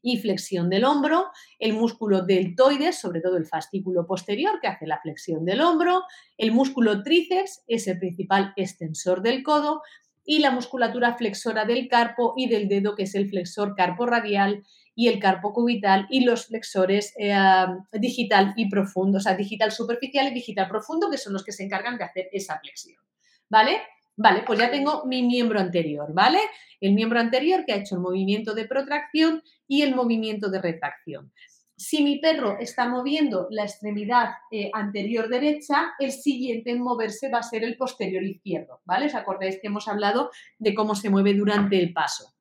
y 0.03 0.19
flexión 0.19 0.69
del 0.69 0.85
hombro, 0.85 1.27
el 1.59 1.73
músculo 1.73 2.27
deltoides, 2.27 2.99
sobre 2.99 3.21
todo 3.21 3.37
el 3.37 3.47
fascículo 3.47 4.07
posterior 4.07 4.61
que 4.61 4.67
hace 4.67 4.87
la 4.87 5.01
flexión 5.01 5.45
del 5.45 5.61
hombro, 5.61 6.03
el 6.37 6.53
músculo 6.53 7.03
tríceps 7.03 7.63
es 7.69 7.87
el 7.87 7.99
principal 7.99 8.53
extensor 8.57 9.23
del 9.23 9.43
codo 9.43 9.81
y 10.25 10.39
la 10.39 10.51
musculatura 10.51 11.15
flexora 11.15 11.65
del 11.65 11.89
carpo 11.89 12.35
y 12.37 12.49
del 12.49 12.69
dedo 12.69 12.95
que 12.95 13.05
es 13.05 13.15
el 13.15 13.29
flexor 13.29 13.75
carpo 13.75 14.07
radial 14.07 14.65
y 14.95 15.09
el 15.09 15.19
carpo 15.19 15.53
cubital 15.53 16.07
y 16.11 16.25
los 16.25 16.47
flexores 16.47 17.13
eh, 17.19 17.35
digital 17.93 18.55
y 18.57 18.69
profundo, 18.69 19.19
o 19.19 19.21
sea, 19.21 19.35
digital 19.35 19.73
superficial 19.73 20.29
y 20.29 20.35
digital 20.35 20.69
profundo 20.69 21.11
que 21.11 21.19
son 21.19 21.33
los 21.33 21.45
que 21.45 21.53
se 21.53 21.65
encargan 21.65 21.99
de 21.99 22.05
hacer 22.05 22.29
esa 22.33 22.59
flexión. 22.59 23.03
¿Vale? 23.49 23.79
Vale, 24.17 24.45
pues 24.47 24.59
ya 24.61 24.71
tengo 24.71 25.05
mi 25.07 25.23
miembro 25.23 25.59
anterior, 25.59 26.13
¿vale? 26.13 26.39
El 26.81 26.95
miembro 26.95 27.19
anterior 27.19 27.65
que 27.65 27.73
ha 27.73 27.77
hecho 27.77 27.97
el 27.97 28.01
movimiento 28.01 28.55
de 28.55 28.67
protracción 28.67 29.43
y 29.67 29.83
el 29.83 29.95
movimiento 29.95 30.51
de 30.51 30.61
retracción. 30.61 31.33
Si 31.77 32.05
mi 32.05 32.21
perro 32.21 32.57
está 32.61 32.89
moviendo 32.89 33.49
la 33.51 33.65
extremidad 33.65 34.31
eh, 34.51 34.71
anterior 34.73 35.29
derecha, 35.29 35.93
el 35.99 36.13
siguiente 36.13 36.71
en 36.71 36.81
moverse 36.81 37.29
va 37.29 37.39
a 37.39 37.43
ser 37.43 37.65
el 37.65 37.77
posterior 37.77 38.23
izquierdo, 38.23 38.81
¿vale? 38.85 39.07
¿Os 39.07 39.15
acordáis 39.17 39.59
que 39.61 39.67
hemos 39.67 39.89
hablado 39.89 40.31
de 40.59 40.73
cómo 40.73 40.95
se 40.95 41.11
mueve 41.11 41.35
durante 41.35 41.79
el 41.79 41.93
paso? 41.93 42.33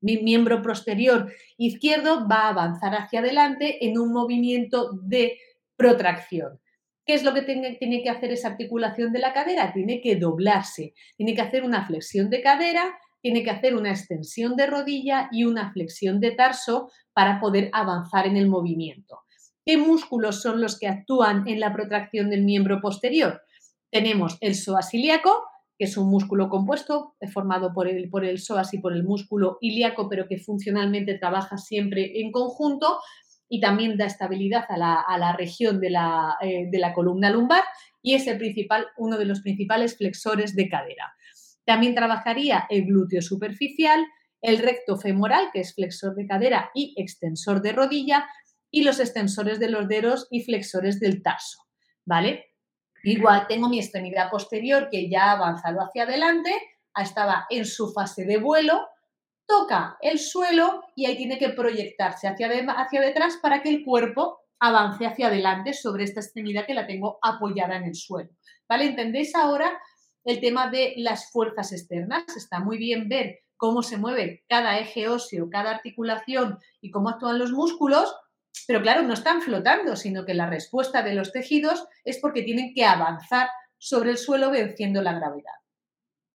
Mi 0.00 0.18
miembro 0.18 0.62
posterior 0.62 1.32
izquierdo 1.56 2.26
va 2.28 2.46
a 2.46 2.48
avanzar 2.48 2.94
hacia 2.94 3.20
adelante 3.20 3.86
en 3.86 3.98
un 3.98 4.12
movimiento 4.12 4.90
de 4.92 5.38
protracción. 5.76 6.60
¿Qué 7.04 7.14
es 7.14 7.22
lo 7.22 7.32
que 7.32 7.42
tiene, 7.42 7.76
tiene, 7.76 8.02
que 8.02 8.10
hacer 8.10 8.32
esa 8.32 8.48
articulación 8.48 9.12
de 9.12 9.20
la 9.20 9.32
cadera? 9.32 9.72
Tiene 9.72 10.00
que 10.00 10.16
doblarse, 10.16 10.92
tiene 11.16 11.36
que 11.36 11.42
hacer 11.42 11.62
una 11.62 11.86
flexión 11.86 12.30
de 12.30 12.42
cadera, 12.42 12.98
tiene 13.26 13.42
que 13.42 13.50
hacer 13.50 13.74
una 13.74 13.90
extensión 13.90 14.54
de 14.54 14.68
rodilla 14.68 15.28
y 15.32 15.42
una 15.42 15.72
flexión 15.72 16.20
de 16.20 16.30
tarso 16.30 16.92
para 17.12 17.40
poder 17.40 17.70
avanzar 17.72 18.24
en 18.24 18.36
el 18.36 18.46
movimiento. 18.46 19.24
¿Qué 19.64 19.76
músculos 19.76 20.42
son 20.42 20.60
los 20.60 20.78
que 20.78 20.86
actúan 20.86 21.42
en 21.48 21.58
la 21.58 21.72
protracción 21.72 22.30
del 22.30 22.44
miembro 22.44 22.80
posterior? 22.80 23.42
Tenemos 23.90 24.38
el 24.40 24.54
psoas 24.54 24.94
ilíaco, 24.94 25.42
que 25.76 25.86
es 25.86 25.96
un 25.96 26.08
músculo 26.08 26.48
compuesto 26.48 27.16
eh, 27.18 27.26
formado 27.26 27.72
por 27.74 27.88
el, 27.88 28.08
por 28.10 28.24
el 28.24 28.38
psoas 28.38 28.72
y 28.74 28.78
por 28.78 28.92
el 28.92 29.02
músculo 29.02 29.58
ilíaco, 29.60 30.08
pero 30.08 30.28
que 30.28 30.38
funcionalmente 30.38 31.18
trabaja 31.18 31.58
siempre 31.58 32.20
en 32.20 32.30
conjunto 32.30 33.00
y 33.48 33.58
también 33.58 33.96
da 33.96 34.06
estabilidad 34.06 34.66
a 34.68 34.78
la, 35.18 35.36
región 35.36 35.80
de 35.80 35.90
la, 35.90 36.36
eh, 36.40 36.68
de 36.70 36.78
la, 36.78 36.94
columna 36.94 37.30
lumbar 37.30 37.64
y 38.02 38.14
es 38.14 38.28
el 38.28 38.38
principal, 38.38 38.86
uno 38.96 39.18
de 39.18 39.24
los 39.24 39.40
principales 39.40 39.96
flexores 39.96 40.54
de 40.54 40.68
cadera. 40.68 41.15
También 41.66 41.94
trabajaría 41.94 42.66
el 42.70 42.86
glúteo 42.86 43.20
superficial, 43.20 44.06
el 44.40 44.58
recto 44.58 44.96
femoral, 44.96 45.50
que 45.52 45.60
es 45.60 45.74
flexor 45.74 46.14
de 46.14 46.26
cadera 46.26 46.70
y 46.74 46.94
extensor 46.96 47.60
de 47.60 47.72
rodilla, 47.72 48.26
y 48.70 48.82
los 48.82 49.00
extensores 49.00 49.58
de 49.58 49.70
los 49.70 49.88
dedos 49.88 50.28
y 50.30 50.42
flexores 50.44 51.00
del 51.00 51.22
tarso, 51.22 51.58
¿vale? 52.04 52.46
Igual 53.02 53.46
tengo 53.46 53.68
mi 53.68 53.78
extremidad 53.78 54.30
posterior 54.30 54.88
que 54.90 55.08
ya 55.08 55.26
ha 55.26 55.32
avanzado 55.32 55.80
hacia 55.80 56.04
adelante, 56.04 56.50
estaba 56.96 57.46
en 57.50 57.64
su 57.64 57.92
fase 57.92 58.24
de 58.24 58.38
vuelo, 58.38 58.88
toca 59.46 59.96
el 60.00 60.18
suelo 60.18 60.82
y 60.94 61.06
ahí 61.06 61.16
tiene 61.16 61.38
que 61.38 61.50
proyectarse 61.50 62.26
hacia, 62.28 62.48
hacia 62.76 63.00
detrás 63.00 63.38
para 63.40 63.62
que 63.62 63.68
el 63.68 63.84
cuerpo 63.84 64.40
avance 64.58 65.06
hacia 65.06 65.28
adelante 65.28 65.72
sobre 65.72 66.04
esta 66.04 66.20
extremidad 66.20 66.66
que 66.66 66.74
la 66.74 66.86
tengo 66.86 67.18
apoyada 67.22 67.76
en 67.76 67.84
el 67.84 67.94
suelo. 67.94 68.30
¿Vale? 68.68 68.86
¿Entendéis 68.86 69.34
ahora 69.34 69.80
el 70.26 70.40
tema 70.40 70.68
de 70.70 70.92
las 70.96 71.30
fuerzas 71.30 71.72
externas? 71.72 72.24
Está 72.36 72.60
muy 72.60 72.76
bien 72.76 73.08
ver 73.08 73.40
cómo 73.56 73.82
se 73.82 73.96
mueve 73.96 74.44
cada 74.48 74.78
eje 74.78 75.08
óseo, 75.08 75.48
cada 75.48 75.70
articulación 75.70 76.58
y 76.80 76.90
cómo 76.90 77.08
actúan 77.08 77.38
los 77.38 77.52
músculos, 77.52 78.14
pero 78.66 78.82
claro, 78.82 79.02
no 79.02 79.14
están 79.14 79.40
flotando, 79.40 79.96
sino 79.96 80.26
que 80.26 80.34
la 80.34 80.50
respuesta 80.50 81.02
de 81.02 81.14
los 81.14 81.32
tejidos 81.32 81.86
es 82.04 82.18
porque 82.18 82.42
tienen 82.42 82.74
que 82.74 82.84
avanzar 82.84 83.48
sobre 83.78 84.10
el 84.10 84.18
suelo 84.18 84.50
venciendo 84.50 85.00
la 85.00 85.14
gravedad. 85.14 85.54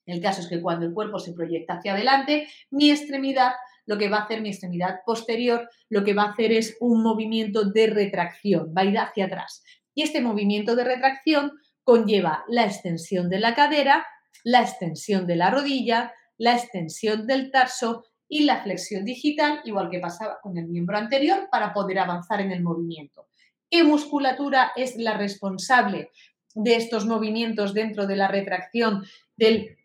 El 0.05 0.21
caso 0.21 0.41
es 0.41 0.47
que 0.47 0.61
cuando 0.61 0.85
el 0.85 0.93
cuerpo 0.93 1.19
se 1.19 1.33
proyecta 1.33 1.75
hacia 1.75 1.93
adelante, 1.93 2.47
mi 2.69 2.91
extremidad, 2.91 3.51
lo 3.85 3.97
que 3.97 4.09
va 4.09 4.19
a 4.19 4.23
hacer 4.23 4.41
mi 4.41 4.49
extremidad 4.49 5.01
posterior, 5.05 5.69
lo 5.89 6.03
que 6.03 6.13
va 6.13 6.23
a 6.23 6.31
hacer 6.31 6.53
es 6.53 6.77
un 6.79 7.03
movimiento 7.03 7.65
de 7.65 7.87
retracción, 7.87 8.73
va 8.75 8.81
a 8.81 8.85
ir 8.85 8.97
hacia 8.97 9.25
atrás. 9.25 9.63
Y 9.93 10.03
este 10.03 10.21
movimiento 10.21 10.75
de 10.75 10.85
retracción 10.85 11.51
conlleva 11.83 12.43
la 12.47 12.65
extensión 12.65 13.29
de 13.29 13.39
la 13.39 13.53
cadera, 13.55 14.05
la 14.43 14.61
extensión 14.61 15.27
de 15.27 15.35
la 15.35 15.49
rodilla, 15.51 16.13
la 16.37 16.55
extensión 16.55 17.27
del 17.27 17.51
tarso 17.51 18.05
y 18.27 18.45
la 18.45 18.63
flexión 18.63 19.05
digital, 19.05 19.61
igual 19.65 19.89
que 19.89 19.99
pasaba 19.99 20.39
con 20.41 20.57
el 20.57 20.67
miembro 20.67 20.97
anterior, 20.97 21.49
para 21.51 21.73
poder 21.73 21.99
avanzar 21.99 22.41
en 22.41 22.51
el 22.51 22.63
movimiento. 22.63 23.27
¿Qué 23.69 23.83
musculatura 23.83 24.71
es 24.75 24.95
la 24.95 25.17
responsable 25.17 26.11
de 26.55 26.75
estos 26.75 27.05
movimientos 27.05 27.73
dentro 27.73 28.07
de 28.07 28.15
la 28.15 28.27
retracción 28.27 29.03
del 29.35 29.77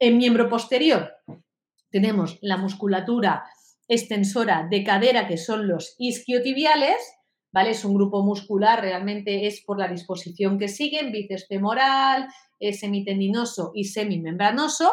miembro 0.00 0.48
posterior? 0.48 1.12
Tenemos 1.90 2.38
la 2.42 2.56
musculatura 2.56 3.44
extensora 3.86 4.66
de 4.68 4.82
cadera, 4.82 5.26
que 5.26 5.36
son 5.36 5.68
los 5.68 5.94
isquiotibiales, 5.98 6.96
¿vale? 7.54 7.70
Es 7.70 7.84
un 7.84 7.94
grupo 7.94 8.24
muscular, 8.24 8.80
realmente 8.80 9.46
es 9.46 9.60
por 9.60 9.78
la 9.78 9.86
disposición 9.86 10.58
que 10.58 10.66
siguen, 10.66 11.12
bíceps 11.12 11.46
femoral, 11.46 12.26
semitendinoso 12.72 13.70
y 13.76 13.84
semimembranoso. 13.84 14.92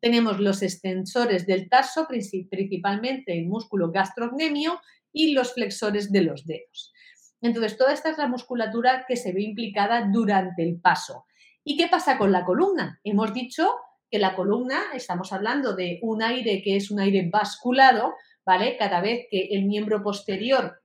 Tenemos 0.00 0.40
los 0.40 0.62
extensores 0.62 1.46
del 1.46 1.68
tarso, 1.68 2.08
principalmente 2.08 3.38
el 3.38 3.46
músculo 3.46 3.92
gastrocnemio, 3.92 4.80
y 5.12 5.32
los 5.32 5.52
flexores 5.52 6.10
de 6.10 6.22
los 6.22 6.44
dedos. 6.44 6.92
Entonces, 7.40 7.76
toda 7.76 7.92
esta 7.92 8.10
es 8.10 8.18
la 8.18 8.26
musculatura 8.26 9.04
que 9.06 9.16
se 9.16 9.32
ve 9.32 9.42
implicada 9.42 10.08
durante 10.10 10.64
el 10.64 10.80
paso. 10.80 11.26
¿Y 11.62 11.76
qué 11.76 11.86
pasa 11.86 12.18
con 12.18 12.32
la 12.32 12.44
columna? 12.44 12.98
Hemos 13.04 13.32
dicho 13.32 13.70
que 14.10 14.18
la 14.18 14.34
columna, 14.34 14.80
estamos 14.94 15.32
hablando 15.32 15.76
de 15.76 16.00
un 16.02 16.22
aire 16.22 16.62
que 16.62 16.74
es 16.76 16.90
un 16.90 16.98
aire 16.98 17.28
basculado, 17.30 18.14
¿vale? 18.44 18.76
Cada 18.76 19.00
vez 19.00 19.26
que 19.30 19.50
el 19.52 19.66
miembro 19.66 20.02
posterior 20.02 20.81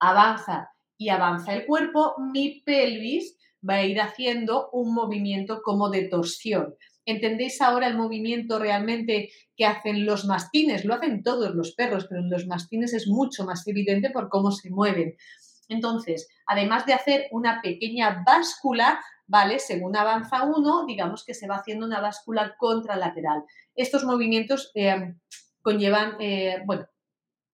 avanza 0.00 0.70
y 0.96 1.08
avanza 1.10 1.54
el 1.54 1.66
cuerpo, 1.66 2.14
mi 2.32 2.60
pelvis 2.60 3.36
va 3.68 3.74
a 3.74 3.84
ir 3.84 4.00
haciendo 4.00 4.70
un 4.72 4.94
movimiento 4.94 5.62
como 5.62 5.90
de 5.90 6.08
torsión. 6.08 6.74
¿Entendéis 7.04 7.60
ahora 7.62 7.86
el 7.86 7.96
movimiento 7.96 8.58
realmente 8.58 9.30
que 9.56 9.64
hacen 9.64 10.04
los 10.04 10.26
mastines? 10.26 10.84
Lo 10.84 10.94
hacen 10.94 11.22
todos 11.22 11.54
los 11.54 11.74
perros, 11.74 12.06
pero 12.08 12.20
en 12.20 12.30
los 12.30 12.46
mastines 12.46 12.92
es 12.92 13.08
mucho 13.08 13.44
más 13.44 13.66
evidente 13.66 14.10
por 14.10 14.28
cómo 14.28 14.50
se 14.50 14.70
mueven. 14.70 15.16
Entonces, 15.68 16.28
además 16.46 16.86
de 16.86 16.94
hacer 16.94 17.28
una 17.30 17.62
pequeña 17.62 18.22
báscula, 18.26 19.00
¿vale? 19.26 19.58
Según 19.58 19.96
avanza 19.96 20.44
uno, 20.44 20.84
digamos 20.86 21.24
que 21.24 21.34
se 21.34 21.46
va 21.46 21.56
haciendo 21.56 21.86
una 21.86 22.00
báscula 22.00 22.56
contralateral. 22.58 23.44
Estos 23.74 24.04
movimientos 24.04 24.70
eh, 24.74 25.14
conllevan, 25.62 26.16
eh, 26.20 26.62
bueno, 26.66 26.86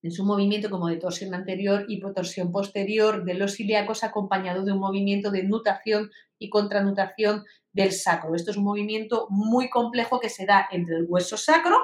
en 0.04 0.10
su 0.10 0.22
movimiento 0.22 0.68
como 0.68 0.88
de 0.88 0.98
torsión 0.98 1.32
anterior 1.32 1.86
y 1.88 1.98
torsión 1.98 2.52
posterior 2.52 3.24
de 3.24 3.32
los 3.32 3.58
ilíacos 3.58 4.04
acompañado 4.04 4.62
de 4.62 4.72
un 4.72 4.78
movimiento 4.78 5.30
de 5.30 5.44
nutación 5.44 6.10
y 6.38 6.50
contranutación 6.50 7.42
del 7.72 7.90
sacro. 7.90 8.34
Esto 8.34 8.50
es 8.50 8.58
un 8.58 8.64
movimiento 8.64 9.26
muy 9.30 9.70
complejo 9.70 10.20
que 10.20 10.28
se 10.28 10.44
da 10.44 10.68
entre 10.70 10.96
el 10.96 11.06
hueso 11.08 11.38
sacro, 11.38 11.78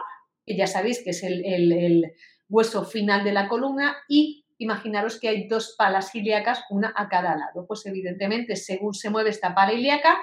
que 0.44 0.54
ya 0.54 0.66
sabéis 0.66 1.02
que 1.02 1.10
es 1.10 1.22
el, 1.22 2.12
hueso 2.50 2.84
final 2.84 3.24
de 3.24 3.32
la 3.32 3.48
columna, 3.48 3.96
y 4.06 4.44
imaginaros 4.58 5.18
que 5.18 5.28
hay 5.28 5.48
dos 5.48 5.74
palas 5.78 6.14
ilíacas, 6.14 6.64
una 6.68 6.92
a 6.94 7.08
cada 7.08 7.36
lado. 7.36 7.64
Pues 7.66 7.86
evidentemente, 7.86 8.54
según 8.54 8.92
se 8.92 9.08
mueve 9.08 9.30
esta 9.30 9.54
pala 9.54 9.72
ilíaca, 9.72 10.18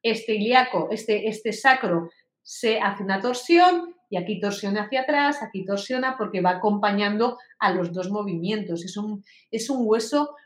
este 0.00 0.34
ilíaco, 0.34 0.88
este, 0.92 1.28
este 1.28 1.52
sacro, 1.52 2.10
se 2.40 2.78
hace 2.78 3.02
una 3.02 3.20
torsión 3.20 3.96
y 4.12 4.18
aquí 4.18 4.38
torsiona 4.38 4.82
hacia 4.82 5.00
atrás, 5.00 5.42
aquí 5.42 5.64
torsiona 5.64 6.18
porque 6.18 6.42
va 6.42 6.50
acompañando 6.50 7.38
a 7.58 7.72
los 7.72 7.94
dos 7.94 8.10
movimientos. 8.10 8.84
Es 8.84 8.98
un, 8.98 9.24
es 9.50 9.70
un 9.70 9.86
hueso 9.86 10.36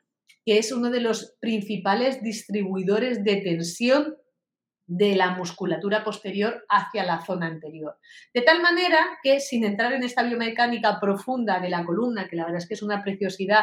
que 0.44 0.58
es 0.58 0.70
uno 0.70 0.88
de 0.88 1.00
los 1.00 1.34
principales 1.40 2.22
distribuidores 2.22 3.24
de 3.24 3.38
tensión 3.38 4.14
de 4.86 5.16
la 5.16 5.32
musculatura 5.32 6.04
posterior 6.04 6.64
hacia 6.68 7.04
la 7.04 7.24
zona 7.24 7.48
anterior. 7.48 7.98
De 8.32 8.42
tal 8.42 8.62
manera 8.62 8.98
que 9.20 9.40
sin 9.40 9.64
entrar 9.64 9.92
en 9.94 10.04
esta 10.04 10.22
biomecánica 10.22 11.00
profunda 11.00 11.58
de 11.58 11.68
la 11.68 11.84
columna, 11.84 12.28
que 12.28 12.36
la 12.36 12.44
verdad 12.44 12.58
es 12.58 12.68
que 12.68 12.74
es 12.74 12.84
una 12.84 13.02
preciosidad, 13.02 13.62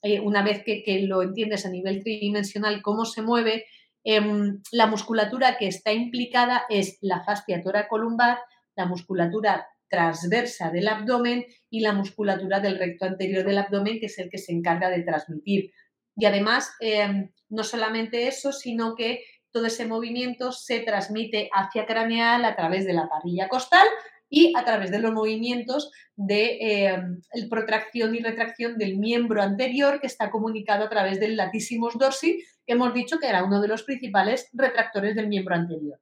eh, 0.00 0.20
una 0.20 0.42
vez 0.42 0.62
que, 0.64 0.82
lo 1.06 1.20
entiendes 1.20 1.66
a 1.66 1.70
nivel 1.70 2.02
tridimensional, 2.02 2.80
cómo 2.80 3.04
se 3.04 3.20
mueve, 3.20 3.66
em, 4.04 4.62
la 4.72 4.86
musculatura 4.86 5.58
que 5.58 5.66
está 5.66 5.92
implicada 5.92 6.64
es 6.70 6.96
la 7.02 7.22
fascia 7.24 7.60
toracolumbar, 7.60 8.38
la 8.76 8.86
musculatura 8.86 9.66
transversa 9.88 10.70
del 10.70 10.88
abdomen 10.88 11.44
y 11.70 11.80
la 11.80 11.92
musculatura 11.92 12.60
del 12.60 12.78
recto 12.78 13.04
anterior 13.04 13.44
del 13.44 13.58
abdomen, 13.58 14.00
que 14.00 14.06
es 14.06 14.18
el 14.18 14.30
que 14.30 14.38
se 14.38 14.52
encarga 14.52 14.90
de 14.90 15.02
transmitir. 15.02 15.72
Y 16.16 16.26
además, 16.26 16.72
em, 16.80 17.30
no 17.48 17.64
solamente 17.64 18.26
eso, 18.26 18.52
sino 18.52 18.94
que 18.94 19.24
todo 19.52 19.66
ese 19.66 19.86
movimiento 19.86 20.50
se 20.52 20.80
transmite 20.80 21.48
hacia 21.52 21.86
craneal 21.86 22.44
a 22.44 22.56
través 22.56 22.84
de 22.86 22.92
la 22.92 23.08
parrilla 23.08 23.48
costal 23.48 23.86
y 24.28 24.52
a 24.56 24.64
través 24.64 24.90
de 24.90 24.98
los 24.98 25.12
movimientos 25.12 25.92
de 26.16 26.58
eh, 26.60 27.02
protracción 27.48 28.16
y 28.16 28.18
retracción 28.18 28.78
del 28.78 28.98
miembro 28.98 29.42
anterior 29.42 30.00
que 30.00 30.08
está 30.08 30.30
comunicado 30.30 30.84
a 30.84 30.90
través 30.90 31.20
del 31.20 31.36
latissimus 31.36 31.96
dorsi, 31.98 32.42
que 32.66 32.72
hemos 32.72 32.92
dicho 32.94 33.18
que 33.20 33.28
era 33.28 33.44
uno 33.44 33.60
de 33.60 33.68
los 33.68 33.84
principales 33.84 34.48
retractores 34.52 35.14
del 35.14 35.28
miembro 35.28 35.54
anterior. 35.54 36.00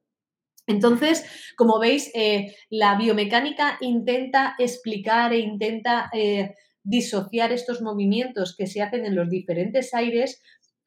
Entonces, 0.67 1.25
como 1.57 1.79
veis, 1.79 2.11
eh, 2.13 2.55
la 2.69 2.95
biomecánica 2.95 3.77
intenta 3.81 4.55
explicar 4.57 5.33
e 5.33 5.39
intenta 5.39 6.09
eh, 6.13 6.55
disociar 6.83 7.51
estos 7.51 7.81
movimientos 7.81 8.55
que 8.55 8.67
se 8.67 8.81
hacen 8.81 9.05
en 9.05 9.15
los 9.15 9.29
diferentes 9.29 9.93
aires, 9.93 10.41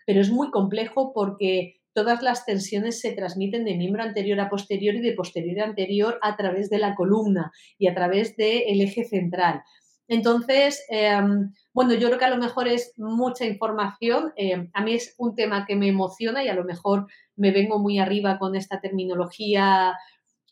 pero 0.06 0.20
es 0.20 0.30
muy 0.30 0.50
complejo 0.50 1.12
porque 1.12 1.80
todas 1.92 2.22
las 2.22 2.44
tensiones 2.44 3.00
se 3.00 3.12
transmiten 3.12 3.64
de 3.64 3.74
miembro 3.74 4.02
anterior 4.02 4.38
a 4.40 4.50
posterior 4.50 4.94
y 4.94 5.00
de 5.00 5.14
posterior 5.14 5.60
a 5.60 5.64
anterior 5.64 6.18
a 6.22 6.36
través 6.36 6.68
de 6.68 6.78
la 6.78 6.94
columna 6.94 7.52
y 7.78 7.88
a 7.88 7.94
través 7.94 8.36
del 8.36 8.80
eje 8.80 9.04
central. 9.04 9.62
Entonces, 10.08 10.84
em, 10.90 11.52
bueno, 11.76 11.92
yo 11.92 12.06
creo 12.06 12.18
que 12.18 12.24
a 12.24 12.30
lo 12.30 12.38
mejor 12.38 12.68
es 12.68 12.94
mucha 12.96 13.44
información. 13.44 14.32
Em, 14.36 14.70
a 14.72 14.82
mí 14.82 14.94
es 14.94 15.14
un 15.18 15.34
tema 15.34 15.66
que 15.66 15.76
me 15.76 15.88
emociona 15.88 16.42
y 16.42 16.48
a 16.48 16.54
lo 16.54 16.64
mejor 16.64 17.06
me 17.36 17.50
vengo 17.50 17.78
muy 17.78 17.98
arriba 17.98 18.38
con 18.38 18.56
esta 18.56 18.80
terminología 18.80 19.92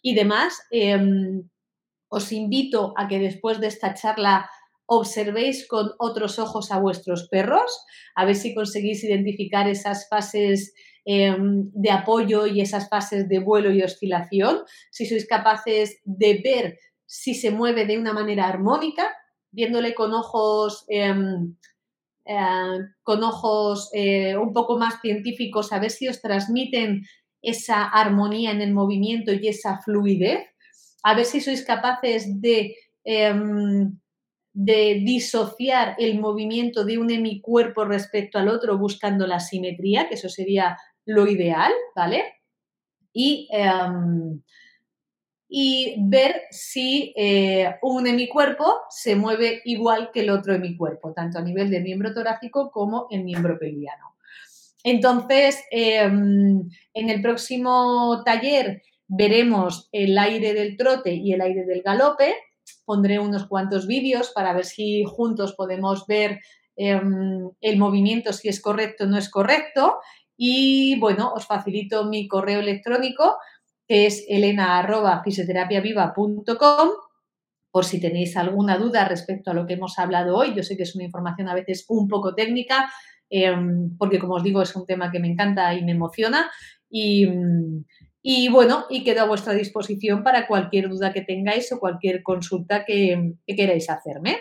y 0.02 0.14
demás. 0.14 0.60
Em, 0.70 1.48
os 2.08 2.30
invito 2.30 2.92
a 2.98 3.08
que 3.08 3.18
después 3.18 3.58
de 3.58 3.68
esta 3.68 3.94
charla 3.94 4.50
observéis 4.84 5.66
con 5.66 5.92
otros 5.98 6.38
ojos 6.38 6.70
a 6.70 6.78
vuestros 6.78 7.26
perros, 7.30 7.72
a 8.14 8.26
ver 8.26 8.36
si 8.36 8.54
conseguís 8.54 9.02
identificar 9.02 9.66
esas 9.66 10.06
fases 10.10 10.74
em, 11.06 11.70
de 11.72 11.90
apoyo 11.90 12.46
y 12.46 12.60
esas 12.60 12.90
fases 12.90 13.30
de 13.30 13.38
vuelo 13.38 13.72
y 13.72 13.82
oscilación, 13.82 14.60
si 14.90 15.06
sois 15.06 15.26
capaces 15.26 16.02
de 16.04 16.42
ver 16.44 16.78
si 17.06 17.34
se 17.34 17.50
mueve 17.50 17.86
de 17.86 17.96
una 17.96 18.12
manera 18.12 18.46
armónica, 18.46 19.08
viéndole 19.54 19.94
con 19.94 20.12
ojos, 20.12 20.84
em, 20.88 21.56
eh, 22.24 22.78
con 23.02 23.22
ojos 23.22 23.90
eh, 23.92 24.36
un 24.36 24.52
poco 24.52 24.78
más 24.78 25.00
científicos, 25.00 25.72
a 25.72 25.78
ver 25.78 25.90
si 25.90 26.08
os 26.08 26.20
transmiten 26.20 27.04
esa 27.42 27.84
armonía 27.84 28.50
en 28.50 28.62
el 28.62 28.72
movimiento 28.72 29.32
y 29.32 29.48
esa 29.48 29.80
fluidez, 29.80 30.40
a 31.02 31.14
ver 31.14 31.26
si 31.26 31.40
sois 31.40 31.62
capaces 31.64 32.40
de 32.40 32.74
em, 33.04 33.98
de 34.54 35.02
disociar 35.04 35.96
el 35.98 36.20
movimiento 36.20 36.84
de 36.84 36.96
un 36.96 37.10
hemicuerpo 37.10 37.84
respecto 37.84 38.38
al 38.38 38.48
otro 38.48 38.78
buscando 38.78 39.26
la 39.26 39.40
simetría, 39.40 40.08
que 40.08 40.14
eso 40.14 40.28
sería 40.28 40.78
lo 41.04 41.26
ideal, 41.26 41.72
¿vale? 41.94 42.22
Y, 43.12 43.48
em, 43.50 44.40
y 45.56 45.94
ver 45.98 46.42
si 46.50 47.14
eh, 47.16 47.76
un 47.80 48.08
hemicuerpo 48.08 48.80
se 48.90 49.14
mueve 49.14 49.62
igual 49.64 50.10
que 50.12 50.22
el 50.22 50.30
otro 50.30 50.52
hemicuerpo, 50.52 51.12
tanto 51.12 51.38
a 51.38 51.42
nivel 51.42 51.70
del 51.70 51.84
miembro 51.84 52.12
torácico 52.12 52.72
como 52.72 53.06
el 53.08 53.22
miembro 53.22 53.56
pelviano. 53.56 54.16
Entonces, 54.82 55.62
em, 55.70 56.68
en 56.92 57.08
el 57.08 57.22
próximo 57.22 58.24
taller 58.24 58.82
veremos 59.06 59.88
el 59.92 60.18
aire 60.18 60.54
del 60.54 60.76
trote 60.76 61.14
y 61.14 61.32
el 61.32 61.40
aire 61.40 61.64
del 61.64 61.82
galope, 61.82 62.34
pondré 62.84 63.20
unos 63.20 63.46
cuantos 63.46 63.86
vídeos 63.86 64.32
para 64.34 64.54
ver 64.54 64.64
si 64.64 65.04
juntos 65.04 65.54
podemos 65.54 66.04
ver 66.08 66.40
em, 66.74 67.48
el 67.60 67.78
movimiento, 67.78 68.32
si 68.32 68.48
es 68.48 68.60
correcto 68.60 69.04
o 69.04 69.06
no 69.06 69.18
es 69.18 69.30
correcto. 69.30 70.00
Y 70.36 70.98
bueno, 70.98 71.32
os 71.32 71.46
facilito 71.46 72.06
mi 72.06 72.26
correo 72.26 72.58
electrónico, 72.58 73.36
es 73.88 74.24
elena.fisioterapiaviva.com, 74.28 76.88
por 77.70 77.84
si 77.84 78.00
tenéis 78.00 78.36
alguna 78.36 78.78
duda 78.78 79.04
respecto 79.06 79.50
a 79.50 79.54
lo 79.54 79.66
que 79.66 79.74
hemos 79.74 79.98
hablado 79.98 80.36
hoy. 80.36 80.54
Yo 80.54 80.62
sé 80.62 80.76
que 80.76 80.84
es 80.84 80.94
una 80.94 81.04
información 81.04 81.48
a 81.48 81.54
veces 81.54 81.84
un 81.88 82.08
poco 82.08 82.34
técnica, 82.34 82.90
em, 83.30 83.96
porque 83.98 84.18
como 84.18 84.34
os 84.34 84.42
digo, 84.42 84.62
es 84.62 84.74
un 84.76 84.86
tema 84.86 85.10
que 85.10 85.18
me 85.18 85.28
encanta 85.28 85.74
y 85.74 85.84
me 85.84 85.92
emociona. 85.92 86.50
Y, 86.88 87.26
y 88.26 88.48
bueno, 88.48 88.86
y 88.88 89.04
quedo 89.04 89.20
a 89.20 89.26
vuestra 89.26 89.52
disposición 89.52 90.22
para 90.22 90.46
cualquier 90.46 90.88
duda 90.88 91.12
que 91.12 91.20
tengáis 91.20 91.70
o 91.72 91.78
cualquier 91.78 92.22
consulta 92.22 92.86
que, 92.86 93.34
queráis 93.46 93.90
hacerme. 93.90 94.38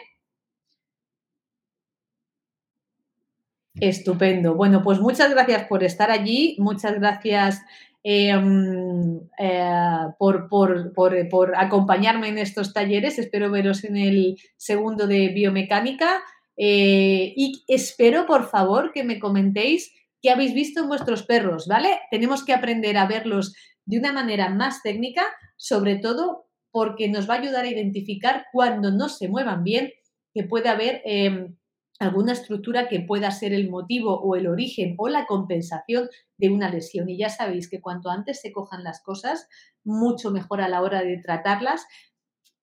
Estupendo. 3.76 4.56
Bueno, 4.56 4.82
pues 4.82 5.02
muchas 5.02 5.32
gracias 5.32 5.68
por 5.68 5.84
estar 5.84 6.12
allí, 6.12 6.56
muchas 6.60 6.94
gracias 6.94 7.62
em, 8.04 9.22
eh, 9.40 10.08
por, 10.20 10.50
por, 10.50 11.54
acompañarme 11.56 12.28
en 12.28 12.38
estos 12.38 12.74
talleres. 12.74 13.18
Espero 13.18 13.50
veros 13.50 13.84
en 13.84 13.98
el 13.98 14.38
segundo 14.58 15.08
de 15.08 15.30
biomecánica 15.30 16.22
eh, 16.58 17.34
y 17.36 17.64
espero, 17.68 18.26
por 18.26 18.50
favor, 18.50 18.92
que 18.94 19.04
me 19.04 19.20
comentéis 19.20 19.94
qué 20.22 20.30
habéis 20.30 20.54
visto 20.54 20.82
en 20.82 20.88
vuestros 20.88 21.24
perros, 21.24 21.68
¿vale? 21.68 22.00
Tenemos 22.12 22.46
que 22.46 22.54
aprender 22.54 22.98
a 22.98 23.08
verlos 23.08 23.56
de 23.86 23.98
una 23.98 24.14
manera 24.14 24.50
más 24.50 24.82
técnica, 24.82 25.24
sobre 25.58 25.98
todo 25.98 26.46
porque 26.72 27.10
nos 27.10 27.30
va 27.30 27.36
a 27.36 27.40
ayudar 27.40 27.66
a 27.66 27.70
identificar 27.70 28.46
cuando 28.52 28.92
no 28.92 29.10
se 29.10 29.28
muevan 29.28 29.64
bien, 29.64 29.92
que 30.34 30.44
puede 30.44 30.70
haber 30.70 31.02
em, 31.06 31.56
alguna 32.00 32.34
estructura 32.34 32.88
que 32.88 33.00
pueda 33.00 33.32
ser 33.32 33.54
el 33.54 33.70
motivo 33.70 34.20
o 34.20 34.36
el 34.36 34.48
origen 34.48 34.96
o 34.98 35.08
la 35.08 35.26
compensación 35.26 36.10
de 36.38 36.50
una 36.50 36.70
lesión. 36.70 37.10
Y 37.10 37.18
ya 37.18 37.30
sabéis 37.30 37.70
que 37.70 37.82
cuanto 37.82 38.10
antes 38.10 38.42
se 38.42 38.52
cojan 38.52 38.84
las 38.84 39.02
cosas, 39.02 39.48
mucho 39.84 40.32
mejor 40.32 40.62
a 40.62 40.70
la 40.70 40.82
hora 40.82 41.02
de 41.04 41.18
tratarlas 41.18 41.86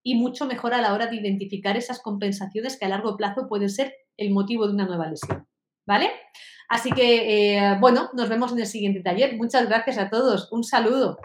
y 0.03 0.17
mucho 0.17 0.47
mejor 0.47 0.75
a 0.75 0.81
la 0.81 0.95
hora 0.95 1.07
de 1.07 1.17
identificar 1.17 1.77
esas 1.77 2.01
compensaciones 2.01 2.79
que 2.79 2.87
a 2.87 2.89
largo 2.89 3.17
plazo 3.17 3.49
pueden 3.49 3.71
ser 3.71 3.95
el 4.17 4.31
motivo 4.31 4.67
de 4.67 4.75
una 4.75 4.87
nueva 4.87 5.09
lesión. 5.09 5.47
¿Vale? 5.87 6.11
Así 6.69 6.93
que, 6.93 7.57
eh, 7.57 7.77
bueno, 7.81 8.11
nos 8.15 8.29
vemos 8.29 8.53
en 8.53 8.61
el 8.61 8.67
siguiente 8.67 9.01
taller. 9.01 9.37
Muchas 9.37 9.67
gracias 9.67 9.99
a 9.99 10.09
todos. 10.09 10.51
Un 10.53 10.63
saludo. 10.63 11.19